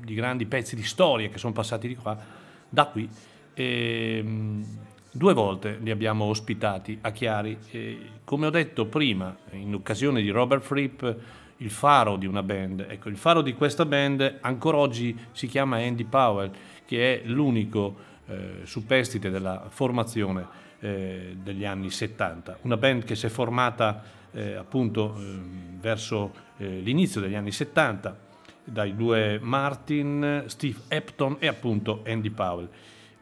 di 0.04 0.14
grandi 0.14 0.46
pezzi 0.46 0.76
di 0.76 0.84
storia 0.84 1.30
che 1.30 1.38
sono 1.38 1.54
passati 1.54 1.88
di 1.88 1.96
qua, 1.96 2.18
da 2.68 2.86
qui. 2.86 3.10
E, 3.54 4.22
mh, 4.24 4.90
Due 5.14 5.34
volte 5.34 5.78
li 5.82 5.92
abbiamo 5.92 6.24
ospitati 6.26 6.98
a 7.02 7.12
Chiari. 7.12 7.58
E, 7.72 8.00
come 8.24 8.46
ho 8.48 8.50
detto 8.50 8.86
prima, 8.86 9.36
in 9.52 9.74
occasione 9.74 10.22
di 10.22 10.30
Robert 10.30 10.64
Fripp, 10.64 11.06
il 11.62 11.70
faro 11.70 12.18
di 12.18 12.26
una 12.26 12.44
band. 12.44 12.86
Ecco, 12.88 13.10
il 13.10 13.18
faro 13.18 13.42
di 13.42 13.54
questa 13.54 13.86
band 13.86 14.40
ancora 14.42 14.78
oggi 14.78 15.18
si 15.32 15.48
chiama 15.48 15.78
Andy 15.78 16.04
Powell, 16.04 16.52
che 16.86 17.22
è 17.22 17.26
l'unico 17.28 18.10
eh, 18.28 18.62
superstite 18.64 19.30
della 19.30 19.66
formazione 19.70 20.46
eh, 20.80 21.38
degli 21.42 21.66
anni 21.66 21.90
70. 21.90 22.60
Una 22.62 22.78
band 22.78 23.04
che 23.04 23.16
si 23.16 23.28
è 23.28 23.30
formata 23.30 24.04
eh, 24.32 24.54
appunto 24.54 25.16
eh, 25.18 25.40
verso 25.80 26.34
eh, 26.58 26.80
l'inizio 26.80 27.22
degli 27.22 27.36
anni 27.36 27.52
70 27.52 28.30
dai 28.64 28.96
due 28.96 29.40
Martin, 29.42 30.44
Steve 30.48 30.80
Epton 30.88 31.38
e 31.40 31.48
appunto 31.48 32.04
Andy 32.06 32.30
Powell. 32.30 32.70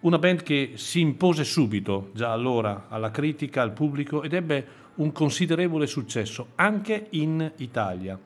Una 0.02 0.18
band 0.18 0.44
che 0.44 0.74
si 0.76 1.02
impose 1.02 1.44
subito, 1.44 2.12
già 2.14 2.32
allora, 2.32 2.86
alla 2.88 3.12
critica, 3.12 3.62
al 3.62 3.74
pubblico 3.74 4.24
ed 4.24 4.34
ebbe 4.34 4.68
un 4.96 5.12
considerevole 5.12 5.88
successo 5.88 6.50
anche 6.56 7.08
in 7.12 7.52
Italia. 7.58 8.18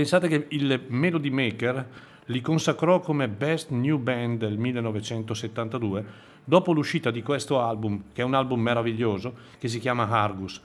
Pensate 0.00 0.28
che 0.28 0.46
il 0.48 0.84
Melody 0.86 1.28
Maker 1.28 1.86
li 2.24 2.40
consacrò 2.40 3.00
come 3.00 3.28
Best 3.28 3.68
New 3.68 3.98
Band 3.98 4.38
del 4.38 4.56
1972 4.56 6.04
dopo 6.42 6.72
l'uscita 6.72 7.10
di 7.10 7.22
questo 7.22 7.60
album, 7.60 8.04
che 8.14 8.22
è 8.22 8.24
un 8.24 8.32
album 8.32 8.62
meraviglioso, 8.62 9.34
che 9.58 9.68
si 9.68 9.78
chiama 9.78 10.08
Argus. 10.08 10.58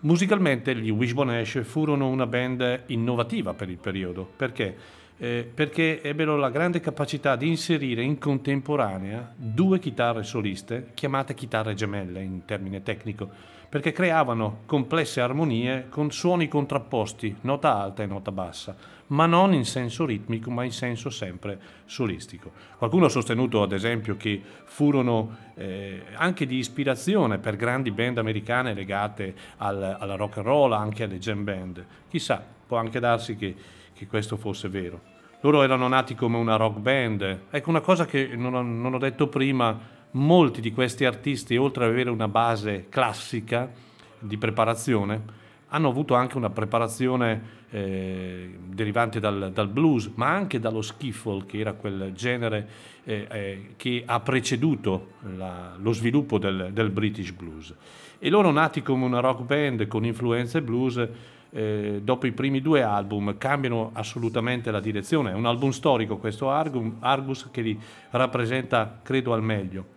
Musicalmente 0.00 0.74
gli 0.74 0.90
Wishbone 0.90 1.38
Ash 1.38 1.62
furono 1.62 2.08
una 2.08 2.26
band 2.26 2.82
innovativa 2.86 3.54
per 3.54 3.70
il 3.70 3.78
periodo, 3.78 4.28
perché? 4.36 4.76
Eh, 5.18 5.48
perché 5.54 6.02
ebbero 6.02 6.36
la 6.36 6.50
grande 6.50 6.80
capacità 6.80 7.36
di 7.36 7.46
inserire 7.46 8.02
in 8.02 8.18
contemporanea 8.18 9.32
due 9.36 9.78
chitarre 9.78 10.24
soliste, 10.24 10.90
chiamate 10.94 11.34
chitarre 11.34 11.74
gemelle 11.74 12.22
in 12.24 12.44
termine 12.44 12.82
tecnico, 12.82 13.30
perché 13.74 13.90
creavano 13.90 14.58
complesse 14.66 15.20
armonie 15.20 15.88
con 15.88 16.12
suoni 16.12 16.46
contrapposti, 16.46 17.38
nota 17.40 17.76
alta 17.76 18.04
e 18.04 18.06
nota 18.06 18.30
bassa, 18.30 18.76
ma 19.08 19.26
non 19.26 19.52
in 19.52 19.64
senso 19.64 20.06
ritmico, 20.06 20.48
ma 20.48 20.62
in 20.62 20.70
senso 20.70 21.10
sempre 21.10 21.58
solistico. 21.84 22.52
Qualcuno 22.78 23.06
ha 23.06 23.08
sostenuto, 23.08 23.64
ad 23.64 23.72
esempio, 23.72 24.16
che 24.16 24.40
furono 24.62 25.38
eh, 25.56 26.04
anche 26.14 26.46
di 26.46 26.58
ispirazione 26.58 27.38
per 27.38 27.56
grandi 27.56 27.90
band 27.90 28.18
americane 28.18 28.74
legate 28.74 29.34
al, 29.56 29.96
alla 29.98 30.14
rock 30.14 30.36
and 30.36 30.46
roll, 30.46 30.72
anche 30.72 31.02
alle 31.02 31.18
jam 31.18 31.42
band. 31.42 31.84
Chissà, 32.08 32.46
può 32.68 32.76
anche 32.76 33.00
darsi 33.00 33.34
che, 33.34 33.56
che 33.92 34.06
questo 34.06 34.36
fosse 34.36 34.68
vero. 34.68 35.00
Loro 35.40 35.64
erano 35.64 35.88
nati 35.88 36.14
come 36.14 36.36
una 36.36 36.54
rock 36.54 36.78
band. 36.78 37.40
Ecco 37.50 37.70
una 37.70 37.80
cosa 37.80 38.04
che 38.04 38.36
non 38.36 38.54
ho, 38.54 38.62
non 38.62 38.94
ho 38.94 38.98
detto 38.98 39.26
prima, 39.26 39.76
molti 40.14 40.60
di 40.60 40.72
questi 40.72 41.04
artisti, 41.04 41.56
oltre 41.56 41.84
ad 41.84 41.90
avere 41.90 42.10
una 42.10 42.28
base 42.28 42.86
classica 42.88 43.70
di 44.18 44.36
preparazione, 44.36 45.42
hanno 45.68 45.88
avuto 45.88 46.14
anche 46.14 46.36
una 46.36 46.50
preparazione 46.50 47.62
eh, 47.70 48.56
derivante 48.64 49.18
dal, 49.18 49.50
dal, 49.52 49.68
blues, 49.68 50.12
ma 50.14 50.28
anche 50.28 50.60
dallo 50.60 50.82
skiffle, 50.82 51.46
che 51.46 51.58
era 51.58 51.72
quel 51.72 52.12
genere 52.14 52.68
eh, 53.02 53.26
eh, 53.28 53.68
che 53.76 54.04
ha 54.06 54.20
preceduto 54.20 55.14
la, 55.36 55.74
lo 55.76 55.92
sviluppo 55.92 56.38
del, 56.38 56.70
del, 56.72 56.90
British 56.90 57.32
blues. 57.32 57.74
E 58.20 58.30
loro 58.30 58.52
nati 58.52 58.82
come 58.82 59.04
una 59.04 59.18
rock 59.18 59.42
band 59.42 59.88
con 59.88 60.04
influenze 60.04 60.62
blues, 60.62 61.08
eh, 61.50 62.00
dopo 62.02 62.26
i 62.26 62.32
primi 62.32 62.60
due 62.60 62.82
album 62.82 63.36
cambiano 63.36 63.90
assolutamente 63.94 64.70
la 64.70 64.80
direzione. 64.80 65.32
È 65.32 65.34
un 65.34 65.46
album 65.46 65.70
storico 65.70 66.18
questo 66.18 66.50
Argus 66.50 67.48
che 67.50 67.62
li 67.62 67.78
rappresenta, 68.10 69.00
credo, 69.02 69.32
al 69.32 69.42
meglio 69.42 69.93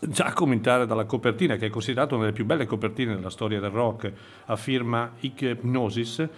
già 0.00 0.26
a 0.26 0.32
cominciare 0.32 0.86
dalla 0.86 1.04
copertina, 1.04 1.56
che 1.56 1.66
è 1.66 1.70
considerata 1.70 2.14
una 2.14 2.24
delle 2.24 2.36
più 2.36 2.44
belle 2.44 2.66
copertine 2.66 3.14
della 3.14 3.30
storia 3.30 3.60
del 3.60 3.70
rock, 3.70 4.12
a 4.46 4.56
firma 4.56 5.12
Hypnosis, 5.20 6.28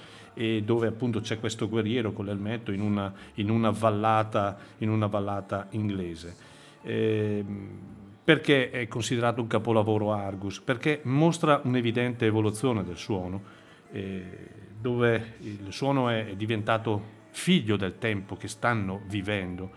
dove 0.62 0.86
appunto 0.86 1.20
c'è 1.20 1.38
questo 1.38 1.68
guerriero 1.68 2.12
con 2.12 2.24
l'elmetto 2.24 2.72
in 2.72 2.80
una, 2.80 3.12
in 3.34 3.50
una, 3.50 3.70
vallata, 3.70 4.56
in 4.78 4.88
una 4.88 5.06
vallata 5.06 5.66
inglese. 5.70 6.34
Eh, 6.82 7.44
perché 8.22 8.70
è 8.70 8.86
considerato 8.88 9.40
un 9.40 9.48
capolavoro 9.48 10.12
Argus? 10.12 10.60
Perché 10.60 11.00
mostra 11.04 11.60
un'evidente 11.64 12.26
evoluzione 12.26 12.84
del 12.84 12.96
suono, 12.96 13.42
eh, 13.92 14.22
dove 14.80 15.34
il 15.40 15.66
suono 15.70 16.08
è 16.08 16.34
diventato 16.36 17.18
figlio 17.30 17.76
del 17.76 17.98
tempo 17.98 18.36
che 18.36 18.48
stanno 18.48 19.02
vivendo, 19.06 19.70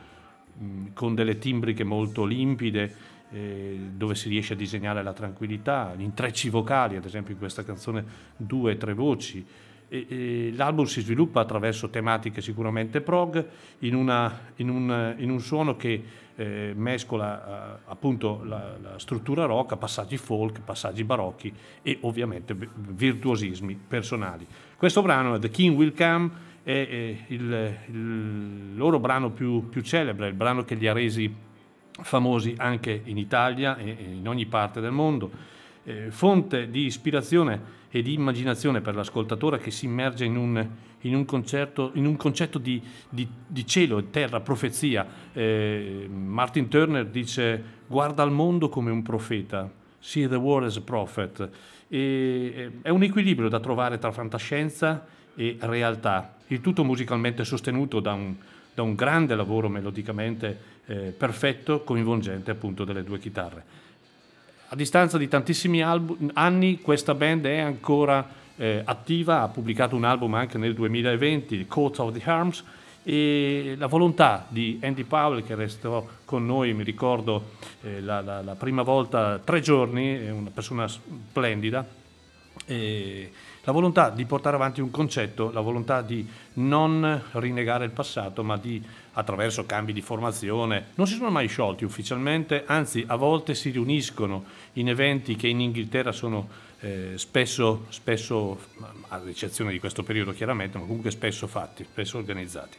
mh, 0.57 0.93
con 0.93 1.15
delle 1.15 1.39
timbriche 1.39 1.83
molto 1.83 2.25
limpide, 2.25 2.95
eh, 3.33 3.79
dove 3.95 4.13
si 4.13 4.29
riesce 4.29 4.53
a 4.53 4.55
disegnare 4.55 5.01
la 5.01 5.13
tranquillità, 5.13 5.93
gli 5.97 6.03
intrecci 6.03 6.49
vocali, 6.49 6.95
ad 6.95 7.05
esempio 7.05 7.33
in 7.33 7.39
questa 7.39 7.63
canzone 7.63 8.05
due 8.37 8.73
e 8.73 8.77
tre 8.77 8.93
voci. 8.93 9.43
E, 9.89 10.05
e 10.07 10.53
l'album 10.55 10.85
si 10.85 11.01
sviluppa 11.01 11.41
attraverso 11.41 11.89
tematiche 11.89 12.41
sicuramente 12.41 13.01
prog, 13.01 13.45
in, 13.79 13.95
una, 13.95 14.51
in, 14.57 14.69
un, 14.69 15.15
in 15.17 15.29
un, 15.31 15.39
suono 15.39 15.75
che 15.75 16.03
eh, 16.35 16.73
mescola 16.75 17.77
eh, 17.77 17.79
appunto 17.85 18.43
la, 18.43 18.77
la, 18.81 18.99
struttura 18.99 19.45
rock, 19.45 19.77
passaggi 19.77 20.17
folk, 20.17 20.61
passaggi 20.61 21.03
barocchi 21.03 21.53
e 21.81 21.97
ovviamente 22.01 22.55
virtuosismi 22.55 23.79
personali. 23.87 24.45
Questo 24.77 25.01
brano, 25.01 25.39
The 25.39 25.49
King 25.49 25.75
Will 25.75 25.95
Come, 25.95 26.51
è, 26.63 26.71
è 26.71 27.17
il, 27.27 27.77
il, 27.87 28.75
loro 28.75 28.99
brano 28.99 29.31
più, 29.31 29.69
più 29.69 29.81
celebre, 29.81 30.27
il 30.27 30.33
brano 30.33 30.63
che 30.63 30.75
li 30.75 30.87
ha 30.87 30.93
resi 30.93 31.51
famosi 32.01 32.55
anche 32.57 33.01
in 33.05 33.17
Italia 33.17 33.77
e 33.77 33.95
in 34.13 34.27
ogni 34.27 34.45
parte 34.45 34.81
del 34.81 34.91
mondo, 34.91 35.31
eh, 35.83 36.09
fonte 36.09 36.69
di 36.69 36.85
ispirazione 36.85 37.81
e 37.89 38.01
di 38.01 38.13
immaginazione 38.13 38.81
per 38.81 38.95
l'ascoltatore 38.95 39.59
che 39.59 39.69
si 39.69 39.85
immerge 39.85 40.25
in 40.25 40.35
un, 40.35 40.67
in 41.01 41.15
un, 41.15 41.25
concerto, 41.25 41.91
in 41.93 42.05
un 42.05 42.15
concetto 42.15 42.57
di, 42.57 42.81
di, 43.09 43.27
di, 43.45 43.67
cielo 43.67 43.99
e 43.99 44.09
terra, 44.09 44.39
profezia. 44.39 45.05
Eh, 45.31 46.09
Martin 46.11 46.69
Turner 46.69 47.05
dice 47.05 47.63
guarda 47.85 48.23
al 48.23 48.31
mondo 48.31 48.69
come 48.69 48.89
un 48.89 49.03
profeta, 49.03 49.71
see 49.99 50.27
the 50.27 50.35
world 50.35 50.67
as 50.67 50.77
a 50.77 50.81
prophet. 50.81 51.49
E, 51.87 52.71
è 52.81 52.89
un 52.89 53.03
equilibrio 53.03 53.49
da 53.49 53.59
trovare 53.59 53.99
tra 53.99 54.11
fantascienza 54.11 55.05
e 55.35 55.57
realtà, 55.59 56.35
il 56.47 56.61
tutto 56.61 56.83
musicalmente 56.83 57.43
sostenuto 57.43 57.99
da 57.99 58.13
un, 58.13 58.35
da 58.73 58.81
un 58.81 58.95
grande 58.95 59.35
lavoro 59.35 59.69
melodicamente 59.69 60.72
eh, 60.85 61.13
perfetto, 61.15 61.83
coinvolgente 61.83 62.51
appunto 62.51 62.83
delle 62.83 63.03
due 63.03 63.19
chitarre. 63.19 63.81
A 64.69 64.75
distanza 64.75 65.17
di 65.17 65.27
tantissimi 65.27 65.83
album, 65.83 66.31
anni 66.33 66.81
questa 66.81 67.13
band 67.13 67.45
è 67.45 67.59
ancora 67.59 68.27
eh, 68.55 68.81
attiva, 68.83 69.41
ha 69.41 69.47
pubblicato 69.47 69.95
un 69.95 70.03
album 70.03 70.33
anche 70.33 70.57
nel 70.57 70.73
2020, 70.73 71.67
Coat 71.67 71.99
of 71.99 72.17
the 72.17 72.29
Arms, 72.29 72.63
e 73.03 73.75
la 73.77 73.87
volontà 73.87 74.45
di 74.47 74.79
Andy 74.81 75.03
Powell 75.03 75.43
che 75.43 75.55
restò 75.55 76.07
con 76.23 76.45
noi, 76.45 76.73
mi 76.73 76.83
ricordo 76.83 77.51
eh, 77.81 77.99
la, 78.01 78.21
la, 78.21 78.41
la, 78.41 78.55
prima 78.55 78.81
volta 78.81 79.39
tre 79.43 79.59
giorni, 79.59 80.17
è 80.17 80.31
una 80.31 80.49
persona 80.51 80.87
splendida, 80.87 81.85
e 82.65 83.31
la 83.65 83.71
volontà 83.71 84.09
di 84.09 84.25
portare 84.25 84.55
avanti 84.55 84.81
un 84.81 84.91
concetto, 84.91 85.51
la 85.51 85.61
volontà 85.61 86.01
di 86.01 86.27
non 86.53 87.21
rinnegare 87.33 87.85
il 87.85 87.91
passato, 87.91 88.43
ma 88.43 88.57
di 88.57 88.81
attraverso 89.13 89.65
cambi 89.65 89.93
di 89.93 90.01
formazione, 90.01 90.87
non 90.95 91.07
si 91.07 91.15
sono 91.15 91.29
mai 91.29 91.47
sciolti 91.47 91.85
ufficialmente, 91.85 92.63
anzi 92.65 93.03
a 93.07 93.15
volte 93.15 93.55
si 93.55 93.69
riuniscono 93.69 94.43
in 94.73 94.89
eventi 94.89 95.35
che 95.35 95.47
in 95.47 95.61
Inghilterra 95.61 96.11
sono 96.11 96.49
eh, 96.81 97.13
spesso, 97.15 97.85
spesso, 97.89 98.59
ad 99.07 99.27
eccezione 99.27 99.71
di 99.71 99.79
questo 99.79 100.03
periodo 100.03 100.33
chiaramente, 100.33 100.77
ma 100.77 100.85
comunque 100.85 101.11
spesso 101.11 101.47
fatti, 101.47 101.85
spesso 101.85 102.17
organizzati. 102.17 102.77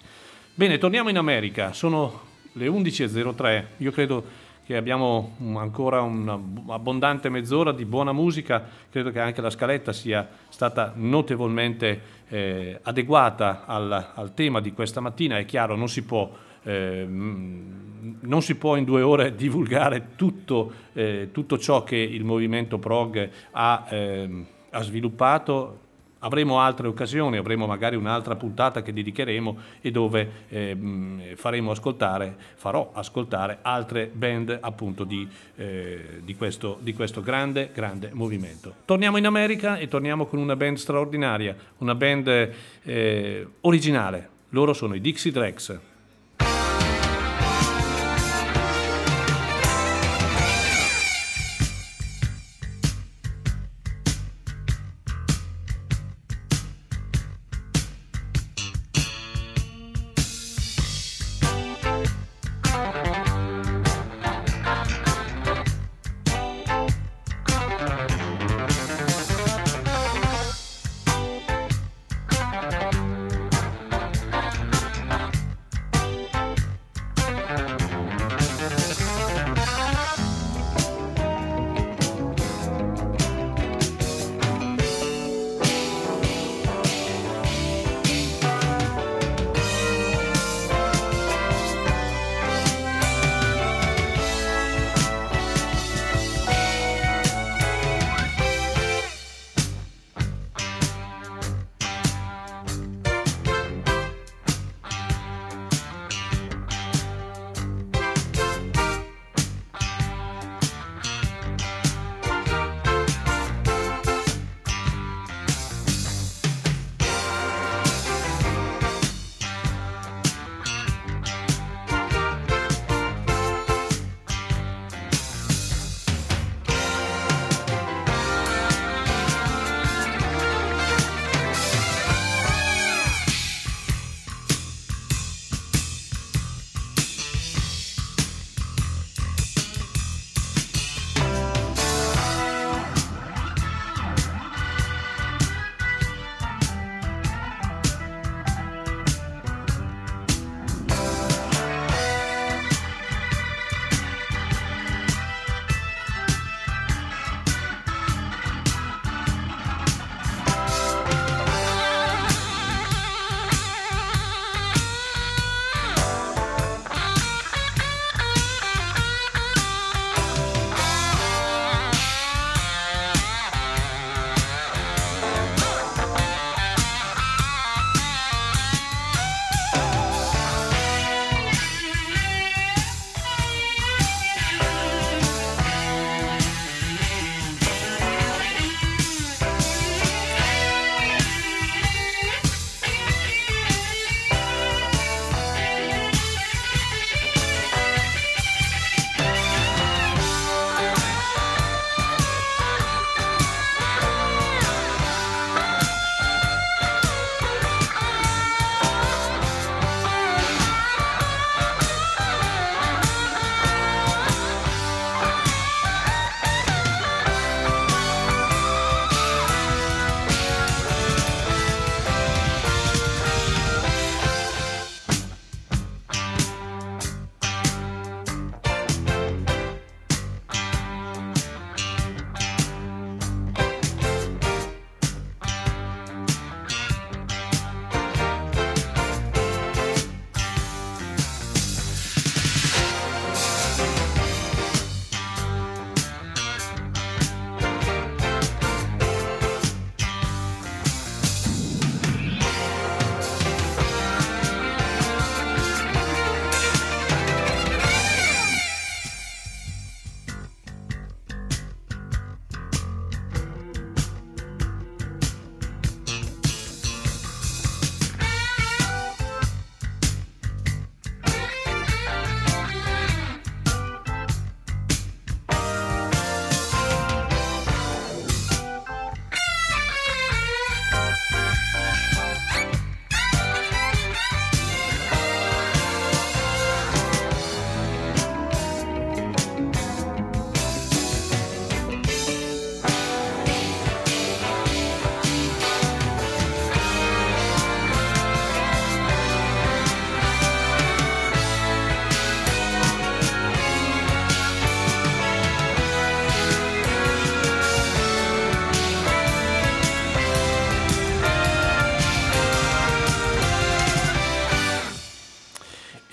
Bene, 0.55 0.77
torniamo 0.77 1.09
in 1.09 1.17
America, 1.17 1.73
sono 1.73 2.33
le 2.53 2.69
11.03, 2.69 3.65
io 3.79 3.91
credo 3.91 4.25
che 4.65 4.77
abbiamo 4.77 5.37
ancora 5.57 6.01
un'abbondante 6.01 7.29
mezz'ora 7.29 7.73
di 7.73 7.85
buona 7.85 8.13
musica, 8.13 8.65
credo 8.91 9.11
che 9.11 9.21
anche 9.21 9.41
la 9.41 9.51
scaletta 9.51 9.93
sia 9.93 10.27
stata 10.49 10.93
notevolmente 10.95 12.01
eh, 12.29 12.79
adeguata 12.83 13.65
al, 13.67 14.13
al 14.15 14.33
tema 14.35 14.61
di 14.61 14.73
questa 14.73 15.01
mattina, 15.01 15.39
è 15.39 15.45
chiaro 15.45 15.77
non 15.77 15.89
si 15.89 16.03
può 16.03 16.31
eh, 16.65 17.07
non 17.07 18.43
si 18.43 18.57
può 18.57 18.77
in 18.77 18.85
due 18.85 19.03
ore 19.03 19.35
divulgare 19.37 20.15
tutto, 20.17 20.73
eh, 20.93 21.29
tutto 21.31 21.59
ciò 21.59 21.85
che 21.85 21.97
il 21.97 22.25
movimento 22.25 22.79
prog 22.79 23.29
ha, 23.53 23.87
ehm, 23.89 24.47
ha 24.71 24.83
sviluppato. 24.83 25.81
Avremo 26.25 26.59
altre 26.59 26.89
occasioni, 26.89 27.37
avremo 27.37 27.67
magari 27.67 27.97
un'altra 27.97 28.35
puntata 28.35 28.81
che 28.81 28.95
dedicheremo 28.95 29.59
e 29.83 29.91
dove 29.91 30.31
ehm, 30.49 31.37
faremo 31.37 31.71
ascoltare, 31.71 32.35
farò 32.55 32.93
ascoltare 32.95 33.59
altre 33.61 34.11
band 34.11 34.57
appunto 34.59 35.05
di, 35.05 35.29
eh, 35.57 36.21
di 36.23 36.35
questo, 36.35 36.79
di 36.81 36.95
questo 36.95 37.21
grande, 37.21 37.71
grande 37.75 38.09
movimento. 38.15 38.75
Torniamo 38.87 39.19
in 39.19 39.27
America 39.27 39.77
e 39.77 39.87
torniamo 39.87 40.25
con 40.25 40.39
una 40.39 40.57
band 40.57 40.79
straordinaria, 40.79 41.55
una 41.79 41.95
band 41.95 42.53
eh, 42.83 43.47
originale. 43.61 44.29
Loro 44.49 44.73
sono 44.73 44.95
i 44.95 45.03
Dixie 45.03 45.31
Drex. 45.31 45.79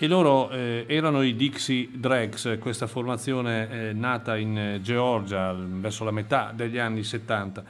E 0.04 0.08
loro 0.08 0.50
eh, 0.50 0.86
erano 0.88 1.22
i 1.22 1.36
Dixie 1.36 1.88
Dregs, 1.94 2.58
questa 2.60 2.88
formazione 2.88 3.70
eh, 3.90 3.94
nata 3.94 4.36
in 4.36 4.58
eh, 4.58 4.82
Georgia 4.82 5.54
verso 5.56 6.04
la 6.04 6.10
metà 6.10 6.52
degli 6.56 6.80
anni 6.80 7.04
70. 7.04 7.64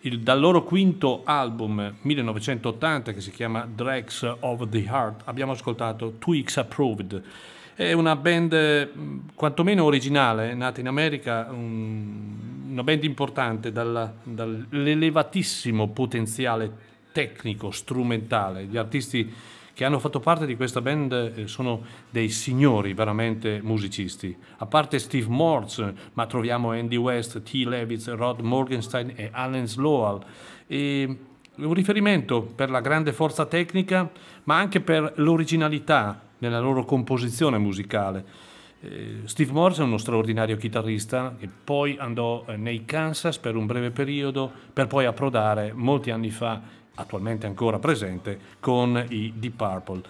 Il- 0.00 0.20
dal 0.20 0.40
loro 0.40 0.62
quinto 0.64 1.20
album 1.26 1.96
1980 2.00 3.12
che 3.12 3.20
si 3.20 3.30
chiama 3.30 3.68
Dregs 3.70 4.22
of 4.40 4.66
the 4.70 4.78
Heart 4.78 5.24
abbiamo 5.26 5.52
ascoltato 5.52 6.14
Tweaks 6.18 6.56
Approved. 6.56 7.22
È 7.74 7.92
una 7.92 8.16
band 8.16 8.90
mh, 8.94 9.18
quantomeno 9.34 9.84
originale, 9.84 10.54
nata 10.54 10.80
in 10.80 10.88
America, 10.88 11.48
un- 11.50 12.70
una 12.70 12.82
band 12.82 13.04
importante 13.04 13.72
dalla- 13.72 14.10
dall'elevatissimo 14.22 15.88
potenziale 15.88 16.92
tecnico, 17.12 17.70
strumentale. 17.70 18.64
Gli 18.64 18.78
artisti 18.78 19.52
che 19.74 19.84
hanno 19.84 19.98
fatto 19.98 20.20
parte 20.20 20.46
di 20.46 20.56
questa 20.56 20.80
band 20.80 21.12
eh, 21.12 21.46
sono 21.48 21.82
dei 22.08 22.30
signori 22.30 22.94
veramente 22.94 23.60
musicisti. 23.62 24.34
A 24.58 24.66
parte 24.66 24.98
Steve 24.98 25.26
Morse, 25.28 25.94
ma 26.14 26.26
troviamo 26.26 26.70
Andy 26.70 26.96
West, 26.96 27.42
T. 27.42 27.64
Levitz, 27.66 28.08
Rod 28.14 28.40
Morgenstein 28.40 29.12
e 29.16 29.28
Alan 29.32 29.66
Slowell. 29.66 30.24
E 30.66 31.18
un 31.56 31.74
riferimento 31.74 32.42
per 32.42 32.70
la 32.70 32.80
grande 32.80 33.12
forza 33.12 33.46
tecnica, 33.46 34.10
ma 34.44 34.56
anche 34.56 34.80
per 34.80 35.12
l'originalità 35.16 36.20
nella 36.38 36.60
loro 36.60 36.84
composizione 36.84 37.58
musicale. 37.58 38.24
Eh, 38.80 39.20
Steve 39.24 39.52
Morse 39.52 39.82
è 39.82 39.84
uno 39.84 39.98
straordinario 39.98 40.56
chitarrista 40.56 41.34
che 41.38 41.48
poi 41.48 41.96
andò 41.98 42.44
eh, 42.46 42.56
nei 42.56 42.84
Kansas 42.84 43.38
per 43.38 43.56
un 43.56 43.66
breve 43.66 43.90
periodo 43.90 44.50
per 44.72 44.86
poi 44.86 45.06
approdare 45.06 45.72
molti 45.72 46.10
anni 46.10 46.30
fa, 46.30 46.60
attualmente 46.96 47.46
ancora 47.46 47.78
presente, 47.78 48.38
con 48.60 49.04
i 49.08 49.32
Deep 49.36 49.54
Purple. 49.56 50.00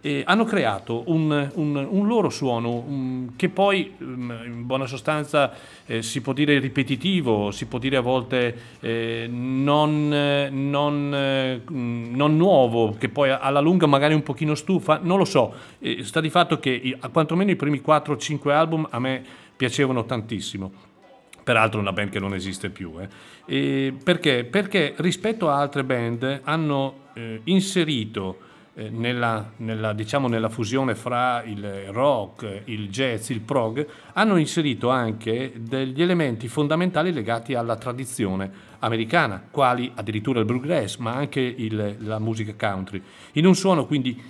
E 0.00 0.22
hanno 0.26 0.44
creato 0.44 1.04
un, 1.06 1.50
un- 1.54 1.86
un 1.90 2.06
loro 2.06 2.28
suono 2.28 2.84
un- 2.86 3.30
che 3.36 3.48
poi 3.48 3.94
mm, 4.02 4.30
in 4.44 4.66
buona 4.66 4.84
sostanza 4.84 5.50
eh, 5.86 6.02
si 6.02 6.20
può 6.20 6.34
dire 6.34 6.58
ripetitivo, 6.58 7.50
si 7.50 7.64
può 7.64 7.78
dire 7.78 7.96
a 7.96 8.00
volte 8.02 8.54
eh, 8.80 9.26
non, 9.30 10.08
non, 10.50 11.14
eh, 11.14 11.62
mm, 11.72 12.14
non 12.14 12.36
nuovo, 12.36 12.94
che 12.98 13.08
poi 13.08 13.30
alla 13.30 13.60
lunga 13.60 13.86
magari 13.86 14.12
un 14.12 14.22
pochino 14.22 14.54
stufa, 14.54 15.00
non 15.02 15.16
lo 15.16 15.24
so. 15.24 15.54
Sta 16.02 16.20
di 16.20 16.28
fatto 16.28 16.58
che 16.60 16.94
a 17.00 17.08
quantomeno 17.08 17.50
i 17.50 17.56
primi 17.56 17.80
4-5 17.82 18.50
album 18.50 18.86
a 18.90 18.98
me 18.98 19.24
piacevano 19.56 20.04
tantissimo. 20.04 20.70
Peraltro 21.44 21.78
una 21.78 21.92
band 21.92 22.08
che 22.08 22.18
non 22.18 22.34
esiste 22.34 22.70
più. 22.70 22.94
eh. 23.46 23.92
Perché? 24.02 24.44
Perché 24.44 24.94
rispetto 24.96 25.50
a 25.50 25.58
altre 25.58 25.84
band 25.84 26.40
hanno 26.42 27.00
eh, 27.14 27.40
inserito 27.44 28.38
eh, 28.76 28.88
nella, 28.88 29.52
nella, 29.58 29.92
diciamo, 29.92 30.26
nella 30.26 30.48
fusione 30.48 30.94
fra 30.94 31.42
il 31.44 31.84
rock, 31.92 32.62
il 32.64 32.88
jazz, 32.88 33.28
il 33.28 33.40
prog, 33.40 33.86
hanno 34.14 34.36
inserito 34.36 34.88
anche 34.88 35.52
degli 35.58 36.00
elementi 36.02 36.48
fondamentali 36.48 37.12
legati 37.12 37.54
alla 37.54 37.76
tradizione 37.76 38.50
americana, 38.80 39.42
quali 39.50 39.92
addirittura 39.94 40.40
il 40.40 40.46
bluegrass, 40.46 40.96
ma 40.96 41.12
anche 41.14 41.40
il- 41.40 41.96
la 42.00 42.18
musica 42.18 42.54
country, 42.58 43.00
in 43.32 43.46
un 43.46 43.54
suono 43.54 43.84
quindi 43.86 44.20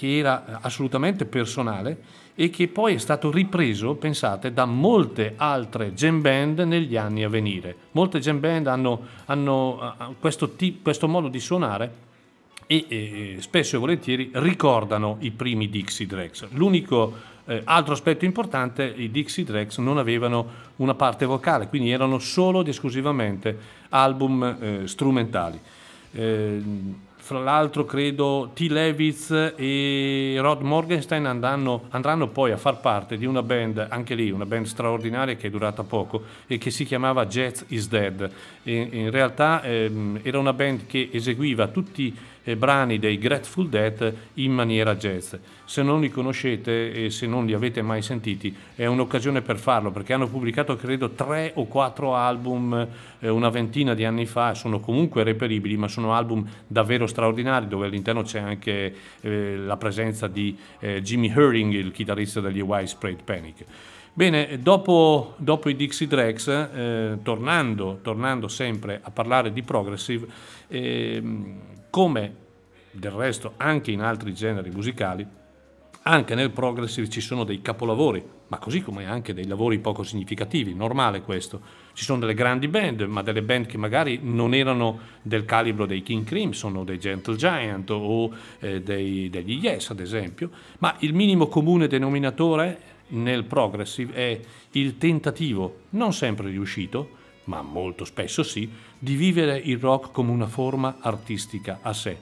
che 0.00 0.16
era 0.16 0.46
eh, 0.46 0.58
assolutamente 0.62 1.26
personale 1.26 1.98
e 2.34 2.48
che 2.48 2.68
poi 2.68 2.94
è 2.94 2.98
stato 2.98 3.30
ripreso, 3.30 3.96
pensate, 3.96 4.50
da 4.50 4.64
molte 4.64 5.34
altre 5.36 5.92
jam 5.92 6.22
band 6.22 6.60
negli 6.60 6.96
anni 6.96 7.22
a 7.22 7.28
venire. 7.28 7.76
Molte 7.90 8.18
jam 8.18 8.40
band 8.40 8.66
hanno, 8.66 9.02
hanno 9.26 9.94
eh, 9.98 10.14
questo, 10.18 10.52
ti- 10.52 10.78
questo 10.80 11.06
modo 11.06 11.28
di 11.28 11.38
suonare 11.38 11.92
e 12.66 12.86
eh, 12.88 13.36
spesso 13.40 13.76
e 13.76 13.78
volentieri 13.78 14.30
ricordano 14.32 15.18
i 15.20 15.32
primi 15.32 15.68
Dixie 15.68 16.06
Dregs. 16.06 16.48
L'unico 16.52 17.12
eh, 17.44 17.60
altro 17.64 17.92
aspetto 17.92 18.24
importante, 18.24 18.84
i 18.84 19.10
Dixie 19.10 19.44
Dregs 19.44 19.76
non 19.76 19.98
avevano 19.98 20.46
una 20.76 20.94
parte 20.94 21.26
vocale, 21.26 21.68
quindi 21.68 21.90
erano 21.90 22.18
solo 22.20 22.62
ed 22.62 22.68
esclusivamente 22.68 23.58
album 23.90 24.56
eh, 24.58 24.86
strumentali. 24.86 25.60
Eh, 26.12 26.62
fra 27.30 27.38
l'altro 27.38 27.84
credo 27.84 28.50
T. 28.54 28.66
Levitz 28.68 29.30
e 29.54 30.34
Rod 30.40 30.62
Morgenstein 30.62 31.26
andranno, 31.26 31.84
andranno 31.90 32.26
poi 32.26 32.50
a 32.50 32.56
far 32.56 32.80
parte 32.80 33.16
di 33.16 33.24
una 33.24 33.44
band, 33.44 33.86
anche 33.88 34.16
lì 34.16 34.32
una 34.32 34.46
band 34.46 34.66
straordinaria 34.66 35.36
che 35.36 35.46
è 35.46 35.50
durata 35.50 35.84
poco 35.84 36.24
e 36.48 36.58
che 36.58 36.72
si 36.72 36.84
chiamava 36.84 37.26
Jazz 37.26 37.62
is 37.68 37.86
Dead. 37.86 38.28
E- 38.64 38.88
in 38.90 39.12
realtà 39.12 39.62
ehm, 39.62 40.18
era 40.24 40.40
una 40.40 40.52
band 40.52 40.86
che 40.86 41.08
eseguiva 41.12 41.68
tutti 41.68 42.12
i 42.50 42.56
brani 42.56 42.98
dei 42.98 43.18
Grateful 43.18 43.68
Dead 43.68 44.14
in 44.34 44.52
maniera 44.52 44.94
jazz. 44.96 45.34
Se 45.64 45.82
non 45.82 46.00
li 46.00 46.10
conoscete 46.10 46.92
e 46.92 47.10
se 47.10 47.26
non 47.26 47.46
li 47.46 47.52
avete 47.52 47.82
mai 47.82 48.02
sentiti 48.02 48.54
è 48.74 48.86
un'occasione 48.86 49.40
per 49.42 49.58
farlo 49.58 49.90
perché 49.90 50.12
hanno 50.12 50.28
pubblicato 50.28 50.76
credo 50.76 51.10
tre 51.10 51.52
o 51.54 51.66
quattro 51.66 52.14
album 52.14 52.88
eh, 53.20 53.28
una 53.28 53.50
ventina 53.50 53.94
di 53.94 54.04
anni 54.04 54.26
fa, 54.26 54.54
sono 54.54 54.80
comunque 54.80 55.22
reperibili 55.22 55.76
ma 55.76 55.88
sono 55.88 56.14
album 56.14 56.48
davvero 56.66 57.06
straordinari 57.06 57.68
dove 57.68 57.86
all'interno 57.86 58.22
c'è 58.22 58.40
anche 58.40 58.94
eh, 59.20 59.56
la 59.56 59.76
presenza 59.76 60.26
di 60.26 60.56
eh, 60.80 61.02
Jimmy 61.02 61.28
Herring, 61.28 61.72
il 61.72 61.92
chitarrista 61.92 62.40
degli 62.40 62.60
Widespread 62.60 63.22
Panic. 63.22 63.64
Bene, 64.12 64.58
dopo, 64.60 65.34
dopo 65.36 65.68
i 65.68 65.76
Dixie 65.76 66.08
Dregs, 66.08 66.48
eh, 66.48 67.18
tornando, 67.22 68.00
tornando 68.02 68.48
sempre 68.48 69.00
a 69.02 69.10
parlare 69.10 69.52
di 69.52 69.62
progressive, 69.62 70.26
ehm, 70.66 71.60
come 71.90 72.36
del 72.92 73.10
resto 73.10 73.54
anche 73.56 73.90
in 73.90 74.00
altri 74.00 74.32
generi 74.32 74.70
musicali, 74.70 75.26
anche 76.02 76.34
nel 76.34 76.50
progressive 76.50 77.10
ci 77.10 77.20
sono 77.20 77.44
dei 77.44 77.60
capolavori, 77.60 78.24
ma 78.48 78.58
così 78.58 78.80
come 78.80 79.06
anche 79.06 79.34
dei 79.34 79.46
lavori 79.46 79.78
poco 79.78 80.02
significativi, 80.02 80.74
normale 80.74 81.20
questo. 81.20 81.60
Ci 81.92 82.04
sono 82.04 82.20
delle 82.20 82.34
grandi 82.34 82.68
band, 82.68 83.02
ma 83.02 83.22
delle 83.22 83.42
band 83.42 83.66
che 83.66 83.76
magari 83.76 84.18
non 84.22 84.54
erano 84.54 84.98
del 85.22 85.44
calibro 85.44 85.84
dei 85.84 86.02
King 86.02 86.24
Crimson 86.24 86.76
o 86.76 86.84
dei 86.84 86.98
Gentle 86.98 87.36
Giant 87.36 87.90
o 87.90 88.32
eh, 88.60 88.80
dei- 88.80 89.28
degli 89.28 89.60
Yes, 89.62 89.90
ad 89.90 90.00
esempio, 90.00 90.50
ma 90.78 90.96
il 91.00 91.12
minimo 91.12 91.48
comune 91.48 91.86
denominatore 91.86 92.80
nel 93.08 93.44
progressive 93.44 94.14
è 94.14 94.40
il 94.72 94.96
tentativo, 94.96 95.80
non 95.90 96.12
sempre 96.12 96.48
riuscito, 96.48 97.18
ma 97.44 97.62
molto 97.62 98.04
spesso 98.04 98.42
sì, 98.42 98.70
di 99.02 99.16
vivere 99.16 99.56
il 99.56 99.78
rock 99.78 100.12
come 100.12 100.30
una 100.30 100.46
forma 100.46 100.98
artistica 101.00 101.78
a 101.80 101.94
sé. 101.94 102.18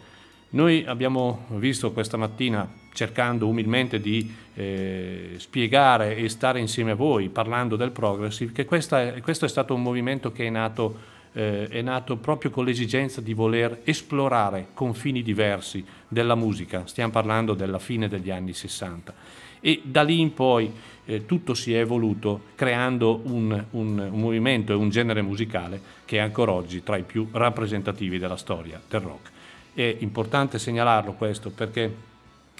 Noi 0.50 0.84
abbiamo 0.86 1.44
visto 1.56 1.92
questa 1.92 2.16
mattina, 2.16 2.66
cercando 2.94 3.48
umilmente 3.48 4.00
di 4.00 4.32
eh, 4.54 5.34
spiegare 5.36 6.16
e 6.16 6.28
stare 6.28 6.60
insieme 6.60 6.92
a 6.92 6.94
voi, 6.94 7.28
parlando 7.28 7.76
del 7.76 7.90
progressive, 7.90 8.52
che 8.52 8.62
è- 8.62 9.20
questo 9.20 9.44
è 9.44 9.48
stato 9.48 9.74
un 9.74 9.82
movimento 9.82 10.32
che 10.32 10.46
è 10.46 10.50
nato, 10.50 10.96
eh, 11.32 11.66
è 11.68 11.82
nato 11.82 12.16
proprio 12.16 12.50
con 12.50 12.64
l'esigenza 12.64 13.20
di 13.20 13.34
voler 13.34 13.80
esplorare 13.84 14.68
confini 14.72 15.22
diversi 15.22 15.84
della 16.06 16.36
musica. 16.36 16.86
Stiamo 16.86 17.12
parlando 17.12 17.54
della 17.54 17.80
fine 17.80 18.08
degli 18.08 18.30
anni 18.30 18.54
60. 18.54 19.12
E 19.60 19.80
da 19.84 20.02
lì 20.02 20.20
in 20.20 20.32
poi 20.34 20.70
eh, 21.06 21.24
tutto 21.26 21.54
si 21.54 21.72
è 21.74 21.78
evoluto 21.78 22.40
creando 22.54 23.20
un, 23.24 23.64
un- 23.70 24.08
un 24.10 24.20
movimento 24.20 24.72
e 24.72 24.76
un 24.76 24.90
genere 24.90 25.22
musicale 25.22 25.80
che 26.04 26.18
è 26.18 26.20
ancora 26.20 26.52
oggi 26.52 26.82
tra 26.82 26.96
i 26.96 27.02
più 27.02 27.28
rappresentativi 27.32 28.18
della 28.18 28.36
storia 28.36 28.80
del 28.88 29.00
rock. 29.00 29.30
È 29.74 29.96
importante 30.00 30.58
segnalarlo 30.58 31.12
questo 31.12 31.50
perché 31.50 32.06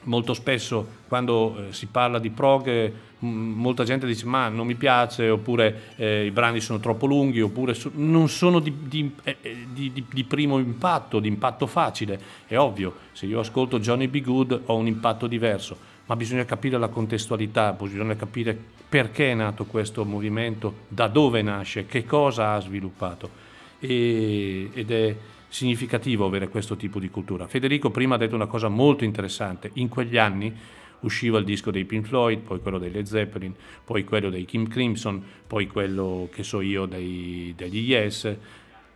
molto 0.05 0.33
spesso 0.33 0.87
quando 1.09 1.69
eh, 1.69 1.73
si 1.73 1.87
parla 1.87 2.19
di 2.20 2.31
prog 2.31 2.66
eh, 2.69 2.93
m- 3.19 3.27
molta 3.27 3.83
gente 3.83 4.07
dice 4.07 4.25
ma 4.27 4.49
non 4.49 4.65
mi 4.66 4.77
piace 4.77 5.29
oppure 5.29 5.93
eh, 5.97 6.25
i 6.27 6.31
brani 6.31 6.61
sono 6.61 6.79
troppo 6.79 7.07
lunghi 7.07 7.41
oppure 7.41 7.75
so- 7.75 7.91
non 7.95 8.29
sono 8.29 8.61
di, 8.61 8.73
di- 8.85 9.12
eh, 9.25 9.37
eh, 9.43 9.57
di- 9.73 10.05
di- 10.09 10.25
primo 10.25 10.59
impatto, 10.59 11.19
di 11.19 11.27
impatto 11.29 11.66
facile. 11.66 12.19
È 12.47 12.57
ovvio, 12.57 12.95
se 13.12 13.27
io 13.27 13.41
ascolto 13.41 13.81
Johnny 13.81 14.07
B. 14.07 14.23
Good 14.23 14.62
ho 14.66 14.77
un 14.77 14.87
impatto 14.87 15.27
diverso, 15.27 15.77
ma 16.09 16.16
bisogna 16.16 16.47
capire 16.47 16.78
la 16.78 16.89
contestualità, 16.89 17.72
bisogna 17.72 18.16
capire 18.16 18.59
perché 18.89 19.30
è 19.30 19.35
nato 19.35 19.66
questo 19.66 20.06
movimento, 20.06 20.85
da 20.89 21.06
dove 21.06 21.43
nasce, 21.43 21.85
che 21.85 22.06
cosa 22.06 22.55
ha 22.55 22.60
sviluppato 22.60 23.30
e- 23.78 24.70
ed 24.72 24.90
è 24.90 25.16
significativo 25.48 26.24
avere 26.24 26.48
questo 26.48 26.76
tipo 26.76 26.98
di 26.98 27.10
cultura. 27.10 27.47
Federico 27.47 27.90
prima 27.90 28.14
ha 28.14 28.18
detto 28.18 28.35
una 28.35 28.47
cosa 28.47 28.68
molto 28.68 29.05
interessante, 29.05 29.70
in 29.74 29.89
quegli 29.89 30.16
anni 30.16 30.55
usciva 31.01 31.39
il 31.39 31.44
disco 31.44 31.70
dei 31.70 31.85
Pink 31.85 32.06
Floyd, 32.06 32.39
poi 32.40 32.60
quello 32.60 32.78
dei 32.78 32.90
Led 32.90 33.05
Zeppelin, 33.05 33.55
poi 33.85 34.02
quello 34.05 34.30
dei 34.30 34.47
Kim 34.47 34.66
Crimson, 34.66 35.22
poi 35.47 35.66
quello 35.66 36.28
che 36.32 36.43
so 36.43 36.62
io 36.62 36.86
dei- 36.86 37.52
degli 37.55 37.90
Yes. 37.90 38.35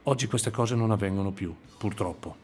Oggi 0.05 0.27
queste 0.27 0.51
cose 0.51 0.75
non 0.75 0.91
avvengono 0.91 1.31
più, 1.31 1.55
purtroppo. 1.77 2.42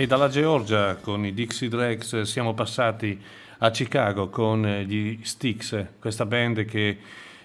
E 0.00 0.06
dalla 0.06 0.28
Georgia 0.28 0.96
con 0.96 1.26
i 1.26 1.34
Dixie 1.34 1.68
Dregs 1.68 2.22
siamo 2.22 2.54
passati 2.54 3.20
a 3.58 3.70
Chicago 3.70 4.30
con 4.30 4.62
gli 4.86 5.18
Styx, 5.20 5.84
questa 5.98 6.24
band 6.24 6.64
che 6.64 6.96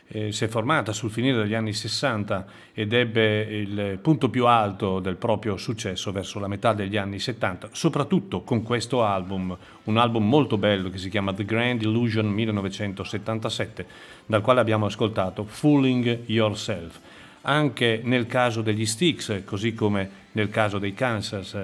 eh, 0.07 0.31
si 0.31 0.45
è 0.45 0.47
formata 0.47 0.93
sul 0.93 1.11
finire 1.11 1.35
degli 1.35 1.53
anni 1.53 1.73
60 1.73 2.45
ed 2.73 2.93
ebbe 2.93 3.41
il 3.41 3.99
punto 4.01 4.29
più 4.29 4.45
alto 4.45 5.01
del 5.01 5.17
proprio 5.17 5.57
successo 5.57 6.13
verso 6.13 6.39
la 6.39 6.47
metà 6.47 6.71
degli 6.71 6.95
anni 6.95 7.19
70, 7.19 7.71
soprattutto 7.73 8.43
con 8.43 8.63
questo 8.63 9.03
album, 9.03 9.57
un 9.83 9.97
album 9.97 10.25
molto 10.25 10.57
bello 10.57 10.89
che 10.89 10.97
si 10.97 11.09
chiama 11.09 11.33
The 11.33 11.43
Grand 11.43 11.81
Illusion 11.81 12.27
1977, 12.27 13.85
dal 14.27 14.41
quale 14.41 14.61
abbiamo 14.61 14.85
ascoltato 14.85 15.43
Fooling 15.43 16.21
Yourself. 16.27 17.01
Anche 17.47 17.99
nel 18.01 18.25
caso 18.27 18.61
degli 18.61 18.85
Styx, 18.85 19.43
così 19.43 19.73
come 19.73 20.23
nel 20.31 20.49
caso 20.49 20.79
dei 20.79 20.93
Kansas, 20.93 21.55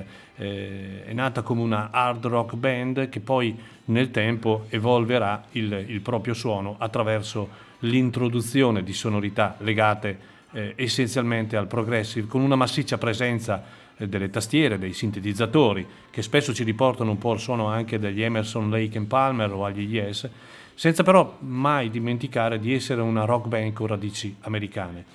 eh, 0.41 1.03
è 1.05 1.13
nata 1.13 1.43
come 1.43 1.61
una 1.61 1.89
hard 1.91 2.26
rock 2.26 2.55
band 2.55 3.09
che 3.09 3.19
poi 3.19 3.55
nel 3.85 4.09
tempo 4.09 4.65
evolverà 4.69 5.43
il, 5.51 5.85
il 5.88 6.01
proprio 6.01 6.34
suono 6.34 6.77
attraverso 6.80 7.69
l'introduzione 7.80 8.84
di 8.84 8.93
sonorità 8.93 9.55
legate 9.59 10.30
eh, 10.51 10.73
essenzialmente 10.76 11.55
al 11.57 11.68
progressive, 11.68 12.26
con 12.26 12.41
una 12.41 12.55
massiccia 12.55 12.97
presenza 12.97 13.63
eh, 13.95 14.07
delle 14.07 14.31
tastiere, 14.31 14.80
dei 14.80 14.93
sintetizzatori, 14.93 15.85
che 16.09 16.23
spesso 16.23 16.55
ci 16.55 16.63
riportano 16.63 17.11
un 17.11 17.19
po' 17.19 17.34
il 17.34 17.39
suono 17.39 17.68
anche 17.68 17.99
degli 17.99 18.23
Emerson, 18.23 18.72
Lake 18.72 18.97
and 18.97 19.07
Palmer 19.07 19.51
o 19.51 19.63
agli 19.63 19.93
Yes, 19.93 20.27
senza 20.73 21.03
però 21.03 21.38
mai 21.41 21.91
dimenticare 21.91 22.59
di 22.59 22.73
essere 22.73 23.01
una 23.01 23.26
rock 23.26 23.47
band 23.47 23.73
con 23.73 23.85
radici 23.85 24.35
americane. 24.41 25.05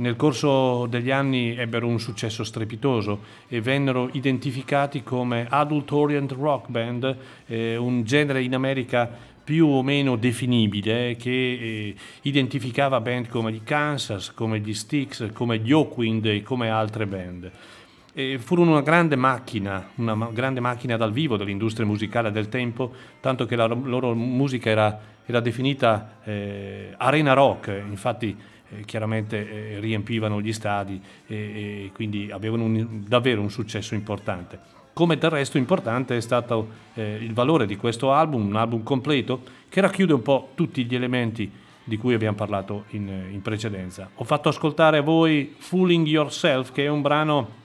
Nel 0.00 0.16
corso 0.16 0.86
degli 0.86 1.10
anni 1.10 1.54
ebbero 1.54 1.86
un 1.86 2.00
successo 2.00 2.42
strepitoso 2.42 3.20
e 3.48 3.60
vennero 3.60 4.08
identificati 4.12 5.02
come 5.02 5.46
Adult 5.46 5.90
Orient 5.90 6.32
Rock 6.32 6.70
Band, 6.70 7.16
eh, 7.46 7.76
un 7.76 8.02
genere 8.02 8.42
in 8.42 8.54
America 8.54 9.10
più 9.44 9.66
o 9.66 9.82
meno 9.82 10.16
definibile 10.16 11.16
che 11.16 11.30
eh, 11.30 11.94
identificava 12.22 12.98
band 13.02 13.28
come 13.28 13.52
gli 13.52 13.62
Kansas, 13.62 14.32
come 14.32 14.60
gli 14.60 14.72
Styx, 14.72 15.32
come 15.32 15.58
gli 15.58 15.70
Oakwind 15.70 16.24
e 16.24 16.42
come 16.42 16.70
altre 16.70 17.06
band. 17.06 17.50
E 18.14 18.38
furono 18.38 18.70
una 18.70 18.80
grande 18.80 19.16
macchina, 19.16 19.90
una 19.96 20.30
grande 20.32 20.60
macchina 20.60 20.96
dal 20.96 21.12
vivo 21.12 21.36
dell'industria 21.36 21.84
musicale 21.84 22.32
del 22.32 22.48
tempo, 22.48 22.90
tanto 23.20 23.44
che 23.44 23.54
la 23.54 23.66
ro- 23.66 23.82
loro 23.84 24.14
musica 24.14 24.70
era, 24.70 24.98
era 25.26 25.40
definita 25.40 26.20
eh, 26.24 26.94
arena 26.96 27.34
rock, 27.34 27.82
infatti 27.86 28.34
eh, 28.70 28.84
chiaramente 28.84 29.74
eh, 29.74 29.80
riempivano 29.80 30.40
gli 30.40 30.52
stadi 30.52 31.00
e, 31.26 31.36
e 31.36 31.90
quindi 31.92 32.30
avevano 32.30 32.64
un- 32.64 33.04
davvero 33.06 33.40
un 33.40 33.50
successo 33.50 33.94
importante. 33.94 34.58
Come 34.92 35.16
del 35.16 35.30
resto 35.30 35.58
importante 35.58 36.16
è 36.16 36.20
stato 36.20 36.68
eh, 36.94 37.18
il 37.20 37.32
valore 37.32 37.66
di 37.66 37.76
questo 37.76 38.12
album, 38.12 38.46
un 38.46 38.56
album 38.56 38.82
completo 38.82 39.42
che 39.68 39.80
racchiude 39.80 40.12
un 40.12 40.22
po' 40.22 40.50
tutti 40.54 40.84
gli 40.84 40.94
elementi 40.94 41.50
di 41.84 41.96
cui 41.96 42.14
abbiamo 42.14 42.36
parlato 42.36 42.84
in, 42.90 43.08
in 43.30 43.40
precedenza. 43.42 44.10
Ho 44.16 44.24
fatto 44.24 44.48
ascoltare 44.48 44.98
a 44.98 45.02
voi 45.02 45.54
Fooling 45.56 46.06
Yourself, 46.06 46.72
che 46.72 46.84
è 46.84 46.88
un 46.88 47.02
brano 47.02 47.58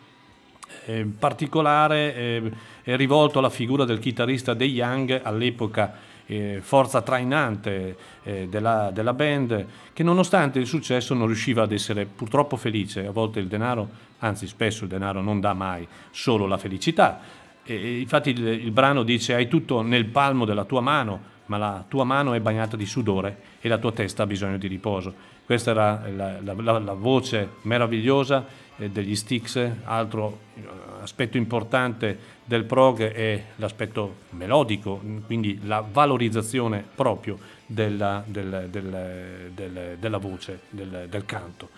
eh, 0.86 1.06
particolare 1.06 2.16
eh, 2.16 2.52
rivolto 2.96 3.40
alla 3.40 3.50
figura 3.50 3.86
del 3.86 4.00
chitarrista 4.00 4.54
dei 4.54 4.72
Young 4.72 5.20
all'epoca 5.24 6.14
eh, 6.28 6.60
forza 6.62 7.02
trainante 7.02 7.96
eh, 8.24 8.48
della, 8.50 8.90
della 8.92 9.14
band 9.14 9.66
che 9.94 10.04
nonostante 10.04 10.60
il 10.60 10.66
successo 10.68 11.14
non 11.14 11.28
riusciva 11.28 11.64
ad 11.64 11.72
essere 11.72 12.06
purtroppo 12.06 12.58
felice 12.58 13.06
a 13.06 13.12
volte 13.12 13.40
il 13.40 13.48
denaro 13.48 13.88
anzi 14.20 14.48
spesso 14.48 14.84
il 14.84 14.90
denaro 14.90 15.22
non 15.22 15.40
dà 15.40 15.54
mai 15.54 15.88
solo 16.12 16.48
la 16.48 16.58
felicità 16.58 17.20
e, 17.64 18.00
infatti 18.00 18.32
il, 18.32 18.46
il 18.48 18.72
brano 18.72 19.04
dice 19.04 19.34
hai 19.36 19.48
tutto 19.48 19.82
nel 19.82 20.06
palmo 20.06 20.46
della 20.46 20.66
tua 20.66 20.82
mano 20.82 21.34
ma 21.48 21.58
la 21.58 21.84
tua 21.88 22.04
mano 22.04 22.34
è 22.34 22.40
bagnata 22.40 22.76
di 22.76 22.88
sudore 22.88 23.38
e 23.62 23.68
la 23.70 23.78
tua 23.78 23.92
testa 23.92 24.24
ha 24.24 24.26
bisogno 24.26 24.58
di 24.58 24.66
riposo. 24.68 25.14
Questa 25.46 25.70
era 25.70 26.02
la, 26.10 26.40
la- 26.42 26.54
la- 26.56 26.80
la 26.80 26.94
voce 26.94 27.50
meravigliosa 27.64 28.44
degli 28.78 29.16
Styx, 29.16 29.70
altro 29.84 30.40
eh, 30.56 30.62
aspetto 31.02 31.38
importante 31.38 32.18
del 32.44 32.66
prog 32.66 33.00
è 33.02 33.44
l'aspetto 33.56 34.16
melodico, 34.32 35.02
quindi 35.26 35.60
la 35.64 35.86
valorizzazione 35.90 36.84
proprio 36.96 37.38
della, 37.66 38.24
del- 38.28 38.68
del- 38.70 39.52
del- 39.54 39.98
della 40.00 40.18
voce, 40.18 40.62
del, 40.70 41.08
canto. 41.26 41.70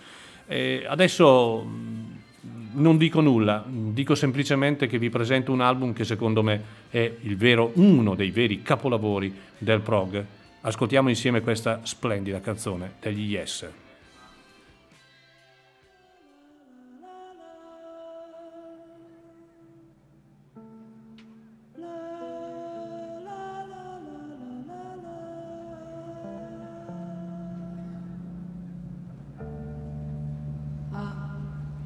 E 0.46 0.84
adesso 0.88 1.62
mh, 1.62 2.16
non 2.72 2.96
dico 2.96 3.20
nulla, 3.20 3.64
dico 3.66 4.14
semplicemente 4.14 4.86
che 4.86 4.98
vi 4.98 5.10
presento 5.10 5.52
un 5.52 5.60
album 5.60 5.92
che 5.92 6.04
secondo 6.04 6.42
me 6.42 6.62
è 6.90 7.12
vero, 7.36 7.72
uno 7.74 8.14
dei 8.14 8.30
veri 8.30 8.62
capolavori 8.62 9.34
del 9.58 9.80
prog. 9.80 10.24
Ascoltiamo 10.60 11.08
insieme 11.08 11.40
questa 11.40 11.80
splendida 11.84 12.40
canzone 12.40 12.94
degli 13.00 13.30
Yes. 13.30 13.66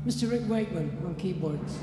Mr. 0.07 0.29
Rick 0.29 0.49
Wakeman 0.49 0.99
on 1.07 1.15
keyboards. 1.15 1.79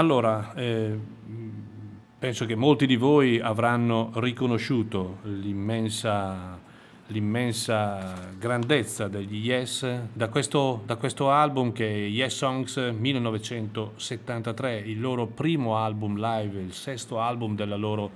Allora, 0.00 0.54
eh, 0.54 0.98
penso 2.18 2.46
che 2.46 2.54
molti 2.54 2.86
di 2.86 2.96
voi 2.96 3.38
avranno 3.38 4.12
riconosciuto 4.14 5.18
l'immensa, 5.24 6.58
l'immensa 7.08 8.30
grandezza 8.38 9.08
degli 9.08 9.46
Yes 9.46 9.86
da 10.14 10.28
questo, 10.28 10.80
da 10.86 10.96
questo 10.96 11.30
album 11.30 11.72
che 11.72 11.86
è 11.86 12.08
Yes 12.08 12.34
Songs 12.34 12.78
1973, 12.78 14.84
il 14.86 15.02
loro 15.02 15.26
primo 15.26 15.76
album 15.76 16.18
live, 16.18 16.58
il 16.58 16.72
sesto 16.72 17.20
album 17.20 17.54
della 17.54 17.76
loro, 17.76 18.10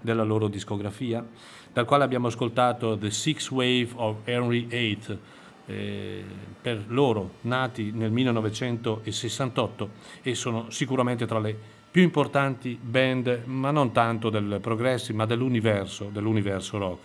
della 0.00 0.24
loro 0.24 0.48
discografia, 0.48 1.24
dal 1.72 1.84
quale 1.84 2.02
abbiamo 2.02 2.26
ascoltato 2.26 2.98
The 2.98 3.12
Six 3.12 3.48
Wave 3.50 3.90
of 3.94 4.16
Henry 4.24 4.66
VIII 4.66 5.18
eh, 5.66 6.24
per 6.60 6.84
loro 6.88 7.34
nati 7.42 7.92
nel 7.92 8.10
1968 8.10 9.90
e 10.22 10.34
sono 10.34 10.70
sicuramente 10.70 11.26
tra 11.26 11.38
le 11.38 11.56
più 11.90 12.02
importanti 12.02 12.78
band, 12.80 13.42
ma 13.44 13.70
non 13.70 13.92
tanto 13.92 14.30
del 14.30 14.58
progressive, 14.62 15.18
ma 15.18 15.26
dell'universo, 15.26 16.08
dell'universo 16.10 16.78
rock. 16.78 17.00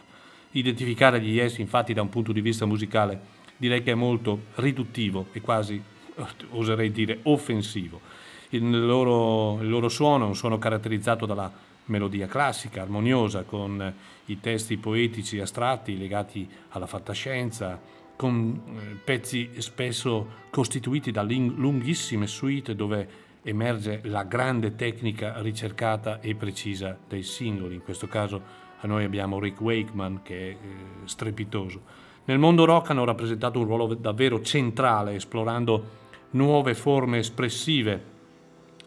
Identificare 0.52 1.20
gli 1.20 1.34
Yes 1.34 1.58
infatti 1.58 1.94
da 1.94 2.02
un 2.02 2.10
punto 2.10 2.32
di 2.32 2.40
vista 2.40 2.66
musicale 2.66 3.36
direi 3.58 3.84
che 3.84 3.92
è 3.92 3.96
molto 3.96 4.44
riduttivo 4.56 5.28
e 5.34 5.42
quasi, 5.42 5.82
oserei 6.52 6.92
dire, 6.92 7.20
offensivo. 7.24 8.00
Il 8.50 8.86
loro, 8.86 9.62
il 9.62 9.68
loro 9.68 9.90
suono 9.90 10.26
è 10.26 10.28
un 10.28 10.36
suono 10.36 10.58
caratterizzato 10.58 11.26
dalla 11.26 11.52
melodia 11.86 12.28
classica, 12.28 12.82
armoniosa, 12.82 13.44
con 13.44 13.94
i 14.26 14.40
testi 14.40 14.78
poetici 14.78 15.40
astratti 15.40 15.98
legati 15.98 16.48
alla 16.70 16.88
fantascienza, 16.88 17.80
con 18.18 18.62
eh, 18.66 18.96
pezzi 19.02 19.52
spesso 19.60 20.46
costituiti 20.50 21.12
da 21.12 21.22
lunghissime 21.22 22.28
suite 22.28 22.76
dove 22.76 23.26
emerge 23.44 24.02
la 24.04 24.24
grande 24.24 24.76
tecnica 24.76 25.40
ricercata 25.40 26.20
e 26.20 26.36
precisa 26.36 26.98
dei 27.08 27.24
singoli. 27.24 27.76
In 27.76 27.84
questo 27.84 28.08
caso 28.08 28.66
a 28.80 28.88
noi 28.88 29.06
abbiamo 29.06 29.40
Rick 29.40 29.62
Wakeman 29.62 30.22
che 30.24 30.36
è 30.36 30.52
eh, 30.52 30.58
strepitoso. 31.06 31.82
Nel 32.26 32.40
mondo 32.40 32.66
rock 32.66 32.90
hanno 32.90 33.06
rappresentato 33.06 33.60
un 33.60 33.66
ruolo 33.66 33.94
davvero 33.94 34.42
centrale, 34.42 35.16
esplorando 35.16 36.06
nuove 36.32 36.74
forme 36.74 37.20
espressive, 37.20 38.16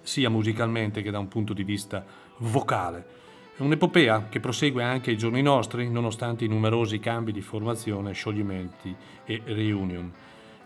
sia 0.03 0.29
musicalmente 0.29 1.01
che 1.01 1.11
da 1.11 1.19
un 1.19 1.29
punto 1.29 1.55
di 1.55 1.65
vista 1.65 2.05
vocale. 2.39 3.19
Un'epopea 3.61 4.29
che 4.31 4.41
prosegue 4.41 4.83
anche 4.83 5.11
ai 5.11 5.19
giorni 5.19 5.43
nostri, 5.43 5.91
nonostante 5.91 6.47
i 6.47 6.49
numerosi 6.49 6.99
cambi 6.99 7.31
di 7.31 7.43
formazione, 7.43 8.15
scioglimenti 8.15 8.95
e 9.27 9.43
reunion. 9.45 10.11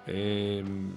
Ehm, 0.05 0.95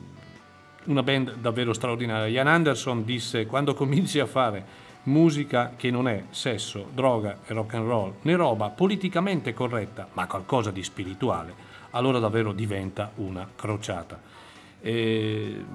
una 0.85 1.01
band 1.01 1.37
davvero 1.37 1.73
straordinaria. 1.73 2.27
Ian 2.27 2.45
Anderson 2.45 3.03
disse: 3.03 3.47
Quando 3.47 3.73
cominci 3.73 4.19
a 4.19 4.27
fare 4.27 4.85
musica 5.03 5.73
che 5.75 5.89
non 5.89 6.07
è 6.07 6.25
sesso, 6.29 6.87
droga 6.93 7.39
e 7.47 7.53
rock 7.53 7.73
and 7.73 7.87
roll, 7.87 8.13
né 8.21 8.35
roba 8.35 8.69
politicamente 8.69 9.55
corretta, 9.55 10.07
ma 10.13 10.27
qualcosa 10.27 10.69
di 10.69 10.83
spirituale, 10.83 11.55
allora 11.91 12.19
davvero 12.19 12.53
diventa 12.53 13.11
una 13.15 13.49
crociata. 13.55 14.21
E... 14.79 15.65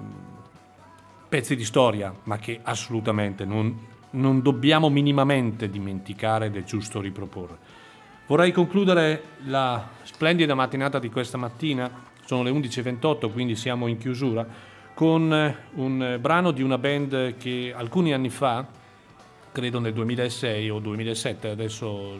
Pezzi 1.28 1.56
di 1.56 1.64
storia, 1.64 2.14
ma 2.24 2.36
che 2.36 2.60
assolutamente 2.62 3.46
non, 3.46 3.86
non 4.12 4.42
dobbiamo 4.42 4.88
minimamente 4.88 5.68
dimenticare 5.68 6.46
ed 6.46 6.56
è 6.56 6.64
giusto 6.64 7.00
riproporre. 7.00 7.80
Vorrei 8.26 8.52
concludere 8.52 9.22
la 9.44 9.88
splendida 10.04 10.54
mattinata 10.54 10.98
di 10.98 11.10
questa 11.10 11.36
mattina, 11.36 11.90
sono 12.24 12.42
le 12.42 12.50
11.28, 12.50 13.30
quindi 13.30 13.56
siamo 13.56 13.86
in 13.88 13.98
chiusura, 13.98 14.46
con 14.94 15.54
un 15.74 16.18
brano 16.20 16.50
di 16.50 16.62
una 16.62 16.78
band 16.78 17.36
che 17.36 17.72
alcuni 17.74 18.12
anni 18.12 18.30
fa, 18.30 18.66
credo 19.50 19.80
nel 19.80 19.92
2006 19.92 20.70
o 20.70 20.78
2007, 20.78 21.48
adesso 21.48 22.18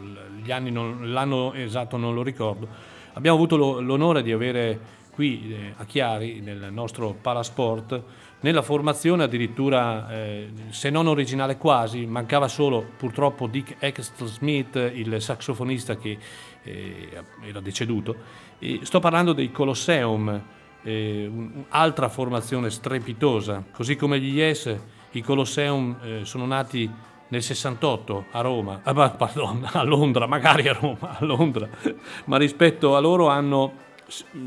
non, 0.69 1.11
l'anno 1.11 1.53
esatto 1.53 1.97
non 1.97 2.13
lo 2.13 2.21
ricordo, 2.21 2.67
abbiamo 3.13 3.37
avuto 3.37 3.55
lo- 3.55 3.79
l'onore 3.79 4.21
di 4.21 4.31
avere 4.31 5.01
qui 5.13 5.53
eh, 5.53 5.73
a 5.77 5.85
Chiari, 5.85 6.41
nel 6.41 6.69
nostro 6.71 7.15
Palasport, 7.19 8.01
nella 8.43 8.61
formazione 8.61 9.23
addirittura, 9.23 10.09
eh, 10.11 10.49
se 10.69 10.89
non 10.89 11.07
originale 11.07 11.57
quasi, 11.57 12.05
mancava 12.05 12.49
solo 12.49 12.85
purtroppo 12.97 13.47
Dick 13.47 13.75
Extra 13.79 14.25
Smith, 14.25 14.75
il 14.75 15.21
saxofonista 15.21 15.95
che 15.95 16.17
eh, 16.61 17.23
era 17.41 17.61
deceduto. 17.61 18.15
E 18.59 18.81
sto 18.83 18.99
parlando 18.99 19.31
dei 19.31 19.49
Colosseum, 19.49 20.41
eh, 20.83 21.31
un'altra 21.33 22.09
formazione 22.09 22.69
strepitosa, 22.69 23.63
così 23.71 23.95
come 23.95 24.19
gli 24.19 24.35
Yes, 24.35 24.75
i 25.11 25.21
Colosseum 25.21 25.97
eh, 26.03 26.19
sono 26.25 26.45
nati 26.45 26.91
nel 27.29 27.41
68 27.41 28.25
a 28.31 28.41
Roma, 28.41 28.81
ah, 28.83 29.09
pardon, 29.09 29.65
a 29.71 29.83
Londra, 29.83 30.27
magari 30.27 30.67
a 30.67 30.73
Roma, 30.73 31.17
a 31.17 31.23
Londra, 31.23 31.69
ma 32.25 32.35
rispetto 32.35 32.97
a 32.97 32.99
loro 32.99 33.27
hanno 33.29 33.91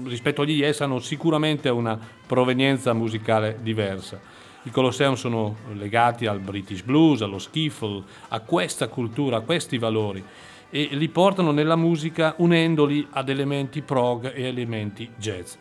rispetto 0.05 0.43
agli 0.43 0.59
Yes 0.59 0.81
hanno 0.81 0.99
sicuramente 1.01 1.69
una 1.69 1.99
provenienza 2.27 2.93
musicale 2.93 3.59
diversa. 3.63 4.21
I 4.63 4.71
Colosseum 4.71 5.15
sono 5.15 5.57
legati 5.75 6.27
al 6.27 6.41
British 6.41 6.83
Blues, 6.83 7.23
allo 7.23 7.39
skiffle, 7.39 8.03
a 8.29 8.41
questa 8.41 8.89
cultura, 8.89 9.37
a 9.37 9.41
questi 9.41 9.79
valori 9.79 10.25
e 10.71 10.89
li 10.93 11.09
portano 11.09 11.53
nella 11.53 11.77
musica 11.77 12.35
unendoli 12.39 13.07
ad 13.11 13.29
elementi 13.29 13.83
prog 13.83 14.33
e 14.35 14.43
elementi 14.43 15.09
jazz. 15.17 15.55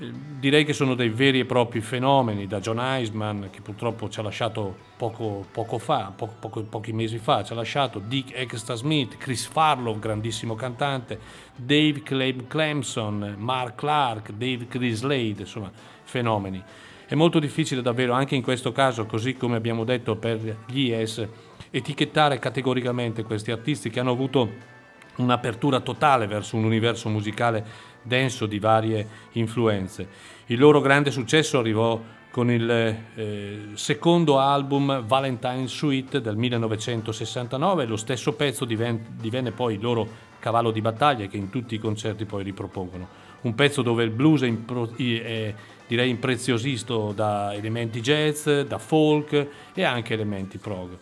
Direi 0.00 0.64
che 0.64 0.72
sono 0.72 0.94
dei 0.94 1.08
veri 1.08 1.40
e 1.40 1.44
propri 1.44 1.80
fenomeni, 1.80 2.46
da 2.46 2.60
John 2.60 2.78
Eisman, 2.78 3.48
che 3.50 3.60
purtroppo 3.60 4.08
ci 4.08 4.20
ha 4.20 4.22
lasciato 4.22 4.76
poco, 4.96 5.44
poco 5.50 5.78
fa, 5.78 6.12
po- 6.14 6.32
poco- 6.38 6.62
pochi 6.62 6.92
mesi 6.92 7.18
fa, 7.18 7.42
ci 7.42 7.52
ha 7.52 7.56
lasciato 7.56 7.98
Dick 7.98 8.32
Extra 8.32 8.76
Smith, 8.76 9.16
Chris 9.16 9.46
Farlow, 9.46 9.98
grandissimo 9.98 10.54
cantante, 10.54 11.18
Dave 11.56 12.04
Clem- 12.04 12.46
Clemson, 12.46 13.34
Mark 13.38 13.74
Clark, 13.74 14.30
Dave 14.30 14.68
Grislade, 14.68 15.40
insomma, 15.40 15.72
fenomeni. 16.04 16.62
È 17.04 17.16
molto 17.16 17.40
difficile 17.40 17.82
davvero, 17.82 18.12
anche 18.12 18.36
in 18.36 18.42
questo 18.42 18.70
caso, 18.70 19.04
così 19.04 19.34
come 19.34 19.56
abbiamo 19.56 19.82
detto 19.82 20.14
per 20.14 20.58
gli 20.68 20.92
ES, 20.92 21.26
etichettare 21.70 22.38
categoricamente 22.38 23.24
questi 23.24 23.50
artisti 23.50 23.90
che 23.90 23.98
hanno 23.98 24.12
avuto 24.12 24.76
un'apertura 25.16 25.80
totale 25.80 26.28
verso 26.28 26.56
un 26.56 26.62
universo 26.62 27.08
musicale 27.08 27.87
denso 28.02 28.46
di 28.46 28.58
varie 28.58 29.06
influenze. 29.32 30.08
Il 30.46 30.58
loro 30.58 30.80
grande 30.80 31.10
successo 31.10 31.58
arrivò 31.58 32.00
con 32.30 32.50
il 32.50 32.70
eh, 32.70 33.58
secondo 33.74 34.38
album 34.38 35.04
Valentine 35.04 35.66
Suite 35.66 36.20
del 36.20 36.36
1969, 36.36 37.86
lo 37.86 37.96
stesso 37.96 38.34
pezzo 38.34 38.64
diven- 38.64 39.04
divenne 39.18 39.50
poi 39.50 39.74
il 39.74 39.80
loro 39.80 40.08
cavallo 40.38 40.70
di 40.70 40.80
battaglia 40.80 41.26
che 41.26 41.36
in 41.36 41.50
tutti 41.50 41.74
i 41.74 41.78
concerti 41.78 42.24
poi 42.24 42.44
ripropongono. 42.44 43.26
Un 43.40 43.54
pezzo 43.54 43.82
dove 43.82 44.04
il 44.04 44.10
blues 44.10 44.42
è, 44.42 44.46
impro- 44.46 44.92
è 44.96 45.54
direi 45.86 46.10
impreziosito 46.10 47.12
da 47.14 47.54
elementi 47.54 48.00
jazz, 48.00 48.48
da 48.48 48.78
folk 48.78 49.48
e 49.72 49.82
anche 49.82 50.14
elementi 50.14 50.58
prog 50.58 50.96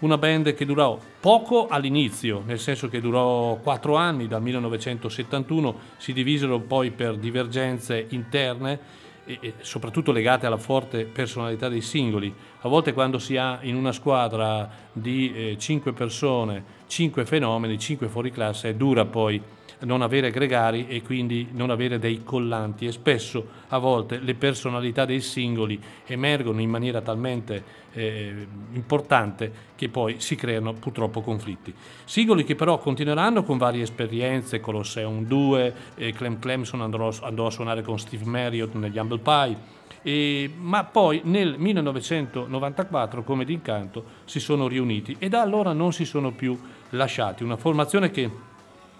una 0.00 0.18
band 0.18 0.54
che 0.54 0.64
durò 0.64 0.98
poco 1.20 1.66
all'inizio, 1.68 2.42
nel 2.46 2.58
senso 2.58 2.88
che 2.88 3.00
durò 3.00 3.56
quattro 3.56 3.96
anni, 3.96 4.28
dal 4.28 4.42
1971, 4.42 5.78
si 5.96 6.12
divisero 6.12 6.60
poi 6.60 6.90
per 6.90 7.16
divergenze 7.16 8.06
interne 8.10 9.06
e, 9.24 9.54
soprattutto 9.60 10.12
legate 10.12 10.46
alla 10.46 10.56
forte 10.56 11.04
personalità 11.04 11.68
dei 11.68 11.80
singoli. 11.80 12.32
A 12.60 12.68
volte 12.68 12.92
quando 12.92 13.18
si 13.18 13.36
ha 13.36 13.58
in 13.62 13.74
una 13.76 13.92
squadra 13.92 14.70
di 14.92 15.32
eh, 15.34 15.56
cinque 15.58 15.92
persone, 15.92 16.64
cinque 16.86 17.26
fenomeni, 17.26 17.78
cinque 17.78 18.08
fuoriclasse, 18.08 18.70
è 18.70 18.74
dura 18.74 19.04
poi 19.04 19.42
non 19.80 20.02
avere 20.02 20.30
gregari 20.30 20.86
e 20.88 21.02
quindi 21.02 21.48
non 21.52 21.70
avere 21.70 21.98
dei 21.98 22.22
collanti. 22.24 22.86
E 22.86 22.92
spesso 22.92 23.46
a 23.68 23.78
volte 23.78 24.18
le 24.18 24.34
personalità 24.34 25.04
dei 25.04 25.20
singoli 25.20 25.80
emergono 26.06 26.60
in 26.60 26.70
maniera 26.70 27.00
talmente 27.00 27.86
eh, 27.92 28.46
importante 28.72 29.66
che 29.74 29.88
poi 29.88 30.16
si 30.18 30.36
creano 30.36 30.72
purtroppo 30.72 31.20
conflitti. 31.20 31.74
Singoli 32.04 32.44
che 32.44 32.54
però 32.54 32.78
continueranno 32.78 33.42
con 33.42 33.58
varie 33.58 33.82
esperienze, 33.82 34.60
Colosseum 34.60 35.24
2, 35.24 35.74
eh, 35.96 36.12
Clem 36.12 36.38
Clemson 36.38 36.80
andrò, 36.80 37.12
andò 37.22 37.46
a 37.46 37.50
suonare 37.50 37.82
con 37.82 37.98
Steve 37.98 38.24
Marriott 38.24 38.74
negli 38.74 38.98
Humble 38.98 39.18
Pie, 39.18 39.76
e- 40.02 40.50
ma 40.58 40.84
poi 40.84 41.22
nel 41.24 41.56
1994 41.58 43.22
come 43.22 43.44
d'incanto 43.44 44.04
si 44.24 44.40
sono 44.40 44.68
riuniti 44.68 45.16
e 45.18 45.28
da 45.28 45.40
allora 45.40 45.72
non 45.72 45.92
si 45.92 46.04
sono 46.04 46.32
più 46.32 46.58
lasciati, 46.90 47.42
una 47.42 47.56
formazione 47.56 48.10
che 48.10 48.30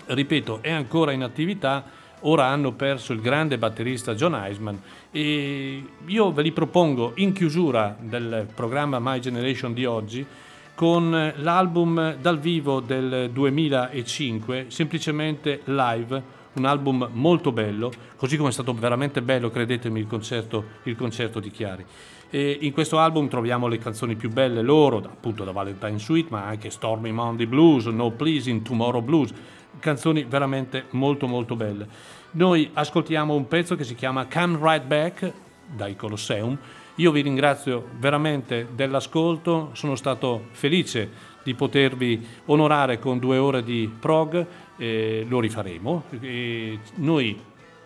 ripeto, 0.09 0.59
è 0.63 0.71
ancora 0.71 1.13
in 1.13 1.23
attività. 1.23 1.85
Ora 2.23 2.47
hanno 2.47 2.73
perso 2.73 3.13
il 3.13 3.21
grande 3.21 3.59
batterista 3.59 4.15
John 4.17 4.35
Eisman 4.35 4.81
e 5.13 5.85
io 6.05 6.33
ve 6.33 6.43
li 6.43 6.51
propongo 6.51 7.13
in 7.17 7.33
chiusura 7.33 7.97
del 8.01 8.49
programma 8.53 8.99
My 9.01 9.21
Generation 9.21 9.73
di 9.73 9.85
oggi 9.85 10.27
con 10.75 11.33
l'album 11.37 12.17
dal 12.17 12.39
vivo 12.41 12.81
del 12.81 13.31
2005, 13.33 14.67
semplicemente 14.69 15.61
live, 15.65 16.23
un 16.55 16.65
album 16.65 17.09
molto 17.13 17.53
bello, 17.53 17.91
così 18.17 18.37
come 18.37 18.51
è 18.51 18.53
stato 18.53 18.73
veramente 18.75 19.23
bello, 19.23 19.51
credetemi, 19.51 20.01
il 20.01 20.07
concerto, 20.07 20.65
il 20.85 20.97
concerto 20.97 21.41
di 21.41 21.51
Chiari. 21.51 21.85
E 22.31 22.59
in 22.61 22.73
questo 22.73 22.99
album 22.99 23.27
troviamo 23.29 23.69
le 23.69 23.79
canzoni 23.79 24.15
più 24.15 24.31
belle 24.31 24.63
loro, 24.63 24.99
appunto 24.99 25.45
da 25.45 25.51
Valentine 25.51 25.99
Suite, 25.99 26.29
ma 26.31 26.45
anche 26.45 26.71
Stormy 26.71 27.11
Monday 27.11 27.47
Blues, 27.47 27.87
No 27.87 28.11
Pleasing, 28.11 28.63
Tomorrow 28.63 29.03
Blues, 29.03 29.33
canzoni 29.79 30.25
veramente 30.25 30.87
molto 30.91 31.27
molto 31.27 31.57
belle. 31.57 31.87
Noi 32.33 32.71
ascoltiamo 32.73 33.35
un 33.35 33.49
pezzo 33.49 33.77
che 33.77 33.85
si 33.85 33.95
chiama 33.95 34.27
Come 34.27 34.59
Right 34.61 34.87
Back 34.87 35.33
dai 35.75 35.97
Colosseum. 35.97 36.57
Io 36.97 37.13
vi 37.13 37.21
ringrazio 37.21 37.89
veramente 37.99 38.69
dell'ascolto, 38.75 39.71
sono 39.73 39.95
stato 39.95 40.47
felice 40.51 41.11
di 41.43 41.55
potervi 41.55 42.27
onorare 42.47 42.99
con 42.99 43.19
due 43.19 43.39
ore 43.39 43.63
di 43.63 43.91
prog, 43.99 44.47
eh, 44.77 45.25
lo 45.29 45.41
rifaremo. 45.41 46.05
E 46.21 46.79
noi, 46.97 47.41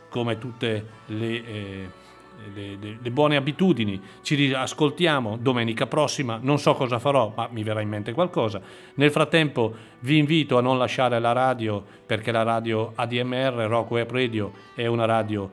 come 0.09 0.39
tutte 0.39 0.87
le, 1.07 1.45
eh, 1.45 1.89
le- 2.55 2.77
le- 2.81 2.99
le 3.01 3.11
buone 3.11 3.37
abitudini, 3.37 4.01
ci 4.23 4.35
riascoltiamo 4.35 5.37
domenica 5.37 5.87
prossima, 5.87 6.39
non 6.41 6.59
so 6.59 6.75
cosa 6.75 6.99
farò, 6.99 7.33
ma 7.37 7.49
mi 7.51 7.63
verrà 7.63 7.81
in 7.81 7.89
mente 7.89 8.13
qualcosa. 8.13 8.61
Nel 8.95 9.11
frattempo 9.11 9.75
vi 10.01 10.19
invito 10.19 10.59
a 10.59 10.61
non 10.61 10.79
lasciare 10.79 11.19
la 11.19 11.33
radio, 11.33 11.85
perché 12.07 12.33
la 12.33 12.43
radio 12.43 12.93
ADMR, 12.95 13.67
Rock 13.69 13.91
Web 13.91 14.11
Radio, 14.11 14.53
è 14.75 14.87
una 14.87 15.05
radio 15.05 15.51